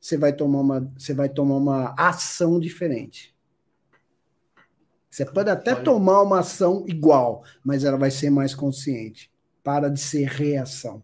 você 0.00 0.16
vai 0.16 0.32
tomar 0.32 0.60
uma, 0.60 0.92
você 0.96 1.12
vai 1.12 1.28
tomar 1.28 1.56
uma 1.56 1.94
ação 1.98 2.58
diferente. 2.58 3.36
Você 5.10 5.26
pode 5.26 5.50
até 5.50 5.74
Olha. 5.74 5.84
tomar 5.84 6.22
uma 6.22 6.38
ação 6.38 6.86
igual, 6.88 7.44
mas 7.62 7.84
ela 7.84 7.98
vai 7.98 8.10
ser 8.10 8.30
mais 8.30 8.54
consciente. 8.54 9.30
Para 9.62 9.90
de 9.90 10.00
ser 10.00 10.26
reação. 10.26 11.02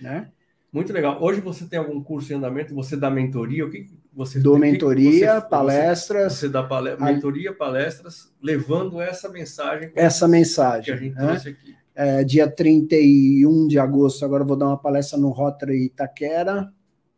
Né? 0.00 0.32
Muito 0.72 0.90
legal. 0.90 1.22
Hoje 1.22 1.42
você 1.42 1.66
tem 1.66 1.78
algum 1.78 2.02
curso 2.02 2.32
em 2.32 2.36
andamento? 2.36 2.74
Você 2.74 2.96
dá 2.96 3.10
mentoria? 3.10 3.66
O 3.66 3.70
que 3.70 3.99
você 4.12 4.40
Dou 4.40 4.58
mentoria, 4.58 5.40
você, 5.40 5.48
palestras. 5.48 6.32
Você, 6.32 6.40
você 6.40 6.48
dá 6.48 6.62
pale 6.62 6.96
mentoria, 6.96 7.52
palestras, 7.54 8.32
levando 8.42 9.00
essa 9.00 9.28
mensagem. 9.28 9.92
Essa 9.94 10.26
mensagem. 10.26 10.84
Que 10.84 10.90
a 10.90 10.96
gente 10.96 11.14
né? 11.14 11.26
trouxe 11.26 11.48
aqui. 11.50 11.76
É, 11.94 12.24
dia 12.24 12.50
31 12.50 13.68
de 13.68 13.78
agosto, 13.78 14.24
agora 14.24 14.44
vou 14.44 14.56
dar 14.56 14.68
uma 14.68 14.78
palestra 14.78 15.18
no 15.18 15.30
Rotary 15.30 15.86
Itaquera. 15.86 16.72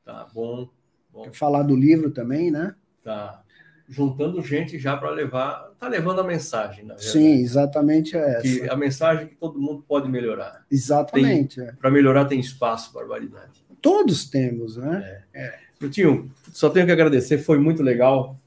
Tá 0.04 0.26
bom. 0.34 0.68
bom. 1.12 1.32
Falar 1.32 1.62
do 1.62 1.76
livro 1.76 2.10
também, 2.10 2.50
né? 2.50 2.74
Tá 3.02 3.42
juntando 3.88 4.40
gente 4.42 4.78
já 4.78 4.96
para 4.96 5.10
levar, 5.10 5.70
tá 5.78 5.86
levando 5.86 6.20
a 6.20 6.24
mensagem, 6.24 6.84
na 6.84 6.94
verdade. 6.94 7.12
Sim, 7.12 7.34
exatamente 7.34 8.16
é 8.16 8.36
essa. 8.36 8.42
Que 8.42 8.68
a 8.68 8.76
mensagem 8.76 9.26
que 9.28 9.34
todo 9.34 9.60
mundo 9.60 9.84
pode 9.86 10.08
melhorar. 10.08 10.64
Exatamente. 10.70 11.60
É. 11.60 11.72
Para 11.72 11.90
melhorar 11.90 12.24
tem 12.24 12.40
espaço, 12.40 12.92
barbaridade. 12.92 13.62
Todos 13.80 14.28
temos, 14.28 14.76
né? 14.76 15.22
É. 15.34 15.42
é. 15.42 15.58
Tio, 15.90 16.30
só 16.52 16.70
tenho 16.70 16.86
que 16.86 16.92
agradecer, 16.92 17.38
foi 17.38 17.58
muito 17.58 17.82
legal. 17.82 18.38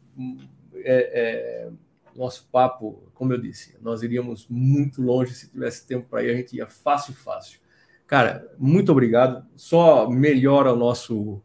É, 0.76 1.68
é, 1.68 1.70
nosso 2.16 2.48
papo, 2.52 3.04
como 3.14 3.34
eu 3.34 3.38
disse, 3.38 3.76
nós 3.82 4.02
iríamos 4.02 4.48
muito 4.50 5.02
longe 5.02 5.34
se 5.34 5.50
tivesse 5.50 5.86
tempo 5.86 6.08
para 6.10 6.24
ir, 6.24 6.32
a 6.32 6.36
gente 6.36 6.56
ia 6.56 6.68
fácil, 6.68 7.14
fácil. 7.14 7.60
Cara, 8.08 8.48
muito 8.58 8.92
obrigado. 8.92 9.46
Só 9.56 10.10
melhora 10.10 10.74
o 10.74 10.78
nosso 10.78 11.42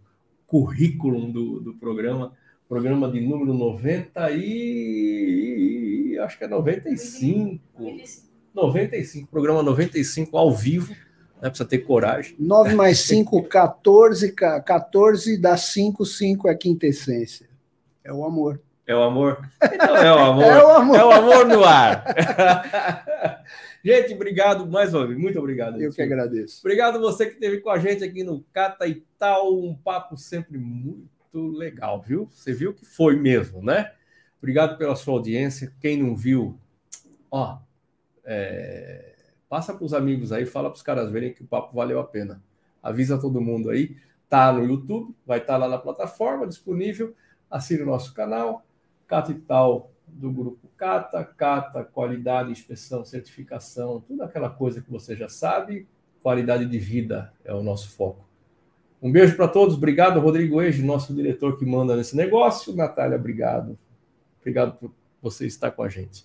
currículo 0.46 1.32
do, 1.32 1.60
do 1.60 1.74
programa 1.74 2.32
programa 2.70 3.10
de 3.10 3.20
número 3.20 3.52
90 3.52 4.30
e 4.30 6.16
acho 6.22 6.38
que 6.38 6.44
é 6.44 6.48
95. 6.48 7.60
95, 8.54 9.28
programa 9.28 9.60
95 9.60 10.38
ao 10.38 10.54
vivo, 10.54 10.94
né? 11.40 11.48
Precisa 11.48 11.68
ter 11.68 11.78
coragem. 11.78 12.34
9 12.38 12.74
mais 12.74 13.00
5, 13.00 13.42
14, 13.44 14.32
14 14.32 15.38
dá 15.38 15.56
5, 15.56 16.04
5 16.04 16.48
é 16.48 16.54
quinta 16.54 16.86
essência. 16.86 17.48
É 18.04 18.12
o 18.12 18.24
amor. 18.24 18.60
É 18.86 18.94
o 18.94 19.02
amor? 19.02 19.48
Então 19.62 19.96
é 19.96 20.12
o 20.12 20.18
amor. 20.18 20.44
é 20.50 20.64
o 20.64 20.70
amor. 20.70 20.96
É 20.96 21.04
o 21.04 21.10
amor 21.10 21.46
no 21.46 21.64
ar. 21.64 22.04
gente, 23.84 24.14
obrigado 24.14 24.66
mais 24.66 24.92
uma 24.92 25.06
vez. 25.06 25.18
Muito 25.18 25.38
obrigado. 25.38 25.74
Eu 25.74 25.90
gente. 25.90 25.96
que 25.96 26.02
agradeço. 26.02 26.60
Obrigado 26.60 27.00
você 27.00 27.26
que 27.26 27.34
esteve 27.34 27.60
com 27.60 27.70
a 27.70 27.78
gente 27.78 28.02
aqui 28.02 28.24
no 28.24 28.44
Cata 28.52 28.86
e 28.86 29.02
Tal. 29.18 29.54
Um 29.54 29.74
papo 29.74 30.16
sempre 30.16 30.58
muito 30.58 31.08
muito 31.32 31.56
legal, 31.56 32.02
viu? 32.02 32.28
Você 32.32 32.52
viu 32.52 32.74
que 32.74 32.84
foi 32.84 33.16
mesmo, 33.16 33.62
né? 33.62 33.92
Obrigado 34.38 34.76
pela 34.76 34.96
sua 34.96 35.14
audiência. 35.14 35.72
Quem 35.80 35.96
não 35.96 36.16
viu, 36.16 36.58
ó, 37.30 37.58
é, 38.24 39.09
passa 39.50 39.74
para 39.74 39.84
os 39.84 39.92
amigos 39.92 40.32
aí, 40.32 40.46
fala 40.46 40.70
para 40.70 40.76
os 40.76 40.82
caras 40.82 41.10
verem 41.10 41.34
que 41.34 41.42
o 41.42 41.46
papo 41.46 41.74
valeu 41.74 41.98
a 41.98 42.04
pena. 42.04 42.40
Avisa 42.80 43.18
todo 43.18 43.40
mundo 43.40 43.68
aí. 43.68 43.96
Tá 44.28 44.52
no 44.52 44.64
YouTube, 44.64 45.12
vai 45.26 45.40
estar 45.40 45.54
tá 45.54 45.58
lá 45.58 45.68
na 45.68 45.76
plataforma 45.76 46.46
disponível. 46.46 47.12
Assine 47.50 47.82
o 47.82 47.86
nosso 47.86 48.14
canal, 48.14 48.64
Cata 49.08 49.32
e 49.32 49.34
Tal 49.34 49.90
do 50.06 50.30
grupo 50.30 50.68
Cata, 50.76 51.24
Cata, 51.24 51.82
qualidade, 51.82 52.52
inspeção, 52.52 53.04
certificação, 53.04 54.00
tudo 54.00 54.22
aquela 54.22 54.48
coisa 54.48 54.80
que 54.80 54.90
você 54.90 55.16
já 55.16 55.28
sabe. 55.28 55.86
Qualidade 56.22 56.66
de 56.66 56.78
vida 56.78 57.32
é 57.44 57.52
o 57.52 57.62
nosso 57.62 57.90
foco. 57.90 58.24
Um 59.02 59.10
beijo 59.10 59.34
para 59.34 59.48
todos. 59.48 59.74
Obrigado, 59.74 60.20
Rodrigo 60.20 60.62
Eje, 60.62 60.80
nosso 60.80 61.12
diretor 61.12 61.58
que 61.58 61.66
manda 61.66 61.96
nesse 61.96 62.16
negócio. 62.16 62.76
Natália, 62.76 63.16
obrigado. 63.16 63.76
Obrigado 64.40 64.78
por 64.78 64.92
você 65.20 65.44
estar 65.44 65.72
com 65.72 65.82
a 65.82 65.88
gente. 65.88 66.24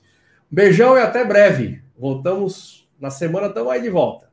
Um 0.52 0.56
beijão 0.56 0.96
e 0.96 1.02
até 1.02 1.26
breve. 1.26 1.82
Voltamos 1.98 2.85
na 3.06 3.12
semana, 3.12 3.48
estamos 3.48 3.72
aí 3.72 3.84
de 3.84 3.90
volta. 3.90 4.28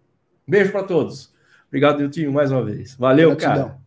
Beijo 0.48 0.72
para 0.72 0.82
todos. 0.82 1.30
Obrigado, 1.68 1.98
Diltinho, 1.98 2.32
mais 2.32 2.50
uma 2.50 2.64
vez. 2.64 2.94
Valeu, 2.96 3.36
Gratidão. 3.36 3.68
cara. 3.68 3.81